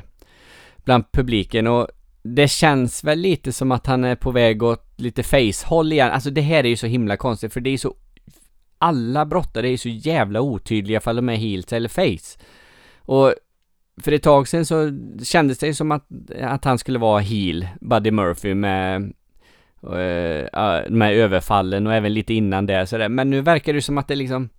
bland 0.77 1.11
publiken 1.11 1.67
och 1.67 1.87
det 2.23 2.47
känns 2.47 3.03
väl 3.03 3.19
lite 3.19 3.51
som 3.53 3.71
att 3.71 3.87
han 3.87 4.03
är 4.03 4.15
på 4.15 4.31
väg 4.31 4.63
åt 4.63 4.93
lite 4.95 5.23
face-håll 5.23 5.93
igen, 5.93 6.11
alltså 6.11 6.29
det 6.29 6.41
här 6.41 6.63
är 6.63 6.69
ju 6.69 6.77
så 6.77 6.87
himla 6.87 7.17
konstigt 7.17 7.53
för 7.53 7.61
det 7.61 7.69
är 7.69 7.77
så 7.77 7.95
alla 8.77 9.25
brottare 9.25 9.67
är 9.67 9.71
ju 9.71 9.77
så 9.77 9.89
jävla 9.89 10.41
otydliga 10.41 10.97
ifall 10.97 11.15
de 11.15 11.29
är 11.29 11.35
heels 11.35 11.73
eller 11.73 11.89
face. 11.89 12.43
Och 12.97 13.33
för 14.01 14.11
ett 14.11 14.23
tag 14.23 14.47
sedan 14.47 14.65
så 14.65 14.91
kändes 15.23 15.57
det 15.57 15.73
som 15.73 15.91
att, 15.91 16.05
att 16.41 16.65
han 16.65 16.77
skulle 16.77 16.99
vara 16.99 17.19
heel, 17.19 17.67
Buddy 17.81 18.11
Murphy 18.11 18.53
med 18.53 19.13
uh, 19.83 20.89
med 20.89 21.13
överfallen 21.13 21.87
och 21.87 21.93
även 21.93 22.13
lite 22.13 22.33
innan 22.33 22.65
det 22.65 22.87
sådär. 22.87 23.09
Men 23.09 23.29
nu 23.29 23.41
verkar 23.41 23.73
det 23.73 23.81
som 23.81 23.97
att 23.97 24.07
det 24.07 24.15
liksom 24.15 24.49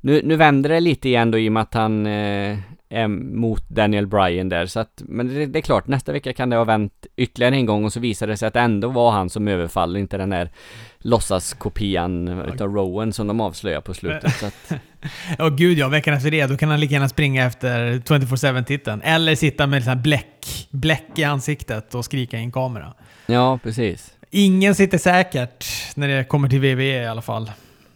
nu, 0.00 0.20
nu 0.24 0.36
vänder 0.36 0.70
det 0.70 0.80
lite 0.80 1.08
igen 1.08 1.30
då 1.30 1.38
i 1.38 1.48
och 1.48 1.52
med 1.52 1.62
att 1.62 1.74
han 1.74 2.06
eh, 2.06 2.58
är 2.94 3.08
mot 3.08 3.68
Daniel 3.68 4.06
Bryan 4.06 4.48
där 4.48 4.66
så 4.66 4.80
att, 4.80 5.02
men 5.06 5.28
det, 5.28 5.46
det 5.46 5.58
är 5.58 5.62
klart 5.62 5.86
nästa 5.86 6.12
vecka 6.12 6.32
kan 6.32 6.50
det 6.50 6.56
ha 6.56 6.64
vänt 6.64 7.06
ytterligare 7.16 7.54
en 7.54 7.66
gång 7.66 7.84
och 7.84 7.92
så 7.92 8.00
visar 8.00 8.26
det 8.26 8.36
sig 8.36 8.48
att 8.48 8.54
det 8.54 8.60
ändå 8.60 8.88
var 8.88 9.10
han 9.10 9.30
som 9.30 9.48
överfall, 9.48 9.96
inte 9.96 10.16
den 10.16 10.32
här 10.32 10.50
låtsaskopian 10.98 12.28
utav 12.28 12.74
Rowan 12.74 13.12
som 13.12 13.26
de 13.26 13.40
avslöjar 13.40 13.80
på 13.80 13.94
slutet 13.94 14.34
så 14.34 14.46
att, 14.46 14.72
Ja, 15.38 15.48
gud 15.48 15.78
ja. 15.78 15.88
Veckan 15.88 16.14
efter 16.14 16.30
det, 16.30 16.46
då 16.46 16.56
kan 16.56 16.70
han 16.70 16.80
lika 16.80 16.92
gärna 16.94 17.08
springa 17.08 17.44
efter 17.44 17.98
24-7-titeln. 17.98 19.02
Eller 19.02 19.34
sitta 19.34 19.66
med 19.66 19.82
här 19.82 19.96
bläck, 19.96 20.68
bläck 20.70 21.10
i 21.16 21.24
ansiktet 21.24 21.94
och 21.94 22.04
skrika 22.04 22.36
i 22.38 22.40
en 22.40 22.52
kamera. 22.52 22.94
ja 23.26 23.58
precis. 23.62 24.10
Ingen 24.30 24.74
sitter 24.74 24.98
säkert 24.98 25.66
när 25.94 26.08
det 26.08 26.24
kommer 26.24 26.48
till 26.48 26.58
WWE 26.58 27.02
i 27.02 27.06
alla 27.06 27.22
fall. 27.22 27.50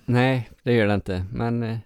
Nej, 0.05 0.51
det 0.63 0.73
gör 0.73 0.87
det 0.87 0.95
inte. 0.95 1.25
Men, 1.33 1.63
eh, 1.63 1.79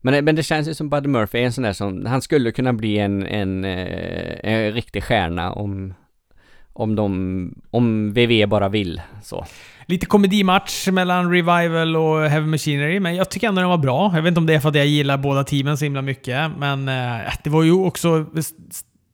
men, 0.00 0.14
eh, 0.14 0.22
men 0.22 0.36
det 0.36 0.42
känns 0.42 0.68
ju 0.68 0.74
som 0.74 0.88
Buddy 0.88 1.08
Murphy 1.08 1.38
är 1.38 1.42
en 1.42 1.52
sån 1.52 1.64
där 1.64 1.72
som, 1.72 2.06
han 2.06 2.22
skulle 2.22 2.52
kunna 2.52 2.72
bli 2.72 2.98
en, 2.98 3.26
en, 3.26 3.64
eh, 3.64 4.38
en 4.42 4.72
riktig 4.72 5.04
stjärna 5.04 5.52
om, 5.52 5.94
om 6.72 6.96
de, 6.96 7.62
om 7.70 8.12
VV 8.12 8.46
bara 8.46 8.68
vill 8.68 9.02
så. 9.22 9.46
Lite 9.86 10.06
komedimatch 10.06 10.88
mellan 10.88 11.30
Revival 11.30 11.96
och 11.96 12.20
Heavy 12.22 12.46
Machinery, 12.46 13.00
men 13.00 13.14
jag 13.14 13.30
tycker 13.30 13.48
ändå 13.48 13.60
den 13.60 13.70
var 13.70 13.78
bra. 13.78 14.12
Jag 14.14 14.22
vet 14.22 14.28
inte 14.28 14.40
om 14.40 14.46
det 14.46 14.54
är 14.54 14.60
för 14.60 14.68
att 14.68 14.74
jag 14.74 14.86
gillar 14.86 15.18
båda 15.18 15.44
teamen 15.44 15.76
så 15.76 15.84
himla 15.84 16.02
mycket, 16.02 16.50
men 16.58 16.88
eh, 16.88 17.32
det 17.44 17.50
var 17.50 17.62
ju 17.62 17.72
också... 17.72 18.26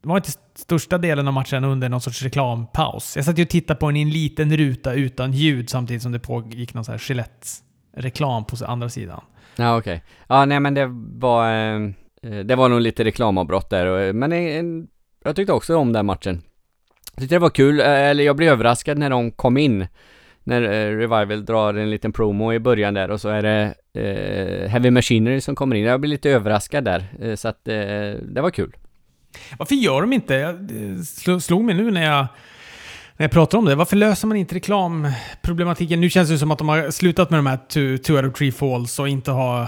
Det 0.02 0.08
var 0.08 0.16
inte 0.16 0.30
största 0.54 0.98
delen 0.98 1.28
av 1.28 1.34
matchen 1.34 1.64
under 1.64 1.88
någon 1.88 2.00
sorts 2.00 2.22
reklampaus. 2.22 3.16
Jag 3.16 3.24
satt 3.24 3.38
ju 3.38 3.42
och 3.42 3.48
tittade 3.48 3.80
på 3.80 3.86
den 3.86 3.96
i 3.96 4.02
en 4.02 4.10
liten 4.10 4.56
ruta 4.56 4.92
utan 4.92 5.32
ljud 5.32 5.70
samtidigt 5.70 6.02
som 6.02 6.12
det 6.12 6.18
pågick 6.18 6.74
någon 6.74 6.84
sån 6.84 6.92
här 6.92 7.02
Gillette-reklam 7.08 8.44
på 8.44 8.56
andra 8.66 8.88
sidan. 8.88 9.20
Ja, 9.56 9.78
okej. 9.78 9.94
Okay. 9.94 10.00
Ja, 10.28 10.44
nej 10.44 10.60
men 10.60 10.74
det 10.74 10.86
var... 11.18 11.50
Ehm, 11.50 11.94
eh, 12.22 12.38
det 12.38 12.56
var 12.56 12.68
nog 12.68 12.80
lite 12.80 13.04
reklamavbrott 13.04 13.70
där, 13.70 14.06
eh, 14.06 14.12
men 14.12 14.32
eh, 14.32 14.64
jag 15.24 15.36
tyckte 15.36 15.52
också 15.52 15.76
om 15.76 15.92
den 15.92 16.06
matchen. 16.06 16.42
Jag 17.14 17.20
tyckte 17.20 17.34
det 17.34 17.38
var 17.38 17.50
kul, 17.50 17.80
eh, 17.80 17.86
eller 17.86 18.24
jag 18.24 18.36
blev 18.36 18.52
överraskad 18.52 18.98
när 18.98 19.10
de 19.10 19.30
kom 19.30 19.56
in. 19.56 19.86
När 20.44 20.62
eh, 20.62 20.96
Revival 20.96 21.44
drar 21.44 21.74
en 21.74 21.90
liten 21.90 22.12
promo 22.12 22.52
i 22.52 22.58
början 22.58 22.94
där 22.94 23.10
och 23.10 23.20
så 23.20 23.28
är 23.28 23.42
det 23.42 23.74
eh, 23.94 24.68
Heavy 24.68 24.90
Machinery 24.90 25.40
som 25.40 25.54
kommer 25.54 25.76
in. 25.76 25.84
Jag 25.84 26.00
blev 26.00 26.10
lite 26.10 26.30
överraskad 26.30 26.84
där, 26.84 27.36
så 27.36 27.48
att 27.48 27.68
eh, 27.68 27.74
det 28.22 28.40
var 28.40 28.50
kul. 28.50 28.76
Varför 29.58 29.74
gör 29.74 30.00
de 30.00 30.12
inte, 30.12 30.34
Jag 31.26 31.42
slog 31.42 31.64
mig 31.64 31.74
nu 31.74 31.90
när 31.90 32.04
jag 32.04 32.26
jag 33.16 33.30
pratar 33.30 33.58
om 33.58 33.64
det. 33.64 33.74
Varför 33.74 33.96
löser 33.96 34.28
man 34.28 34.36
inte 34.36 34.54
reklamproblematiken? 34.54 36.00
Nu 36.00 36.10
känns 36.10 36.28
det 36.28 36.38
som 36.38 36.50
att 36.50 36.58
de 36.58 36.68
har 36.68 36.90
slutat 36.90 37.30
med 37.30 37.38
de 37.38 37.46
här 37.46 37.56
two, 37.56 38.02
two 38.02 38.12
out 38.12 38.24
of 38.24 38.38
three 38.38 38.52
falls 38.52 38.98
och 38.98 39.08
inte 39.08 39.30
ha 39.30 39.62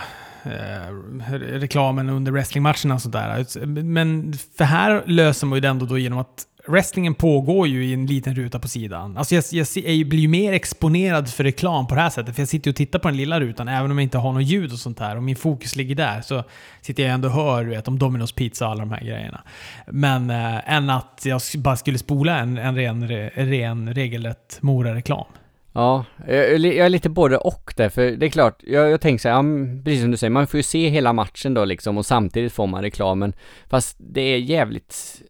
eh, 0.44 0.92
reklamen 1.38 2.09
under 2.09 2.32
wrestlingmatcherna 2.32 2.94
och 2.94 3.03
sådär. 3.03 3.46
Men 3.66 4.32
för 4.57 4.64
här 4.64 5.03
löser 5.07 5.46
man 5.46 5.57
ju 5.57 5.61
det 5.61 5.68
ändå 5.68 5.86
då 5.86 5.99
genom 5.99 6.18
att 6.18 6.44
wrestlingen 6.68 7.14
pågår 7.14 7.68
ju 7.68 7.84
i 7.84 7.92
en 7.92 8.06
liten 8.06 8.34
ruta 8.34 8.58
på 8.58 8.68
sidan. 8.68 9.16
Alltså 9.16 9.34
jag, 9.34 9.44
jag, 9.50 9.66
jag 9.74 10.08
blir 10.08 10.20
ju 10.20 10.28
mer 10.28 10.52
exponerad 10.52 11.28
för 11.28 11.44
reklam 11.44 11.86
på 11.86 11.94
det 11.94 12.00
här 12.00 12.10
sättet. 12.10 12.34
För 12.34 12.42
jag 12.42 12.48
sitter 12.48 12.68
ju 12.68 12.72
och 12.72 12.76
tittar 12.76 12.98
på 12.98 13.08
den 13.08 13.16
lilla 13.16 13.40
rutan, 13.40 13.68
även 13.68 13.90
om 13.90 13.98
jag 13.98 14.02
inte 14.02 14.18
har 14.18 14.32
något 14.32 14.44
ljud 14.44 14.72
och 14.72 14.78
sånt 14.78 14.98
där. 14.98 15.16
Och 15.16 15.22
min 15.22 15.36
fokus 15.36 15.76
ligger 15.76 15.94
där. 15.94 16.20
Så 16.20 16.44
sitter 16.80 17.02
jag 17.02 17.12
ändå 17.12 17.28
och 17.28 17.34
hör 17.34 17.64
vet, 17.64 17.88
om 17.88 17.98
Domino's 17.98 18.34
Pizza 18.34 18.66
och 18.66 18.72
alla 18.72 18.80
de 18.80 18.90
här 18.90 19.04
grejerna. 19.04 19.42
Men 19.86 20.30
äh, 20.30 20.72
än 20.72 20.90
att 20.90 21.22
jag 21.24 21.40
bara 21.58 21.76
skulle 21.76 21.98
spola 21.98 22.38
en, 22.38 22.58
en 22.58 22.76
ren, 22.76 23.08
ren 23.34 23.94
regelrätt 23.94 24.58
Mora-reklam. 24.60 25.26
Ja, 25.72 26.04
jag, 26.26 26.58
jag 26.58 26.86
är 26.86 26.88
lite 26.88 27.08
både 27.08 27.36
och 27.36 27.74
där, 27.76 27.88
för 27.88 28.10
det 28.10 28.26
är 28.26 28.30
klart, 28.30 28.62
jag, 28.66 28.90
jag 28.90 29.00
tänker 29.00 29.22
så 29.22 29.28
här, 29.28 29.36
ja, 29.36 29.42
precis 29.84 30.00
som 30.00 30.10
du 30.10 30.16
säger, 30.16 30.30
man 30.30 30.46
får 30.46 30.58
ju 30.58 30.62
se 30.62 30.88
hela 30.88 31.12
matchen 31.12 31.54
då 31.54 31.64
liksom 31.64 31.98
och 31.98 32.06
samtidigt 32.06 32.52
får 32.52 32.66
man 32.66 32.82
reklamen. 32.82 33.32
Fast 33.68 33.96
det 33.98 34.20
är 34.20 34.38
jävligt 34.38 35.22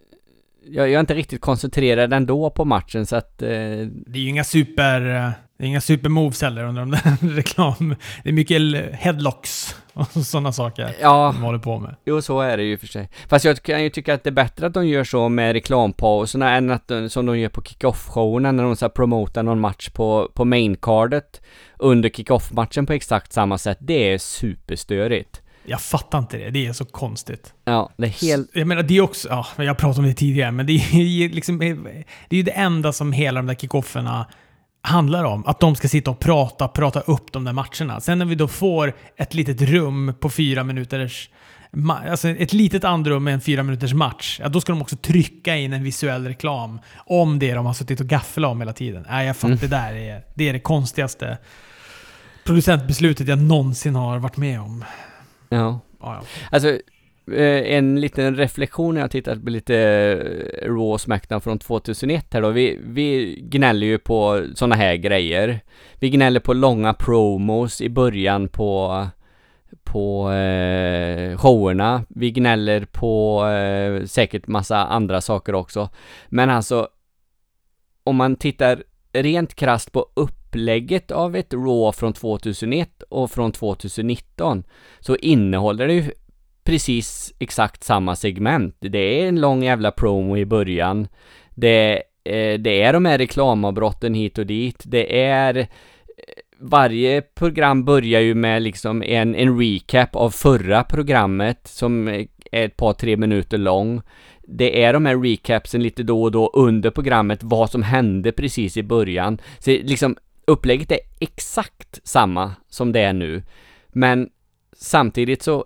jag, 0.70 0.88
jag 0.88 0.94
är 0.94 1.00
inte 1.00 1.14
riktigt 1.14 1.40
koncentrerad 1.40 2.12
ändå 2.12 2.50
på 2.50 2.64
matchen 2.64 3.06
så 3.06 3.16
att... 3.16 3.42
Eh... 3.42 3.48
Det 3.48 4.14
är 4.14 4.18
ju 4.18 4.28
inga 4.28 4.44
super... 4.44 5.00
Det 5.58 5.64
är 5.64 5.68
inga 5.68 5.80
supermoves 5.80 6.42
heller 6.42 6.64
under 6.64 6.80
de 6.82 6.90
där 6.90 7.16
reklam... 7.36 7.94
Det 8.22 8.28
är 8.28 8.32
mycket 8.32 8.60
headlocks 8.94 9.76
och 9.92 10.06
sådana 10.26 10.52
saker 10.52 10.94
ja, 11.00 11.32
de 11.36 11.42
håller 11.42 11.58
på 11.58 11.78
med. 11.78 11.94
Jo, 12.04 12.22
så 12.22 12.40
är 12.40 12.56
det 12.56 12.62
ju 12.62 12.78
för 12.78 12.86
sig. 12.86 13.08
Fast 13.28 13.44
jag 13.44 13.62
kan 13.62 13.82
ju 13.82 13.90
tycka 13.90 14.14
att 14.14 14.24
det 14.24 14.30
är 14.30 14.32
bättre 14.32 14.66
att 14.66 14.74
de 14.74 14.86
gör 14.86 15.04
så 15.04 15.28
med 15.28 15.52
reklampauserna 15.52 16.56
än 16.56 16.70
att 16.70 16.90
som 17.08 17.26
de 17.26 17.38
gör 17.38 17.48
på 17.48 17.62
kick-off-showerna 17.62 18.52
när 18.52 18.62
de 18.62 18.76
så 18.76 18.88
promotar 18.88 19.42
någon 19.42 19.60
match 19.60 19.88
på, 19.88 20.30
på 20.34 20.44
main-cardet 20.44 21.40
under 21.78 22.08
kick-off-matchen 22.08 22.86
på 22.86 22.92
exakt 22.92 23.32
samma 23.32 23.58
sätt. 23.58 23.78
Det 23.80 24.12
är 24.12 24.18
superstörigt. 24.18 25.42
Jag 25.64 25.80
fattar 25.80 26.18
inte 26.18 26.36
det. 26.36 26.50
Det 26.50 26.66
är 26.66 26.72
så 26.72 26.84
konstigt. 26.84 27.54
Ja, 27.64 27.90
det 27.96 28.06
är 28.06 28.10
helt... 28.10 28.50
Jag 28.52 28.66
menar, 28.66 28.82
det 28.82 28.96
är 28.96 29.00
också... 29.00 29.28
Ja, 29.28 29.46
jag 29.64 29.78
pratade 29.78 30.00
om 30.00 30.06
det 30.06 30.14
tidigare, 30.14 30.50
men 30.50 30.66
det 30.66 30.72
är 30.72 31.28
liksom... 31.28 31.58
Det 31.58 31.66
är 32.30 32.36
ju 32.36 32.42
det 32.42 32.50
enda 32.50 32.92
som 32.92 33.12
hela 33.12 33.38
de 33.40 33.46
där 33.46 33.54
kickofferna 33.54 34.26
handlar 34.82 35.24
om. 35.24 35.46
Att 35.46 35.60
de 35.60 35.76
ska 35.76 35.88
sitta 35.88 36.10
och 36.10 36.18
prata, 36.18 36.68
prata 36.68 37.00
upp 37.00 37.32
de 37.32 37.44
där 37.44 37.52
matcherna. 37.52 38.00
Sen 38.00 38.18
när 38.18 38.26
vi 38.26 38.34
då 38.34 38.48
får 38.48 38.96
ett 39.16 39.34
litet 39.34 39.62
rum 39.62 40.14
på 40.20 40.30
fyra 40.30 40.64
minuters... 40.64 41.30
Alltså 42.10 42.28
ett 42.28 42.52
litet 42.52 42.84
andrum 42.84 43.24
med 43.24 43.34
en 43.34 43.40
fyra 43.40 43.62
minuters 43.62 43.92
match. 43.92 44.40
Ja, 44.42 44.48
då 44.48 44.60
ska 44.60 44.72
de 44.72 44.82
också 44.82 44.96
trycka 44.96 45.56
in 45.56 45.72
en 45.72 45.82
visuell 45.82 46.26
reklam 46.26 46.80
om 46.96 47.38
det 47.38 47.54
de 47.54 47.66
har 47.66 47.74
suttit 47.74 48.00
och 48.00 48.06
gafflat 48.06 48.50
om 48.50 48.60
hela 48.60 48.72
tiden. 48.72 49.06
Nej, 49.10 49.26
jag 49.26 49.36
fattar. 49.36 49.48
Mm. 49.48 49.58
Det 49.60 49.66
där 49.66 49.94
är 49.94 50.22
det, 50.34 50.48
är 50.48 50.52
det 50.52 50.60
konstigaste 50.60 51.38
producentbeslutet 52.44 53.28
jag 53.28 53.38
någonsin 53.38 53.94
har 53.94 54.18
varit 54.18 54.36
med 54.36 54.60
om. 54.60 54.84
Ja. 55.48 55.80
ja, 56.00 56.14
ja. 56.14 56.22
Alltså, 56.50 56.68
eh, 57.32 57.76
en 57.76 58.00
liten 58.00 58.36
reflektion 58.36 58.94
när 58.94 59.00
jag 59.00 59.10
tittat 59.10 59.44
på 59.44 59.50
lite 59.50 59.76
eh, 59.76 60.68
Raw 60.68 60.98
Smackdown 60.98 61.40
från 61.40 61.58
2001 61.58 62.26
här 62.34 62.42
då. 62.42 62.50
Vi, 62.50 62.78
vi 62.82 63.40
gnäller 63.42 63.86
ju 63.86 63.98
på 63.98 64.46
sådana 64.54 64.74
här 64.74 64.96
grejer. 64.96 65.60
Vi 66.00 66.10
gnäller 66.10 66.40
på 66.40 66.52
långa 66.52 66.94
promos 66.94 67.80
i 67.80 67.88
början 67.88 68.48
på 68.48 69.06
på 69.84 70.32
eh, 70.32 71.38
showerna. 71.38 72.04
Vi 72.08 72.30
gnäller 72.30 72.84
på 72.84 73.46
eh, 73.46 74.04
säkert 74.04 74.46
massa 74.46 74.86
andra 74.86 75.20
saker 75.20 75.54
också. 75.54 75.88
Men 76.28 76.50
alltså, 76.50 76.88
om 78.04 78.16
man 78.16 78.36
tittar 78.36 78.82
rent 79.12 79.54
krast 79.54 79.92
på 79.92 80.06
upplägget 80.48 81.10
av 81.10 81.36
ett 81.36 81.54
Raw 81.54 81.92
från 81.92 82.12
2001 82.12 83.02
och 83.08 83.30
från 83.30 83.52
2019 83.52 84.64
så 85.00 85.16
innehåller 85.16 85.86
det 85.86 85.94
ju 85.94 86.10
precis 86.64 87.32
exakt 87.38 87.84
samma 87.84 88.16
segment. 88.16 88.76
Det 88.78 88.98
är 88.98 89.28
en 89.28 89.40
lång 89.40 89.62
jävla 89.62 89.90
promo 89.90 90.36
i 90.36 90.44
början. 90.44 91.08
Det, 91.54 92.02
eh, 92.24 92.58
det 92.58 92.82
är 92.82 92.92
de 92.92 93.04
här 93.04 93.18
reklamavbrotten 93.18 94.14
hit 94.14 94.38
och 94.38 94.46
dit. 94.46 94.82
Det 94.84 95.22
är 95.22 95.56
eh, 95.56 95.66
varje 96.58 97.22
program 97.22 97.84
börjar 97.84 98.20
ju 98.20 98.34
med 98.34 98.62
liksom 98.62 99.02
en, 99.02 99.34
en 99.34 99.60
recap 99.60 100.16
av 100.16 100.30
förra 100.30 100.84
programmet 100.84 101.60
som 101.64 102.08
eh, 102.08 102.26
är 102.52 102.64
ett 102.64 102.76
par, 102.76 102.92
tre 102.92 103.16
minuter 103.16 103.58
lång 103.58 104.02
det 104.50 104.82
är 104.82 104.92
de 104.92 105.06
här 105.06 105.16
recapsen 105.16 105.82
lite 105.82 106.02
då 106.02 106.22
och 106.22 106.30
då 106.30 106.50
under 106.54 106.90
programmet, 106.90 107.42
vad 107.42 107.70
som 107.70 107.82
hände 107.82 108.32
precis 108.32 108.76
i 108.76 108.82
början. 108.82 109.40
Så 109.58 109.70
liksom 109.70 110.16
upplägget 110.48 110.92
är 110.92 111.00
exakt 111.20 112.00
samma 112.04 112.52
som 112.68 112.92
det 112.92 113.00
är 113.00 113.12
nu. 113.12 113.42
Men 113.88 114.28
samtidigt 114.72 115.42
så 115.42 115.64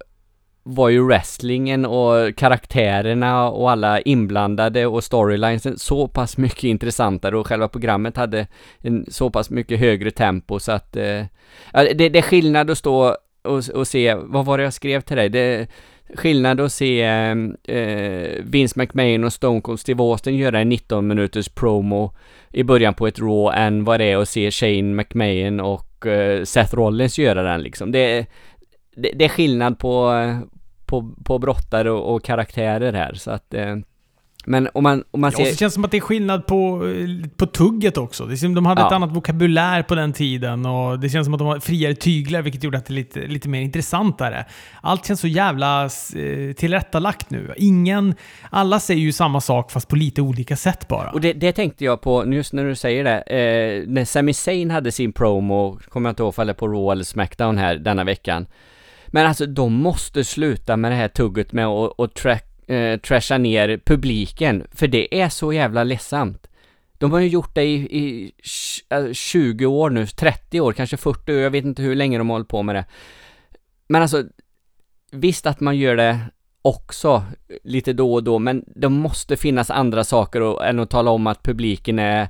var 0.62 0.88
ju 0.88 1.06
wrestlingen 1.06 1.86
och 1.86 2.36
karaktärerna 2.36 3.50
och 3.50 3.70
alla 3.70 4.00
inblandade 4.00 4.86
och 4.86 5.04
storylinesen 5.04 5.78
så 5.78 6.08
pass 6.08 6.36
mycket 6.36 6.64
intressantare 6.64 7.38
och 7.38 7.46
själva 7.46 7.68
programmet 7.68 8.16
hade 8.16 8.46
en 8.78 9.06
så 9.08 9.30
pass 9.30 9.50
mycket 9.50 9.78
högre 9.78 10.10
tempo 10.10 10.58
så 10.58 10.72
att 10.72 10.96
eh, 10.96 11.24
det, 11.72 12.08
det 12.08 12.18
är 12.18 12.22
skillnad 12.22 12.70
att 12.70 12.78
stå 12.78 13.16
och, 13.42 13.68
och 13.74 13.88
se, 13.88 14.14
vad 14.14 14.44
var 14.44 14.58
det 14.58 14.64
jag 14.64 14.72
skrev 14.72 15.00
till 15.00 15.16
dig? 15.16 15.28
Det, 15.28 15.68
skillnad 16.14 16.60
att 16.60 16.72
se 16.72 17.02
eh, 17.02 17.76
eh, 17.76 18.42
Vince 18.44 18.80
McMahon 18.80 19.24
och 19.24 19.32
Stone 19.32 19.60
Cold 19.60 19.80
Steve 19.80 20.02
Austin 20.02 20.36
göra 20.36 20.60
en 20.60 20.68
19 20.68 21.06
minuters 21.06 21.48
promo 21.48 22.14
i 22.50 22.62
början 22.62 22.94
på 22.94 23.06
ett 23.06 23.18
Raw 23.18 23.60
än 23.60 23.84
vad 23.84 24.00
det 24.00 24.04
är 24.04 24.16
att 24.16 24.28
se 24.28 24.50
Shane 24.50 24.82
McMahon 24.82 25.60
och 25.60 26.06
eh, 26.06 26.44
Seth 26.44 26.74
Rollins 26.74 27.18
göra 27.18 27.42
den 27.42 27.62
liksom. 27.62 27.92
Det, 27.92 28.26
det, 28.96 29.12
det 29.14 29.24
är 29.24 29.28
skillnad 29.28 29.78
på, 29.78 30.12
på, 30.86 31.14
på 31.24 31.38
brottare 31.38 31.90
och, 31.90 32.14
och 32.14 32.24
karaktärer 32.24 32.92
här 32.92 33.14
så 33.14 33.30
att 33.30 33.54
eh, 33.54 33.76
men 34.44 34.68
om 34.74 34.82
man, 34.82 35.04
om 35.10 35.20
man 35.20 35.32
ser... 35.32 35.42
Ja, 35.42 35.50
det 35.50 35.56
känns 35.56 35.74
som 35.74 35.84
att 35.84 35.90
det 35.90 35.96
är 35.96 36.00
skillnad 36.00 36.46
på, 36.46 36.82
på 37.36 37.46
tugget 37.46 37.98
också. 37.98 38.26
Det 38.26 38.36
som 38.36 38.54
de 38.54 38.66
hade 38.66 38.80
ja. 38.80 38.86
ett 38.86 38.92
annat 38.92 39.10
vokabulär 39.10 39.82
på 39.82 39.94
den 39.94 40.12
tiden 40.12 40.66
och 40.66 40.98
det 40.98 41.08
känns 41.08 41.26
som 41.26 41.34
att 41.34 41.38
de 41.38 41.46
har 41.46 41.60
friare 41.60 41.94
tyglar 41.94 42.42
vilket 42.42 42.64
gjorde 42.64 42.78
att 42.78 42.86
det 42.86 42.92
är 42.92 42.94
lite, 42.94 43.20
lite 43.20 43.48
mer 43.48 43.60
intressantare. 43.60 44.44
Allt 44.80 45.06
känns 45.06 45.20
så 45.20 45.26
jävla 45.26 45.84
eh, 45.84 46.52
tillrättalagt 46.56 47.30
nu. 47.30 47.54
Ingen... 47.56 48.14
Alla 48.50 48.80
säger 48.80 49.00
ju 49.00 49.12
samma 49.12 49.40
sak 49.40 49.70
fast 49.70 49.88
på 49.88 49.96
lite 49.96 50.22
olika 50.22 50.56
sätt 50.56 50.88
bara. 50.88 51.10
Och 51.10 51.20
det, 51.20 51.32
det 51.32 51.52
tänkte 51.52 51.84
jag 51.84 52.00
på 52.00 52.32
just 52.34 52.52
när 52.52 52.64
du 52.64 52.74
säger 52.74 53.04
det. 53.04 53.20
Eh, 53.20 53.88
när 53.88 54.04
Sami 54.04 54.34
Zayn 54.34 54.70
hade 54.70 54.92
sin 54.92 55.12
promo, 55.12 55.78
kommer 55.88 56.08
jag 56.08 56.12
inte 56.12 56.22
ihåg 56.22 56.34
om 56.36 56.46
det 56.46 56.54
på 56.54 56.68
Raw 56.68 56.92
eller 56.92 57.04
Smackdown 57.04 57.58
här 57.58 57.74
denna 57.74 58.04
veckan. 58.04 58.46
Men 59.06 59.26
alltså 59.26 59.46
de 59.46 59.72
måste 59.72 60.24
sluta 60.24 60.76
med 60.76 60.90
det 60.90 60.96
här 60.96 61.08
tugget 61.08 61.52
med 61.52 61.66
att 61.66 62.14
track 62.14 62.51
eh, 62.72 63.00
trasha 63.00 63.38
ner 63.38 63.80
publiken, 63.84 64.66
för 64.72 64.86
det 64.86 65.20
är 65.20 65.28
så 65.28 65.52
jävla 65.52 65.84
ledsamt. 65.84 66.46
De 66.98 67.12
har 67.12 67.20
ju 67.20 67.28
gjort 67.28 67.54
det 67.54 67.64
i, 67.64 67.74
i 67.74 68.32
20 69.12 69.64
eh, 69.64 69.70
år 69.70 69.90
nu, 69.90 70.06
30 70.06 70.60
år, 70.60 70.72
kanske 70.72 70.96
40 70.96 71.32
år, 71.32 71.38
jag 71.38 71.50
vet 71.50 71.64
inte 71.64 71.82
hur 71.82 71.94
länge 71.94 72.18
de 72.18 72.28
har 72.28 72.34
hållit 72.34 72.48
på 72.48 72.62
med 72.62 72.74
det. 72.74 72.84
Men 73.86 74.02
alltså, 74.02 74.24
visst 75.12 75.46
att 75.46 75.60
man 75.60 75.76
gör 75.76 75.96
det 75.96 76.18
också 76.62 77.22
lite 77.64 77.92
då 77.92 78.14
och 78.14 78.24
då, 78.24 78.38
men 78.38 78.64
det 78.66 78.88
måste 78.88 79.36
finnas 79.36 79.70
andra 79.70 80.04
saker 80.04 80.40
och, 80.40 80.66
än 80.66 80.78
att 80.78 80.90
tala 80.90 81.10
om 81.10 81.26
att 81.26 81.42
publiken 81.42 81.98
är 81.98 82.28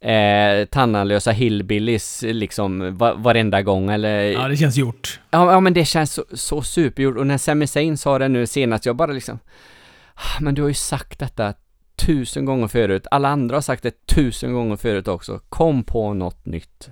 eh, 0.00 0.64
tandlösa 0.64 1.30
hillbillies 1.30 2.22
liksom 2.22 2.96
va 2.96 3.14
varenda 3.14 3.62
gång 3.62 3.90
eller... 3.90 4.22
Ja, 4.22 4.48
det 4.48 4.56
känns 4.56 4.76
gjort. 4.76 5.20
Ja, 5.30 5.52
ja 5.52 5.60
men 5.60 5.74
det 5.74 5.84
känns 5.84 6.12
så, 6.12 6.24
så 6.32 6.62
supergjort 6.62 7.16
och 7.16 7.26
när 7.26 7.38
Sami 7.38 7.66
Zayn 7.66 7.96
sa 7.96 8.18
det 8.18 8.28
nu 8.28 8.46
senast, 8.46 8.86
jag 8.86 8.96
bara 8.96 9.12
liksom... 9.12 9.38
Ah, 10.14 10.40
men 10.40 10.54
du 10.54 10.62
har 10.62 10.68
ju 10.68 10.74
sagt 10.74 11.18
detta 11.18 11.54
tusen 12.06 12.44
gånger 12.44 12.68
förut. 12.68 13.06
Alla 13.10 13.28
andra 13.28 13.56
har 13.56 13.60
sagt 13.60 13.82
det 13.82 14.06
tusen 14.06 14.52
gånger 14.52 14.76
förut 14.76 15.08
också. 15.08 15.40
Kom 15.48 15.84
på 15.84 16.14
något 16.14 16.46
nytt. 16.46 16.90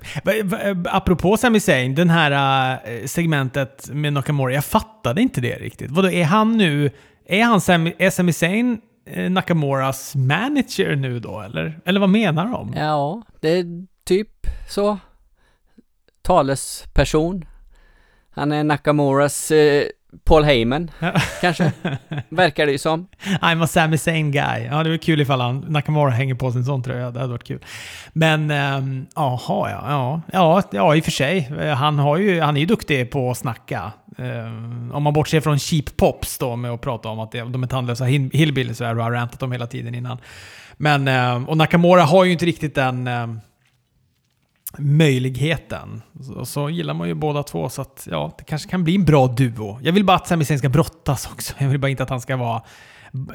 Apropå 0.84 1.36
Sami 1.36 1.60
Zayn, 1.60 1.94
den 1.94 2.10
här 2.10 2.72
äh, 2.84 3.06
segmentet 3.06 3.90
med 3.92 4.12
Nakamura, 4.12 4.52
jag 4.52 4.64
fattade 4.64 5.22
inte 5.22 5.40
det 5.40 5.56
riktigt. 5.56 5.90
Vadå, 5.90 6.10
är 6.10 6.24
han 6.24 6.56
nu... 6.56 6.90
Är 7.30 7.44
han 7.44 7.60
Sami, 7.60 7.94
är 7.98 8.10
Sami 8.10 8.32
Zayn 8.32 8.72
eh, 8.72 8.78
Nakamuras 9.30 10.16
manager 10.16 10.96
nu 10.96 11.18
då, 11.20 11.40
eller? 11.40 11.80
Eller 11.84 12.00
vad 12.00 12.10
menar 12.10 12.46
de? 12.52 12.72
Ja, 12.76 13.22
det 13.40 13.48
är 13.48 13.64
typ 14.04 14.30
så. 14.68 14.98
Talesperson. 16.22 17.44
Han 18.30 18.52
är 18.52 18.64
Nakamuras 18.64 19.50
eh, 19.50 19.84
Paul 20.24 20.44
Heyman, 20.44 20.90
kanske. 21.40 21.72
Verkar 22.28 22.66
det 22.66 22.72
ju 22.72 22.78
som. 22.78 23.08
I'm 23.40 23.64
a 23.64 23.66
Sami 23.66 23.98
Zayn 23.98 24.32
guy. 24.32 24.64
Ja, 24.70 24.82
det 24.82 24.90
var 24.90 24.96
kul 24.96 25.20
ifall 25.20 25.40
han, 25.40 25.58
Nakamura 25.68 26.10
hänger 26.10 26.34
på 26.34 26.52
sin 26.52 26.64
sån 26.64 26.82
tröja. 26.82 27.10
Det 27.10 27.20
hade 27.20 27.32
varit 27.32 27.44
kul. 27.44 27.64
Men, 28.12 28.50
jaha, 29.16 29.70
ja, 29.70 29.82
ja. 29.88 30.20
Ja, 30.32 30.62
ja, 30.70 30.96
i 30.96 31.00
och 31.00 31.04
för 31.04 31.10
sig. 31.10 31.52
Eh, 31.60 31.74
Han, 31.74 31.98
har 31.98 32.16
ju, 32.16 32.40
han 32.40 32.56
är 32.56 32.60
ju 32.60 32.66
duktig 32.66 33.10
på 33.10 33.30
att 33.30 33.38
snacka. 33.38 33.92
Um, 34.20 34.90
om 34.92 35.02
man 35.02 35.12
bortser 35.12 35.40
från 35.40 35.58
cheap 35.58 35.96
pops 35.96 36.38
då 36.38 36.56
med 36.56 36.70
att 36.70 36.80
prata 36.80 37.08
om 37.08 37.18
att 37.18 37.32
de 37.32 37.62
är 37.62 37.66
tandlösa 37.66 38.04
hillbillies, 38.04 38.78
så 38.78 38.84
här, 38.84 38.98
och 38.98 39.04
har 39.04 39.12
rantat 39.12 39.42
om 39.42 39.52
hela 39.52 39.66
tiden 39.66 39.94
innan. 39.94 40.18
Men, 40.76 41.08
um, 41.08 41.48
och 41.48 41.56
Nakamura 41.56 42.02
har 42.02 42.24
ju 42.24 42.32
inte 42.32 42.46
riktigt 42.46 42.74
den 42.74 43.08
um, 43.08 43.40
möjligheten. 44.78 46.02
Så, 46.20 46.44
så 46.44 46.70
gillar 46.70 46.94
man 46.94 47.08
ju 47.08 47.14
båda 47.14 47.42
två, 47.42 47.68
så 47.68 47.82
att 47.82 48.08
ja, 48.10 48.34
det 48.38 48.44
kanske 48.44 48.70
kan 48.70 48.84
bli 48.84 48.94
en 48.94 49.04
bra 49.04 49.26
duo. 49.26 49.78
Jag 49.82 49.92
vill 49.92 50.04
bara 50.04 50.16
att 50.16 50.28
Sami 50.28 50.44
Zayn 50.44 50.58
ska 50.58 50.68
brottas 50.68 51.28
också. 51.32 51.54
Jag 51.58 51.68
vill 51.68 51.80
bara 51.80 51.90
inte 51.90 52.02
att 52.02 52.10
han 52.10 52.20
ska 52.20 52.36
vara 52.36 52.62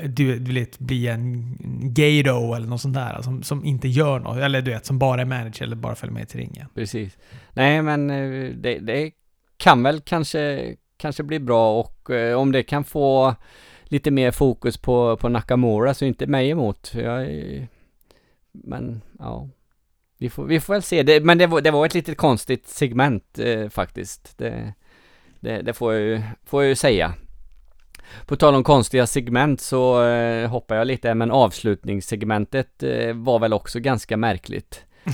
du, 0.04 0.40
du 0.40 0.54
vet, 0.54 0.80
bli 0.80 1.08
en 1.08 1.58
gaydo 1.94 2.54
eller 2.54 2.68
något 2.68 2.82
sånt 2.82 2.96
där 2.96 3.22
som, 3.22 3.44
som 3.44 3.66
inte 3.66 3.88
gör 3.88 4.20
något. 4.20 4.38
Eller 4.38 4.62
du 4.62 4.72
vet, 4.72 4.86
som 4.86 5.00
bara 5.00 5.22
är 5.22 5.26
manager 5.26 5.64
eller 5.64 5.76
bara 5.76 5.96
följer 5.96 6.14
med 6.14 6.30
till 6.30 6.40
ringen. 6.40 6.68
Precis. 6.76 7.18
Nej, 7.54 7.82
men 7.82 8.08
det, 8.62 8.80
det 8.80 9.12
kan 9.58 9.84
väl 9.84 10.02
kanske, 10.02 10.76
kanske 10.98 11.24
bli 11.24 11.40
bra 11.40 11.80
och 11.80 12.10
eh, 12.10 12.38
om 12.38 12.52
det 12.52 12.64
kan 12.64 12.84
få 12.84 13.36
lite 13.84 14.12
mer 14.12 14.32
fokus 14.32 14.78
på, 14.78 15.18
på 15.18 15.30
Nakamura 15.30 15.94
så 15.94 16.06
inte 16.06 16.28
mig 16.28 16.50
emot. 16.50 16.92
Jag, 16.96 17.22
är- 17.26 17.68
men 18.52 19.02
ja, 19.20 19.50
vi 20.18 20.30
får, 20.30 20.46
vi 20.46 20.60
får 20.60 20.74
väl 20.74 20.84
se. 20.84 21.04
Det, 21.04 21.20
men 21.24 21.38
det 21.38 21.48
var, 21.48 21.62
det 21.62 21.72
var 21.72 21.86
ett 21.86 21.94
litet 21.94 22.18
konstigt 22.18 22.68
segment 22.68 23.40
eh, 23.40 23.70
faktiskt. 23.70 24.38
Det, 24.38 24.74
det, 25.40 25.62
det 25.62 25.74
får, 25.74 25.94
jag 25.94 26.02
ju, 26.02 26.22
får 26.46 26.64
jag 26.64 26.70
ju 26.70 26.76
säga. 26.76 27.14
På 28.26 28.36
tal 28.36 28.56
om 28.56 28.64
konstiga 28.64 29.08
segment 29.08 29.62
så 29.62 30.04
eh, 30.06 30.50
hoppar 30.50 30.76
jag 30.76 30.88
lite, 30.88 31.14
men 31.14 31.32
avslutningssegmentet 31.32 32.84
eh, 32.84 33.14
var 33.14 33.40
väl 33.40 33.54
också 33.54 33.80
ganska 33.80 34.18
märkligt. 34.18 34.84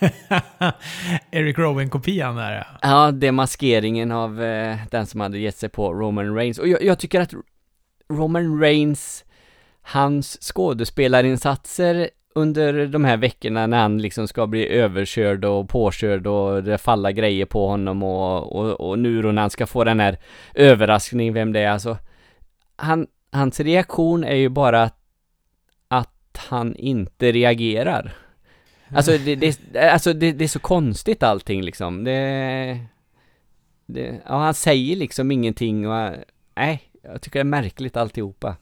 Eric 1.30 1.58
Rowan-kopian 1.58 2.36
där 2.36 2.66
ja. 2.82 3.10
Ja, 3.20 3.32
maskeringen 3.32 4.12
av 4.12 4.42
eh, 4.42 4.76
den 4.90 5.06
som 5.06 5.20
hade 5.20 5.38
gett 5.38 5.56
sig 5.56 5.68
på 5.68 5.92
Roman 5.94 6.34
Reigns. 6.34 6.58
Och 6.58 6.68
jag, 6.68 6.82
jag 6.82 6.98
tycker 6.98 7.20
att 7.20 7.32
Roman 8.08 8.60
Reigns, 8.60 9.24
hans 9.82 10.38
skådespelarinsatser 10.40 12.10
under 12.34 12.86
de 12.86 13.04
här 13.04 13.16
veckorna 13.16 13.66
när 13.66 13.78
han 13.78 13.98
liksom 13.98 14.28
ska 14.28 14.46
bli 14.46 14.68
överkörd 14.68 15.44
och 15.44 15.68
påkörd 15.68 16.26
och 16.26 16.64
det 16.64 16.78
faller 16.78 17.10
grejer 17.10 17.46
på 17.46 17.66
honom 17.66 18.02
och, 18.02 18.56
och, 18.56 18.88
och 18.88 18.98
nu 18.98 19.22
då 19.22 19.32
när 19.32 19.42
han 19.42 19.50
ska 19.50 19.66
få 19.66 19.84
den 19.84 20.00
här 20.00 20.18
överraskningen 20.54 21.34
vem 21.34 21.52
det 21.52 21.60
är 21.60 21.70
alltså. 21.70 21.98
Han, 22.76 23.06
hans 23.32 23.60
reaktion 23.60 24.24
är 24.24 24.34
ju 24.34 24.48
bara 24.48 24.82
att, 24.82 24.98
att 25.88 26.38
han 26.48 26.76
inte 26.76 27.32
reagerar. 27.32 28.14
Alltså, 28.94 29.18
det, 29.18 29.36
det, 29.36 29.92
alltså 29.92 30.12
det, 30.12 30.32
det 30.32 30.44
är 30.44 30.48
så 30.48 30.58
konstigt 30.58 31.22
allting 31.22 31.62
liksom. 31.62 32.04
Det, 32.04 32.80
det, 33.86 34.20
ja, 34.28 34.38
han 34.38 34.54
säger 34.54 34.96
liksom 34.96 35.30
ingenting 35.30 35.88
och 35.88 36.12
nej, 36.56 36.82
jag 37.02 37.22
tycker 37.22 37.38
det 37.38 37.42
är 37.42 37.44
märkligt 37.44 37.96
alltihopa. 37.96 38.56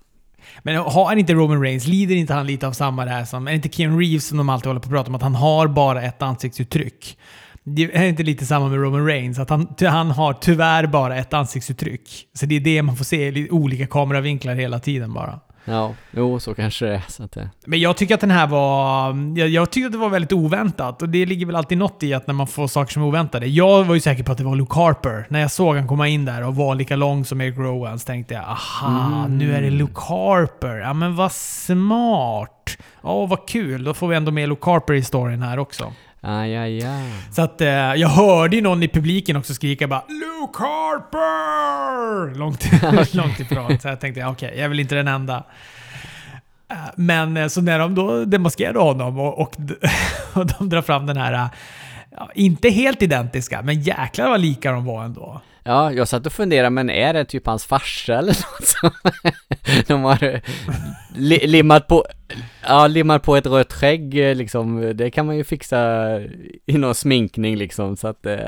Men 0.63 0.77
har 0.77 1.05
han 1.05 1.19
inte 1.19 1.35
Roman 1.35 1.63
Reigns, 1.63 1.87
lider 1.87 2.15
inte 2.15 2.35
han 2.35 2.47
lite 2.47 2.67
av 2.67 2.73
samma 2.73 3.05
där 3.05 3.25
som... 3.25 3.47
Är 3.47 3.51
det 3.51 3.57
inte 3.57 3.69
Keanu 3.69 4.01
Reeves 4.01 4.27
som 4.27 4.39
de 4.39 4.49
alltid 4.49 4.67
håller 4.67 4.81
på 4.81 4.87
att 4.87 4.93
prata 4.93 5.09
om 5.09 5.15
att 5.15 5.23
han 5.23 5.35
har 5.35 5.69
bara 5.69 6.03
ett 6.03 6.23
ansiktsuttryck? 6.23 7.19
Det 7.63 7.97
är 7.97 8.05
inte 8.05 8.23
lite 8.23 8.47
samma 8.47 8.69
med 8.69 8.81
Roman 8.81 9.07
Reigns, 9.07 9.39
att 9.39 9.51
han, 9.51 9.75
han 9.81 10.11
har 10.11 10.33
tyvärr 10.33 10.87
bara 10.87 11.17
ett 11.17 11.33
ansiktsuttryck. 11.35 12.29
Så 12.33 12.47
det 12.47 12.55
är 12.55 12.61
det 12.61 12.83
man 12.83 12.97
får 12.97 13.05
se 13.05 13.29
i 13.29 13.51
olika 13.51 13.87
kameravinklar 13.87 14.55
hela 14.55 14.79
tiden 14.79 15.13
bara. 15.15 15.41
Ja, 15.67 15.95
jo, 16.11 16.41
så 16.41 16.55
kanske 16.55 16.87
det 16.87 16.95
är. 16.95 17.03
Så 17.09 17.23
att 17.23 17.33
det, 17.33 17.51
Men 17.67 17.81
jag 17.81 17.97
tycker 17.97 18.15
att 18.15 18.21
den 18.21 18.31
här 18.31 18.47
var... 18.47 19.15
Jag, 19.39 19.49
jag 19.49 19.71
tycker 19.71 19.87
att 19.87 19.93
det 19.93 19.99
var 19.99 20.09
väldigt 20.09 20.33
oväntat. 20.33 21.03
Och 21.03 21.09
det 21.09 21.27
ligger 21.27 21.47
väl 21.47 21.57
alltid 21.57 21.79
något 21.79 22.03
i 22.03 22.15
att 22.15 22.27
när 22.27 22.35
man 22.35 22.47
får 22.47 22.67
saker 22.67 22.93
som 22.93 23.03
är 23.03 23.07
oväntade. 23.07 23.47
Jag 23.47 23.85
var 23.85 23.95
ju 23.95 24.01
säker 24.01 24.23
på 24.25 24.33
att 24.33 24.39
det 24.39 24.45
var 24.45 24.57
Luke 24.57 24.75
Harper. 24.81 25.27
När 25.29 25.41
jag 25.41 25.51
såg 25.51 25.77
han 25.77 25.89
komma 25.89 26.09
in 26.09 26.25
där 26.25 26.45
och 26.47 26.57
var 26.57 26.75
lika 26.75 26.97
lång 26.97 27.25
som 27.25 27.41
Eric 27.41 27.57
Rowan 27.59 27.99
så 27.99 28.07
tänkte 28.07 28.35
jag 28.35 28.45
aha, 28.45 29.25
Mm. 29.25 29.39
nu 29.39 29.55
är 29.57 29.63
det 29.63 29.71
Luke 29.71 30.01
Harper. 30.09 30.77
Ja 30.77 30.93
men 30.93 31.17
vad 31.17 31.33
smart. 31.33 32.51
Ja, 33.03 33.27
vad 33.27 33.49
kul. 33.49 33.85
Då 33.85 33.95
får 33.95 34.09
vi 34.09 34.17
ändå 34.17 34.31
med 34.33 34.49
Luke 34.49 34.71
Harper 34.71 34.95
i 34.95 35.03
storyn 35.03 35.43
här 35.43 35.59
också. 35.59 35.93
Aj, 36.25 36.57
aj, 36.57 36.85
aj. 36.85 37.11
Så 37.31 37.43
att 37.43 37.61
eh, 37.61 37.69
jag 37.69 38.09
hörde 38.09 38.57
ju 38.57 38.63
någon 38.63 38.83
i 38.83 38.89
publiken 38.89 39.37
också 39.37 39.55
skrika 39.55 39.89
bara 39.89 40.03
Luke 40.09 40.63
Harper! 40.63 42.39
Långt, 42.39 42.65
långt 43.15 43.41
ifrån. 43.41 43.79
Så 43.79 43.89
jag 43.89 44.01
tänkte, 44.01 44.21
ja, 44.21 44.31
okej, 44.31 44.53
jag 44.55 44.65
är 44.65 44.69
väl 44.69 44.81
inte 44.81 44.95
den 44.95 45.09
enda. 45.09 45.45
Eh, 46.71 46.77
Men 46.97 47.37
eh, 47.37 47.49
så 47.49 47.61
när 47.61 47.79
de 47.79 47.95
då 47.95 48.25
demaskerade 48.25 48.79
honom 48.79 49.19
och, 49.19 49.39
och, 49.39 49.55
och 50.35 50.47
de 50.47 50.69
drar 50.69 50.83
fram 50.83 51.07
den 51.07 51.17
här, 51.17 51.33
eh, 51.33 51.47
ja, 52.17 52.31
inte 52.35 52.69
helt 52.71 53.03
identiska, 53.03 53.63
men 53.63 53.81
jäklar 53.83 54.29
vad 54.31 54.41
lika 54.41 54.73
de 54.73 54.85
var 54.85 55.05
ändå. 55.05 55.41
Ja, 55.67 55.93
jag 55.93 56.09
satt 56.09 56.27
och 56.27 56.33
funderade, 56.33 56.71
men 56.71 56.91
är 56.91 57.15
det 57.15 57.25
typ 57.25 57.47
hans 57.47 57.67
farsa 57.67 58.19
eller 58.19 58.29
något 58.33 58.67
som 58.67 58.91
de 59.87 60.03
har 60.03 60.41
li, 61.15 61.47
limmat 61.47 61.89
på, 61.89 62.05
ja, 62.63 62.87
limmat 62.87 63.23
på 63.23 63.37
ett 63.37 63.47
rött 63.47 63.73
skägg 63.73 64.15
liksom, 64.15 64.97
det 64.97 65.11
kan 65.11 65.27
man 65.27 65.37
ju 65.37 65.45
fixa 65.45 66.21
i 66.67 66.79
någon 66.79 66.95
sminkning 66.95 67.57
liksom, 67.57 67.97
så 67.97 68.09
att, 68.09 68.27
eh, 68.27 68.39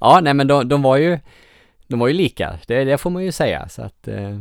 ja, 0.00 0.20
nej 0.22 0.34
men 0.34 0.46
de, 0.46 0.68
de 0.68 0.82
var 0.82 0.96
ju, 0.96 1.18
de 1.88 1.98
var 1.98 2.08
ju 2.08 2.14
lika, 2.14 2.58
det, 2.66 2.84
det 2.84 2.98
får 2.98 3.10
man 3.10 3.24
ju 3.24 3.32
säga, 3.32 3.68
så 3.68 3.82
att, 3.82 4.08
eh, 4.08 4.40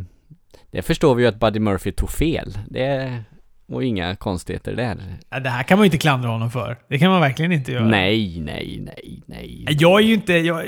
det 0.72 0.82
förstår 0.82 1.16
vi 1.16 1.24
ju 1.24 1.30
att 1.30 1.40
Buddy 1.40 1.60
Murphy 1.60 1.92
tog 1.92 2.10
fel, 2.10 2.58
det 2.70 3.24
var 3.66 3.82
inga 3.82 4.16
konstigheter 4.16 4.76
där. 4.76 4.98
Det 5.40 5.50
här 5.50 5.64
kan 5.64 5.78
man 5.78 5.84
ju 5.84 5.88
inte 5.88 5.98
klandra 5.98 6.30
honom 6.30 6.52
för. 6.52 6.78
Det 6.90 7.00
kan 7.00 7.12
man 7.12 7.22
verkligen 7.22 7.52
inte 7.52 7.72
göra. 7.72 7.86
Nej, 7.86 8.40
nej, 8.40 8.80
nej, 8.82 9.24
nej. 9.26 9.66
Jag 9.70 10.00
är 10.00 10.04
ju 10.04 10.14
inte... 10.14 10.34
Jag, 10.34 10.66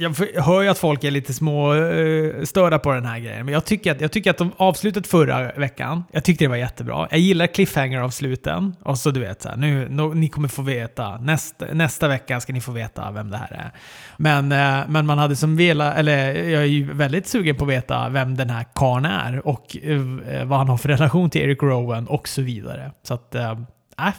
jag 0.00 0.42
hör 0.42 0.62
ju 0.62 0.68
att 0.68 0.78
folk 0.78 1.04
är 1.04 1.10
lite 1.10 1.34
små 1.34 1.74
uh, 1.74 2.44
störda 2.44 2.78
på 2.78 2.92
den 2.92 3.04
här 3.04 3.18
grejen, 3.18 3.44
men 3.44 3.54
jag 3.54 3.64
tycker, 3.64 3.92
att, 3.92 4.00
jag 4.00 4.12
tycker 4.12 4.30
att 4.30 4.38
de 4.38 4.52
avslutet 4.56 5.06
förra 5.06 5.52
veckan, 5.52 6.04
jag 6.12 6.24
tyckte 6.24 6.44
det 6.44 6.48
var 6.48 6.56
jättebra. 6.56 7.08
Jag 7.10 7.20
gillar 7.20 7.46
cliffhanger-avsluten. 7.46 8.76
Och 8.82 8.98
så 8.98 9.10
du 9.10 9.20
vet, 9.20 9.42
så 9.42 9.48
här, 9.48 9.56
nu, 9.56 9.88
no, 9.88 10.14
ni 10.14 10.28
kommer 10.28 10.48
få 10.48 10.62
veta, 10.62 11.18
nästa, 11.18 11.66
nästa 11.72 12.08
vecka 12.08 12.40
ska 12.40 12.52
ni 12.52 12.60
få 12.60 12.72
veta 12.72 13.10
vem 13.10 13.30
det 13.30 13.36
här 13.36 13.52
är. 13.52 13.70
Men, 14.16 14.52
uh, 14.52 14.90
men 14.90 15.06
man 15.06 15.18
hade 15.18 15.36
som 15.36 15.56
velat, 15.56 15.96
eller 15.96 16.34
jag 16.34 16.62
är 16.62 16.66
ju 16.66 16.92
väldigt 16.92 17.26
sugen 17.26 17.56
på 17.56 17.64
att 17.64 17.70
veta 17.70 18.08
vem 18.08 18.36
den 18.36 18.50
här 18.50 18.64
karln 18.74 19.04
är 19.04 19.46
och 19.48 19.76
uh, 19.84 20.44
vad 20.44 20.58
han 20.58 20.68
har 20.68 20.76
för 20.76 20.88
relation 20.88 21.30
till 21.30 21.42
Eric 21.42 21.62
Rowan 21.62 22.06
och 22.06 22.28
så 22.28 22.42
vidare. 22.42 22.90
Så 23.02 23.14
att, 23.14 23.34
äh, 23.34 23.58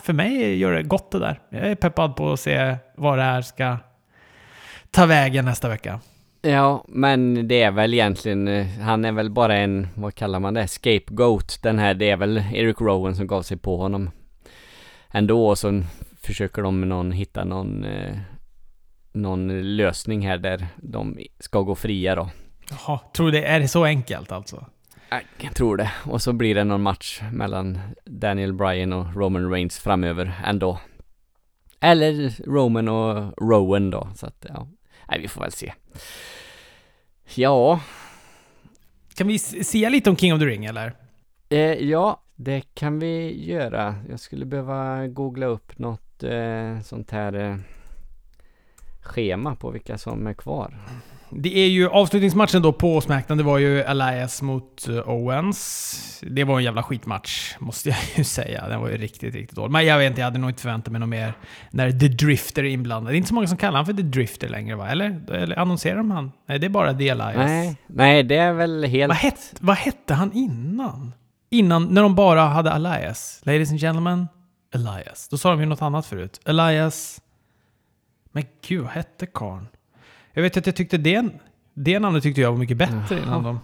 för 0.04 0.14
mig 0.14 0.58
gör 0.58 0.72
det 0.72 0.84
gott 0.84 1.12
det 1.12 1.20
där. 1.20 1.40
Jag 1.50 1.68
är 1.68 1.76
peppad 1.76 2.16
på 2.16 2.34
att 2.34 2.40
se 2.40 2.76
vad 2.98 3.18
det 3.18 3.24
här 3.24 3.42
ska 3.42 3.78
ta 4.92 5.06
vägen 5.06 5.46
nästa 5.46 5.70
vecka. 5.70 6.00
Ja, 6.42 6.86
men 6.88 7.48
det 7.48 7.62
är 7.62 7.72
väl 7.72 7.94
egentligen, 7.94 8.48
eh, 8.48 8.68
han 8.68 9.06
är 9.06 9.12
väl 9.12 9.30
bara 9.30 9.58
en, 9.58 9.88
vad 9.96 10.16
kallar 10.16 10.40
man 10.40 10.54
det, 10.54 10.68
scapegoat. 10.68 11.60
Den 11.62 11.80
här, 11.80 11.94
det 11.94 12.10
är 12.10 12.18
väl 12.18 12.38
Eric 12.54 12.82
Rowan 12.82 13.16
som 13.16 13.28
gav 13.28 13.42
sig 13.42 13.58
på 13.58 13.78
honom. 13.78 14.10
Ändå, 15.12 15.48
och 15.48 15.58
så 15.58 15.84
försöker 16.22 16.62
de 16.62 16.82
någon, 16.82 17.12
hitta 17.12 17.44
någon, 17.44 17.84
eh, 17.84 18.18
någon 19.12 19.76
lösning 19.76 20.28
här 20.28 20.38
där 20.38 20.68
de 20.76 21.18
ska 21.40 21.62
gå 21.62 21.76
fria 21.76 22.16
då. 22.16 22.30
Jaha, 22.70 23.00
tror 23.16 23.32
det 23.32 23.44
är 23.44 23.60
det 23.60 23.68
så 23.68 23.86
enkelt 23.86 24.32
alltså? 24.32 24.66
Jag 25.38 25.56
tror 25.56 25.78
det. 25.78 25.92
Och 26.06 26.22
så 26.22 26.34
blir 26.34 26.56
det 26.56 26.64
någon 26.64 26.82
match 26.82 27.22
mellan 27.32 27.80
Daniel 28.06 28.54
Bryan 28.54 28.94
och 28.94 29.16
Roman 29.16 29.52
Reigns 29.52 29.80
framöver 29.80 30.42
ändå. 30.46 30.80
Eller 31.80 32.44
Roman 32.48 32.88
och 32.88 33.34
Rowan 33.42 33.90
då, 33.90 34.08
så 34.16 34.26
att 34.26 34.46
ja. 34.50 34.68
Nej, 35.12 35.20
vi 35.22 35.28
får 35.28 35.42
väl 35.42 35.52
se. 35.52 35.74
Ja, 37.36 37.80
Kan 39.14 39.28
vi 39.28 39.36
s- 39.36 39.68
se 39.70 39.90
lite 39.90 40.10
om 40.10 40.16
King 40.16 40.34
of 40.34 40.40
the 40.40 40.46
Ring 40.46 40.66
eller? 40.66 40.94
Eh, 41.50 41.60
ja, 41.74 42.22
det 42.36 42.62
kan 42.74 43.00
vi 43.00 43.46
göra. 43.46 43.96
Jag 44.10 44.20
skulle 44.20 44.46
behöva 44.46 45.08
googla 45.08 45.46
upp 45.46 45.80
något 45.80 46.24
eh, 46.24 46.80
sånt 46.82 47.12
här. 47.12 47.34
Eh. 47.34 47.56
schema 49.02 49.56
på 49.56 49.72
vilka 49.72 49.98
som 49.98 50.28
är 50.28 50.34
kvar. 50.34 50.74
Det 51.34 51.58
är 51.58 51.68
ju 51.68 51.90
avslutningsmatchen 51.90 52.62
då 52.62 52.74
på 52.74 53.02
Smackdown, 53.02 53.38
det 53.38 53.44
var 53.44 53.58
ju 53.58 53.82
Elias 53.82 54.42
mot 54.42 54.88
uh, 54.90 55.10
Owens. 55.10 56.24
Det 56.28 56.44
var 56.44 56.58
en 56.58 56.64
jävla 56.64 56.84
skitmatch, 56.84 57.56
måste 57.60 57.90
jag 57.90 57.98
ju 58.16 58.24
säga. 58.38 58.68
Den 58.68 58.82
var 58.82 58.90
ju 58.90 58.98
riktigt, 58.98 59.36
riktigt 59.36 59.56
dålig. 59.56 59.72
Men 59.72 59.86
jag 59.86 59.98
vet 59.98 60.08
inte, 60.10 60.22
jag 60.22 60.26
hade 60.26 60.40
nog 60.40 60.50
inte 60.50 60.62
förväntat 60.62 60.92
mig 60.92 61.00
något 61.00 61.10
mer 61.10 61.34
när 61.72 61.92
The 61.92 62.08
Drifter 62.08 62.64
är 62.64 62.70
inblandad. 62.70 63.14
Det 63.14 63.16
är 63.16 63.18
inte 63.18 63.30
så 63.30 63.36
många 63.36 63.48
som 63.48 63.58
kallar 63.58 63.80
honom 63.80 63.86
för 63.86 63.94
The 63.94 64.10
Drifter 64.10 64.50
längre 64.50 64.76
va? 64.76 64.90
Eller, 64.90 65.32
eller 65.32 65.60
annonserar 65.60 65.98
de 65.98 66.12
han? 66.12 66.32
Nej, 66.48 66.60
det 66.60 66.68
är 66.68 66.70
bara 66.70 66.94
The 66.94 67.10
Elias. 67.10 67.36
Nej, 67.36 67.78
nej 67.88 68.24
det 68.24 68.36
är 68.36 68.54
väl 68.54 68.84
helt... 68.84 69.10
Vad, 69.10 69.18
het, 69.18 69.54
vad 69.60 69.76
hette 69.76 70.14
han 70.14 70.32
innan? 70.34 71.14
Innan, 71.50 71.86
när 71.86 72.02
de 72.02 72.16
bara 72.16 72.42
hade 72.42 72.70
Elias. 72.70 73.42
Ladies 73.44 73.70
and 73.70 73.80
gentlemen, 73.80 74.28
Elias. 74.74 75.28
Då 75.28 75.38
sa 75.38 75.50
de 75.50 75.60
ju 75.60 75.66
något 75.66 75.82
annat 75.82 76.06
förut. 76.06 76.40
Elias... 76.46 77.22
Men 78.34 78.44
gud, 78.68 78.82
vad 78.82 78.92
hette 78.92 79.26
karln? 79.26 79.68
Jag 80.34 80.42
vet 80.44 80.58
att 80.58 80.66
jag 80.66 80.76
tyckte 80.76 80.98
det, 80.98 81.26
det 81.74 82.00
namnet 82.00 82.24
tyckte 82.24 82.42
jag 82.42 82.52
var 82.52 82.58
mycket 82.60 82.78
bättre 82.78 83.06
Jaha. 83.10 83.20
innan 83.20 83.44
de... 83.44 83.60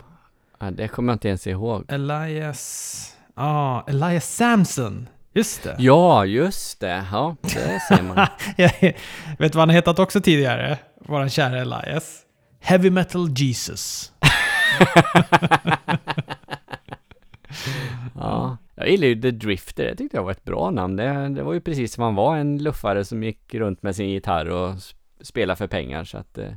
Ja, 0.59 0.71
det 0.71 0.87
kommer 0.87 1.13
jag 1.13 1.15
inte 1.15 1.27
ens 1.27 1.47
ihåg. 1.47 1.85
Elias... 1.87 3.13
Ja, 3.35 3.43
ah, 3.43 3.83
Elias 3.87 4.35
Samson. 4.35 5.09
Just 5.33 5.63
det. 5.63 5.75
Ja, 5.79 6.25
just 6.25 6.79
det. 6.79 7.05
Ja, 7.11 7.35
det 7.41 7.79
ser 7.87 8.03
man. 8.03 8.27
Jag 8.57 8.93
vet 9.39 9.55
vad 9.55 9.61
han 9.61 9.69
hetat 9.69 9.99
också 9.99 10.21
tidigare? 10.21 10.77
Våran 10.99 11.29
kära 11.29 11.61
Elias. 11.61 12.21
Heavy 12.59 12.89
Metal 12.89 13.29
Jesus. 13.29 14.11
ja. 18.15 18.57
Jag 18.75 18.89
gillar 18.89 19.07
ju 19.07 19.21
The 19.21 19.31
Drifter, 19.31 19.83
det 19.83 19.95
tyckte 19.95 20.17
jag 20.17 20.23
var 20.23 20.31
ett 20.31 20.43
bra 20.43 20.71
namn. 20.71 20.95
Det, 20.95 21.29
det 21.29 21.43
var 21.43 21.53
ju 21.53 21.61
precis 21.61 21.93
som 21.93 22.03
han 22.03 22.15
var, 22.15 22.37
en 22.37 22.63
luffare 22.63 23.05
som 23.05 23.23
gick 23.23 23.53
runt 23.53 23.83
med 23.83 23.95
sin 23.95 24.09
gitarr 24.09 24.49
och 24.49 24.75
spela 25.21 25.55
för 25.55 25.67
pengar. 25.67 26.03
Så 26.03 26.17
att, 26.17 26.37
eh, 26.37 26.51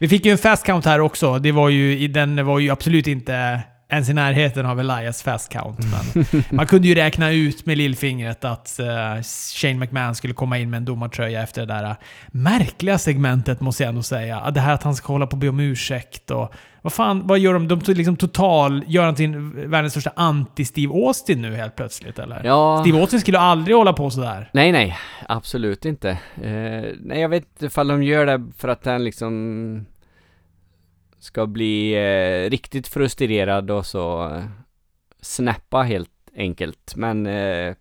Vi 0.00 0.08
fick 0.08 0.26
ju 0.26 0.32
en 0.32 0.38
fast 0.38 0.66
count 0.66 0.84
här 0.84 1.00
också. 1.00 1.38
Det 1.38 1.52
var 1.52 1.68
ju, 1.68 2.08
den 2.08 2.46
var 2.46 2.58
ju 2.58 2.70
absolut 2.70 3.06
inte 3.06 3.60
ens 3.88 4.08
i 4.08 4.12
närheten 4.12 4.66
av 4.66 4.80
Elias 4.80 5.22
fast 5.22 5.52
count. 5.52 5.78
Men 5.78 6.24
man 6.50 6.66
kunde 6.66 6.88
ju 6.88 6.94
räkna 6.94 7.30
ut 7.30 7.66
med 7.66 7.78
lillfingret 7.78 8.44
att 8.44 8.80
uh, 8.80 9.22
Shane 9.54 9.74
McMahon 9.74 10.14
skulle 10.14 10.34
komma 10.34 10.58
in 10.58 10.70
med 10.70 10.76
en 10.76 10.84
domartröja 10.84 11.42
efter 11.42 11.66
det 11.66 11.74
där 11.74 11.84
uh, 11.84 11.94
märkliga 12.28 12.98
segmentet, 12.98 13.60
måste 13.60 13.82
jag 13.82 13.88
ändå 13.88 14.02
säga. 14.02 14.50
Det 14.50 14.60
här 14.60 14.74
att 14.74 14.82
han 14.82 14.94
ska 14.94 15.12
hålla 15.12 15.26
på 15.26 15.32
och 15.32 15.38
be 15.38 15.48
om 15.48 15.60
ursäkt 15.60 16.30
och... 16.30 16.54
Vad 16.82 16.92
fan, 16.92 17.26
vad 17.26 17.38
gör 17.38 17.52
de? 17.52 17.68
De 17.68 17.80
liksom 17.94 18.16
total... 18.16 18.84
Gör 18.86 19.04
han 19.04 19.14
till 19.14 19.36
världens 19.54 19.92
största 19.92 20.10
anti-Steve 20.16 21.06
Austin 21.06 21.42
nu 21.42 21.56
helt 21.56 21.76
plötsligt, 21.76 22.18
eller? 22.18 22.44
ja, 22.44 22.80
Steve 22.80 23.00
Austin 23.00 23.20
skulle 23.20 23.38
aldrig 23.38 23.76
hålla 23.76 23.92
på 23.92 24.10
sådär. 24.10 24.50
nej, 24.52 24.72
nej, 24.72 24.98
absolut 25.28 25.84
inte. 25.84 26.10
Eh, 26.10 26.84
nej, 27.00 27.20
jag 27.20 27.28
vet 27.28 27.44
inte 27.52 27.66
ifall 27.66 27.88
de 27.88 28.02
gör 28.02 28.26
det 28.26 28.44
för 28.58 28.68
att 28.68 28.86
han 28.86 29.04
liksom 29.04 29.86
ska 31.24 31.46
bli 31.46 31.92
eh, 31.94 32.50
riktigt 32.50 32.88
frustrerad 32.88 33.70
och 33.70 33.86
så 33.86 34.28
eh, 34.28 34.44
snappa 35.20 35.82
helt 35.82 36.10
enkelt. 36.36 36.96
Men 36.96 37.26
eh, 37.26 37.74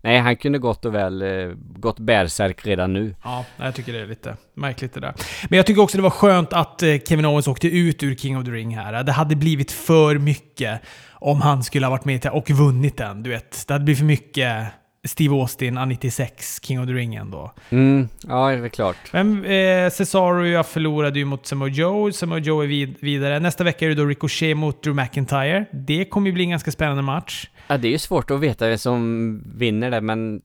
nej, 0.00 0.18
han 0.18 0.36
kunde 0.36 0.58
gott 0.58 0.84
och 0.84 0.94
väl 0.94 1.22
eh, 1.22 1.48
gått 1.56 1.98
bärsärk 1.98 2.66
redan 2.66 2.92
nu. 2.92 3.14
Ja, 3.24 3.44
jag 3.56 3.74
tycker 3.74 3.92
det 3.92 4.00
är 4.00 4.06
lite 4.06 4.36
märkligt 4.54 4.94
det 4.94 5.00
där. 5.00 5.14
Men 5.48 5.56
jag 5.56 5.66
tycker 5.66 5.82
också 5.82 5.96
det 5.96 6.02
var 6.02 6.10
skönt 6.10 6.52
att 6.52 6.82
eh, 6.82 6.98
Kevin 7.08 7.24
Owens 7.24 7.48
åkte 7.48 7.68
ut 7.68 8.02
ur 8.02 8.14
King 8.14 8.38
of 8.38 8.44
the 8.44 8.50
Ring 8.50 8.76
här. 8.76 9.02
Det 9.02 9.12
hade 9.12 9.36
blivit 9.36 9.72
för 9.72 10.18
mycket 10.18 10.80
om 11.12 11.40
han 11.40 11.62
skulle 11.62 11.86
ha 11.86 11.90
varit 11.90 12.04
med 12.04 12.26
och 12.26 12.50
vunnit 12.50 12.96
den. 12.96 13.22
Du 13.22 13.30
vet, 13.30 13.64
det 13.66 13.74
hade 13.74 13.84
blivit 13.84 13.98
för 13.98 14.06
mycket 14.06 14.66
Steve 15.08 15.34
Austin, 15.34 15.78
A96, 15.78 16.60
King 16.62 16.80
of 16.80 16.86
the 16.86 16.92
Ring 16.92 17.14
ändå. 17.14 17.52
Mm, 17.70 18.08
ja, 18.28 18.48
det 18.48 18.64
är 18.64 18.68
klart. 18.68 18.96
Men 19.12 19.44
eh, 19.44 19.90
Cesaro 19.90 20.46
jag 20.46 20.66
förlorade 20.66 21.18
ju 21.18 21.24
mot 21.24 21.46
Samoa 21.46 21.68
Joe. 21.68 22.12
Samoa 22.12 22.38
Joe 22.38 22.62
är 22.62 22.66
vid 22.66 22.96
vidare. 23.00 23.40
Nästa 23.40 23.64
vecka 23.64 23.84
är 23.84 23.88
det 23.88 23.94
då 23.94 24.04
Ricochet 24.04 24.56
mot 24.56 24.82
Drew 24.82 24.96
McIntyre. 24.96 25.64
Det 25.72 26.04
kommer 26.04 26.26
ju 26.26 26.32
bli 26.32 26.44
en 26.44 26.50
ganska 26.50 26.70
spännande 26.72 27.02
match. 27.02 27.48
Ja, 27.66 27.78
det 27.78 27.88
är 27.88 27.92
ju 27.92 27.98
svårt 27.98 28.30
att 28.30 28.40
veta 28.40 28.68
vem 28.68 28.78
som 28.78 29.42
vinner 29.56 29.90
det, 29.90 30.00
men 30.00 30.40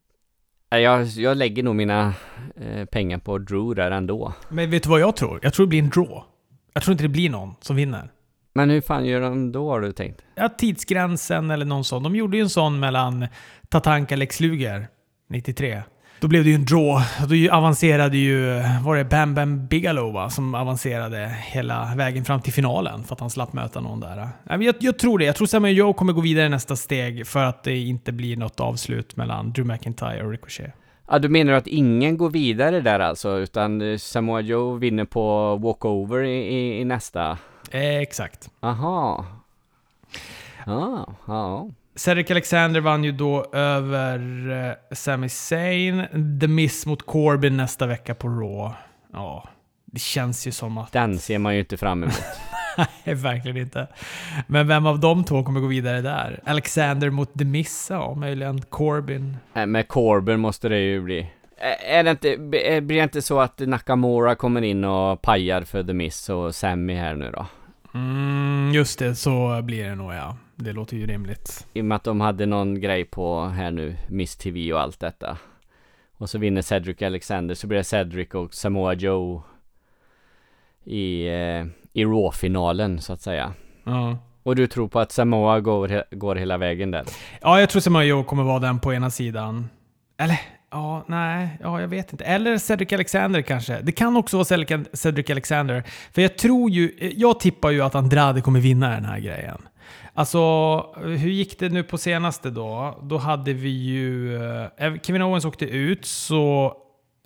ja, 0.70 0.80
jag, 0.80 1.06
jag 1.06 1.38
lägger 1.38 1.64
nog 1.64 1.76
mina 1.76 2.14
eh, 2.56 2.86
pengar 2.86 3.18
på 3.18 3.38
Drew 3.38 3.76
där 3.76 3.92
ändå. 3.92 4.34
Men 4.50 4.70
vet 4.70 4.84
du 4.84 4.90
vad 4.90 5.00
jag 5.00 5.16
tror? 5.16 5.40
Jag 5.44 5.54
tror 5.54 5.66
det 5.66 5.70
blir 5.70 5.80
en 5.80 5.90
draw. 5.90 6.24
Jag 6.74 6.84
tror 6.84 6.92
inte 6.92 7.04
det 7.04 7.10
blir 7.10 7.30
någon 7.30 7.56
som 7.62 7.76
vinner. 7.76 8.12
Men 8.54 8.70
hur 8.70 8.82
fan 8.82 9.06
gör 9.06 9.22
de 9.22 9.52
då 9.52 9.70
har 9.70 9.82
du 9.82 9.92
tänkt? 9.92 10.22
Ja, 10.36 10.50
tidsgränsen 10.50 11.52
eller 11.52 11.66
någon 11.66 11.84
sån. 11.84 12.04
De 12.04 12.16
gjorde 12.16 12.38
ju 12.38 12.44
en 12.44 12.50
sån 12.50 12.80
mellan 12.80 13.28
Tatanka 13.70 14.16
Lex 14.16 14.40
Luger 14.40 14.88
93. 15.30 15.82
Då 16.20 16.28
blev 16.28 16.44
det 16.44 16.50
ju 16.50 16.56
en 16.56 16.66
draw. 16.66 17.04
Då 17.28 17.54
avancerade 17.54 18.18
ju, 18.18 18.62
var 18.84 18.96
det 18.96 19.06
Bam 19.06 19.36
Bam 19.36 19.68
Bigelow 19.68 20.14
va? 20.14 20.30
Som 20.30 20.56
avancerade 20.56 21.36
hela 21.46 21.94
vägen 21.96 22.26
fram 22.26 22.42
till 22.42 22.54
finalen 22.54 23.04
för 23.04 23.16
att 23.16 23.20
han 23.20 23.30
slapp 23.30 23.54
möta 23.54 23.80
någon 23.80 24.00
där. 24.00 24.30
Jag, 24.44 24.76
jag 24.80 25.00
tror 25.00 25.20
det. 25.20 25.26
Jag 25.26 25.36
tror 25.36 25.48
Samuel 25.48 25.78
Joe 25.78 25.94
kommer 25.94 26.14
gå 26.14 26.22
vidare 26.22 26.50
nästa 26.50 26.76
steg 26.76 27.28
för 27.28 27.44
att 27.44 27.64
det 27.64 27.78
inte 27.78 28.12
blir 28.12 28.38
något 28.38 28.60
avslut 28.60 29.16
mellan 29.16 29.52
Drew 29.52 29.68
McIntyre 29.68 30.24
och 30.24 30.32
Ricochet. 30.32 30.74
Ja, 31.10 31.20
du 31.20 31.30
menar 31.30 31.54
att 31.54 31.68
ingen 31.68 32.18
går 32.18 32.30
vidare 32.30 32.82
där 32.82 33.00
alltså, 33.00 33.38
utan 33.38 34.00
Samoa 34.00 34.42
Joe 34.42 34.76
vinner 34.76 35.06
på 35.06 35.56
walkover 35.56 36.24
i, 36.24 36.38
i, 36.38 36.82
i 36.82 36.86
nästa? 36.86 37.38
Eh, 37.72 37.98
exakt. 37.98 38.50
Aha. 38.60 39.26
Ja, 40.66 41.16
ja. 41.26 41.70
Cedric 41.98 42.32
Alexander 42.32 42.82
vann 42.82 43.04
ju 43.04 43.12
då 43.12 43.46
över 43.54 44.20
eh, 44.70 44.96
Sami 44.96 45.30
Zayn. 45.30 46.04
The 46.42 46.48
Miss 46.48 46.86
mot 46.86 47.06
Corbin 47.06 47.58
nästa 47.58 47.86
vecka 47.88 48.16
på 48.16 48.28
Raw. 48.28 48.76
Ja, 49.14 49.50
det 49.86 50.00
känns 50.00 50.48
ju 50.48 50.52
som 50.52 50.78
att... 50.78 50.92
Den 50.92 51.18
ser 51.20 51.38
man 51.40 51.54
ju 51.54 51.60
inte 51.60 51.78
fram 51.78 52.04
emot. 52.04 52.22
Nej, 53.04 53.16
verkligen 53.16 53.58
inte. 53.58 53.88
Men 54.48 54.68
vem 54.68 54.86
av 54.86 55.00
de 55.00 55.24
två 55.24 55.44
kommer 55.44 55.60
gå 55.60 55.68
vidare 55.68 56.02
där? 56.02 56.40
Alexander 56.46 57.10
mot 57.10 57.34
The 57.40 57.46
Miss? 57.46 57.88
Ja, 57.90 58.14
möjligen 58.16 58.62
Corbin. 58.62 59.38
Nej, 59.54 59.66
Med 59.66 59.88
Corbin 59.88 60.40
måste 60.40 60.70
det 60.70 60.80
ju 60.80 61.02
bli. 61.02 61.32
Är 61.90 62.04
det 62.04 62.12
inte, 62.12 62.38
b- 62.38 62.82
blir 62.82 62.98
det 62.98 63.04
inte 63.04 63.22
så 63.22 63.40
att 63.40 63.60
Nakamura 63.60 64.36
kommer 64.36 64.62
in 64.62 64.84
och 64.84 65.22
pajar 65.22 65.62
för 65.62 65.84
The 65.84 65.94
Miss 65.94 66.30
och 66.30 66.56
Sammy 66.56 66.94
här 66.96 67.16
nu 67.16 67.32
då? 67.32 67.46
Mm, 67.94 68.72
just 68.74 69.00
det, 69.00 69.16
så 69.16 69.62
blir 69.62 69.84
det 69.90 69.96
nog 69.96 70.14
ja. 70.14 70.38
Det 70.60 70.74
låter 70.74 70.98
ju 70.98 71.06
rimligt. 71.08 71.68
I 71.74 71.82
och 71.82 71.86
med 71.86 71.96
att 71.96 72.04
de 72.04 72.22
hade 72.22 72.46
någon 72.46 72.82
grej 72.82 73.06
på 73.06 73.46
här 73.46 73.72
nu, 73.72 73.96
Miss 74.08 74.36
TV 74.36 74.74
och 74.74 74.82
allt 74.82 75.00
detta. 75.00 75.38
Och 76.18 76.30
så 76.30 76.38
vinner 76.38 76.62
Cedric 76.62 77.02
Alexander, 77.02 77.56
så 77.56 77.68
blir 77.68 77.78
det 77.78 77.84
Cedric 77.84 78.30
och 78.30 78.54
Samoa 78.54 78.94
Joe 78.94 79.44
i, 80.84 81.28
eh, 81.28 81.66
i 81.94 82.06
Raw-finalen 82.06 83.02
så 83.02 83.14
att 83.14 83.22
säga. 83.22 83.54
Ja. 83.84 84.18
Och 84.44 84.56
du 84.56 84.68
tror 84.68 84.88
på 84.88 85.00
att 85.00 85.12
Samoa 85.12 85.60
går, 85.60 86.16
går 86.16 86.36
hela 86.36 86.58
vägen 86.58 86.92
där? 86.92 87.06
Ja, 87.42 87.60
jag 87.60 87.70
tror 87.70 87.82
Samoa 87.82 88.04
Joe 88.04 88.24
kommer 88.24 88.44
vara 88.44 88.60
den 88.60 88.80
på 88.80 88.94
ena 88.94 89.10
sidan. 89.10 89.70
Eller, 90.18 90.40
ja, 90.72 91.04
nej, 91.08 91.58
ja, 91.62 91.82
jag 91.82 91.88
vet 91.88 92.12
inte. 92.12 92.26
Eller 92.26 92.58
Cedric 92.58 92.94
Alexander 92.94 93.42
kanske. 93.42 93.82
Det 93.82 93.92
kan 93.92 94.18
också 94.18 94.38
vara 94.38 94.76
Cedric 94.94 95.30
Alexander. 95.30 95.84
För 96.12 96.22
jag 96.22 96.38
tror 96.38 96.70
ju, 96.70 97.12
jag 97.16 97.40
tippar 97.40 97.70
ju 97.70 97.82
att 97.82 97.96
Andrade 97.96 98.42
kommer 98.42 98.60
vinna 98.60 98.90
den 98.90 99.06
här 99.06 99.20
grejen. 99.20 99.58
Alltså, 100.18 100.40
hur 100.98 101.30
gick 101.30 101.60
det 101.60 101.70
nu 101.70 101.84
på 101.84 101.98
senaste 101.98 102.50
då? 102.50 103.00
Då 103.04 103.18
hade 103.18 103.54
vi 103.54 103.70
ju... 103.70 104.36
eh, 104.36 104.94
Kevin 105.04 105.22
Owens 105.22 105.46
åkte 105.46 105.66
ut, 105.66 106.06
så 106.06 106.74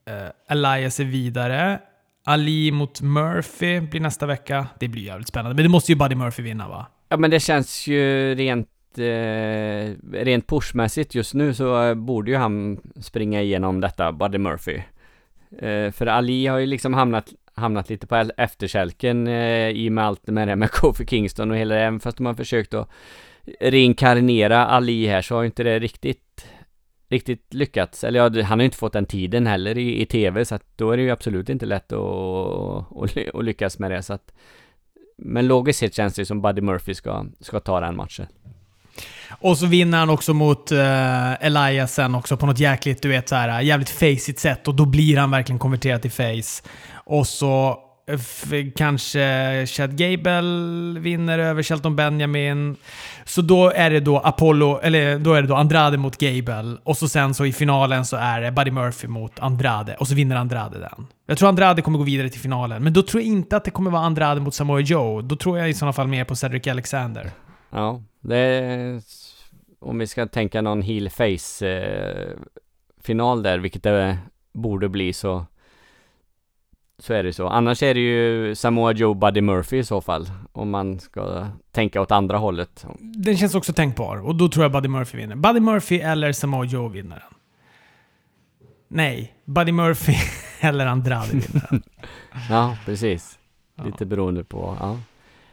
eh, 0.08 0.56
Elias 0.58 1.00
är 1.00 1.04
vidare. 1.04 1.80
Ali 2.26 2.72
mot 2.72 3.02
Murphy 3.02 3.80
blir 3.80 4.02
nästa 4.02 4.26
vecka. 4.26 4.68
Det 4.80 4.88
blir 4.88 5.02
jävligt 5.02 5.28
spännande. 5.28 5.56
Men 5.56 5.64
det 5.64 5.70
måste 5.70 5.92
ju 5.92 5.96
Buddy 5.98 6.16
Murphy 6.16 6.44
vinna 6.44 6.68
va? 6.68 6.88
Ja 7.10 7.18
men 7.18 7.32
det 7.32 7.40
känns 7.40 7.88
ju 7.88 8.36
rent 8.36 8.68
eh, 8.98 9.96
rent 10.14 10.48
pushmässigt 10.48 11.16
just 11.16 11.34
nu 11.34 11.54
så 11.54 11.84
eh, 11.84 11.94
borde 11.94 12.32
ju 12.32 12.38
han 12.38 12.80
springa 13.02 13.42
igenom 13.42 13.82
detta, 13.82 14.12
Buddy 14.12 14.38
Murphy. 14.38 14.82
Eh, 15.60 15.92
för 15.92 16.06
Ali 16.06 16.48
har 16.48 16.58
ju 16.58 16.66
liksom 16.66 16.94
hamnat, 16.94 17.34
hamnat 17.54 17.90
lite 17.90 18.08
på 18.08 18.32
efterkälken 18.38 19.28
eh, 19.28 19.70
i 19.70 19.90
och 19.90 19.94
med 19.94 20.04
allt 20.06 20.28
med 20.28 20.48
det 20.48 20.56
med 20.56 20.72
Kofi 20.72 21.06
Kingston 21.06 21.52
och 21.52 21.58
hela 21.58 21.76
det, 21.76 21.82
även 21.82 22.00
fast 22.00 22.18
de 22.18 22.26
har 22.26 22.34
försökt 22.34 22.74
att 22.74 22.90
reinkarnera 23.60 24.66
Ali 24.66 25.08
här 25.08 25.22
så 25.22 25.36
har 25.36 25.42
ju 25.42 25.46
inte 25.46 25.64
det 25.64 25.80
riktigt 25.80 26.46
riktigt 27.12 27.54
lyckats. 27.54 28.04
Eller 28.04 28.20
ja, 28.20 28.44
han 28.44 28.60
har 28.60 28.64
ju 28.64 28.66
inte 28.66 28.78
fått 28.78 28.94
den 28.94 29.06
tiden 29.06 29.48
heller 29.48 29.78
i, 29.78 30.02
i 30.02 30.06
tv 30.06 30.46
så 30.46 30.56
att 30.56 30.64
då 30.76 30.92
är 30.92 30.98
det 30.98 31.04
ju 31.04 31.10
absolut 31.10 31.50
inte 31.50 31.66
lätt 31.66 31.92
att, 31.92 32.00
att, 32.00 33.18
att 33.34 33.46
lyckas 33.46 33.80
med 33.80 33.92
det 33.92 34.04
så 34.04 34.14
att 34.14 34.34
men 35.18 35.48
logiskt 35.48 35.80
sett 35.80 35.94
känns 35.94 36.16
det 36.16 36.26
som 36.26 36.42
Buddy 36.42 36.62
Murphy 36.62 36.94
ska, 36.94 37.26
ska 37.40 37.60
ta 37.60 37.80
den 37.80 37.96
matchen. 37.96 38.26
Och 39.30 39.58
så 39.58 39.66
vinner 39.66 39.98
han 39.98 40.10
också 40.10 40.34
mot 40.34 40.72
uh, 40.72 41.46
Elias 41.46 41.94
sen 41.94 42.16
också 42.16 42.38
på 42.38 42.46
något 42.46 42.60
jäkligt, 42.60 43.02
du 43.02 43.10
vet 43.10 43.30
så 43.30 43.36
här, 43.36 43.62
jävligt 43.62 43.90
faceigt 43.90 44.40
sätt. 44.40 44.68
Och 44.68 44.76
då 44.76 44.86
blir 44.86 45.18
han 45.18 45.32
verkligen 45.32 45.60
konverterad 45.60 46.02
till 46.02 46.12
face. 46.12 46.70
Och 46.94 47.28
så 47.28 47.78
eh, 48.10 48.16
F- 48.16 48.74
kanske 48.76 49.66
Chad 49.68 49.98
Gable 49.98 51.00
vinner 51.00 51.40
över 51.40 51.64
Shelton 51.64 51.96
Benjamin. 51.96 52.76
Så 53.26 53.42
då 53.42 53.72
är 53.76 53.90
det 53.90 54.00
då 54.00 54.20
Apollo, 54.20 54.80
eller 54.84 55.20
då 55.20 55.34
är 55.34 55.42
det 55.42 55.48
då 55.48 55.56
Andrade 55.56 55.98
mot 55.98 56.18
Gable. 56.18 56.78
Och 56.84 56.98
så 56.98 57.10
sen 57.10 57.34
så 57.34 57.46
i 57.46 57.54
finalen 57.54 58.06
så 58.06 58.18
är 58.18 58.42
det 58.42 58.52
Buddy 58.52 58.72
Murphy 58.72 59.08
mot 59.08 59.40
Andrade. 59.40 59.96
Och 59.96 60.08
så 60.08 60.16
vinner 60.16 60.36
Andrade 60.36 60.80
den. 60.80 61.08
Jag 61.28 61.38
tror 61.38 61.50
Andrade 61.50 61.82
kommer 61.82 61.98
gå 61.98 62.04
vidare 62.04 62.30
till 62.30 62.42
finalen. 62.42 62.84
Men 62.84 62.94
då 62.94 63.02
tror 63.02 63.24
jag 63.24 63.28
inte 63.28 63.58
att 63.58 63.66
det 63.66 63.72
kommer 63.72 63.92
vara 63.92 64.02
Andrade 64.02 64.42
mot 64.42 64.54
Samoa 64.54 64.80
Joe. 64.80 65.22
Då 65.22 65.36
tror 65.36 65.58
jag 65.58 65.70
i 65.70 65.74
sådana 65.74 65.94
fall 65.94 66.08
mer 66.08 66.24
på 66.24 66.36
Cedric 66.36 66.68
Alexander. 66.68 67.32
Ja, 67.72 68.02
det 68.22 68.38
är, 68.38 69.02
om 69.80 69.98
vi 69.98 70.08
ska 70.08 70.26
tänka 70.26 70.62
någon 70.62 70.82
heel 70.82 71.10
face 71.10 71.68
eh, 71.68 72.30
final 73.02 73.44
där, 73.44 73.60
vilket 73.60 73.84
det 73.84 74.18
borde 74.54 74.90
bli 74.90 75.14
så 75.14 75.46
så 77.02 77.14
är 77.14 77.24
det 77.24 77.34
så. 77.34 77.48
Annars 77.48 77.84
är 77.84 77.94
det 77.94 78.00
ju 78.00 78.56
Samoa 78.56 78.92
Joe 78.94 79.14
Buddy 79.14 79.42
Murphy 79.42 79.78
i 79.78 79.84
så 79.84 80.02
fall. 80.02 80.32
Om 80.52 80.70
man 80.70 81.00
ska 81.00 81.48
tänka 81.72 82.02
åt 82.02 82.12
andra 82.12 82.38
hållet. 82.38 82.86
Den 83.00 83.38
känns 83.38 83.56
också 83.56 83.74
tänkbar. 83.74 84.18
Och 84.18 84.36
då 84.36 84.50
tror 84.50 84.66
jag 84.66 84.72
Buddy 84.72 84.88
Murphy 84.88 85.18
vinner. 85.18 85.36
Buddy 85.36 85.60
Murphy 85.60 86.00
eller 86.00 86.32
Samoa 86.32 86.66
Joe 86.66 86.88
vinner 86.88 87.16
den. 87.16 87.38
Nej, 88.88 89.34
Buddy 89.46 89.72
Murphy 89.72 90.16
eller 90.60 90.86
Andrade 90.86 91.28
vinner 91.32 91.68
den. 91.70 91.84
Ja, 92.50 92.78
precis. 92.86 93.40
Lite 93.86 94.06
beroende 94.06 94.44
på, 94.44 94.78
ja. 94.80 95.00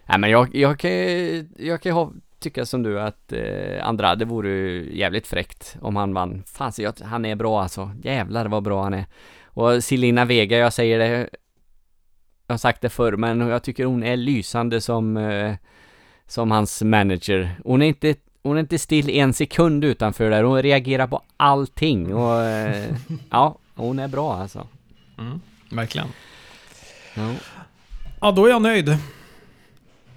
Nej 0.07 0.19
men 0.19 0.31
jag, 0.31 0.55
jag 0.55 0.79
kan 0.79 0.91
jag 1.57 1.83
kan 1.83 1.93
ha, 1.93 2.13
tycka 2.41 2.67
som 2.67 2.83
du 2.83 3.01
att 3.01 3.33
eh, 3.33 3.87
Andrade 3.89 4.25
vore 4.25 4.51
jävligt 4.97 5.27
fräckt 5.27 5.77
om 5.81 5.97
han 5.97 6.15
vann. 6.15 6.43
Fan, 6.47 6.73
så 6.73 6.83
jag, 6.83 6.95
han 7.03 7.25
är 7.25 7.37
bra 7.37 7.63
alltså. 7.63 7.91
Jävlar 8.03 8.47
vad 8.47 8.63
bra 8.63 8.83
han 8.83 8.95
är. 8.95 9.05
Och 9.45 9.85
Selina 9.85 10.25
Vega, 10.25 10.59
jag 10.59 10.73
säger 10.73 10.99
det, 10.99 11.29
jag 12.47 12.53
har 12.53 12.59
sagt 12.59 12.81
det 12.81 12.89
förr, 12.89 13.13
men 13.13 13.41
jag 13.41 13.63
tycker 13.63 13.85
hon 13.85 14.03
är 14.03 14.17
lysande 14.17 14.81
som, 14.81 15.17
eh, 15.17 15.55
som 16.27 16.51
hans 16.51 16.83
manager. 16.83 17.51
Hon 17.65 17.83
är 17.83 17.87
inte 17.87 18.15
hon 18.43 18.57
är 18.57 18.61
inte 18.61 18.79
still 18.79 19.11
en 19.11 19.33
sekund 19.33 19.85
utanför 19.85 20.31
där, 20.31 20.43
hon 20.43 20.63
reagerar 20.63 21.07
på 21.07 21.23
allting 21.37 22.15
och 22.15 22.43
eh, 22.43 22.95
ja, 23.31 23.59
hon 23.75 23.99
är 23.99 24.09
bra 24.09 24.35
alltså. 24.35 24.67
Mm, 25.19 25.41
verkligen. 25.71 26.09
Ja. 27.15 27.35
Ja, 28.21 28.31
då 28.31 28.47
är 28.47 28.51
jag 28.51 28.63
nöjd. 28.63 28.97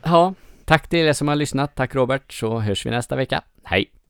Ja, 0.03 0.33
tack 0.71 0.87
till 0.87 1.07
er 1.07 1.13
som 1.13 1.27
har 1.27 1.35
lyssnat. 1.35 1.75
Tack 1.75 1.95
Robert, 1.95 2.33
så 2.33 2.59
hörs 2.59 2.85
vi 2.85 2.91
nästa 2.91 3.15
vecka. 3.15 3.41
Hej! 3.63 4.00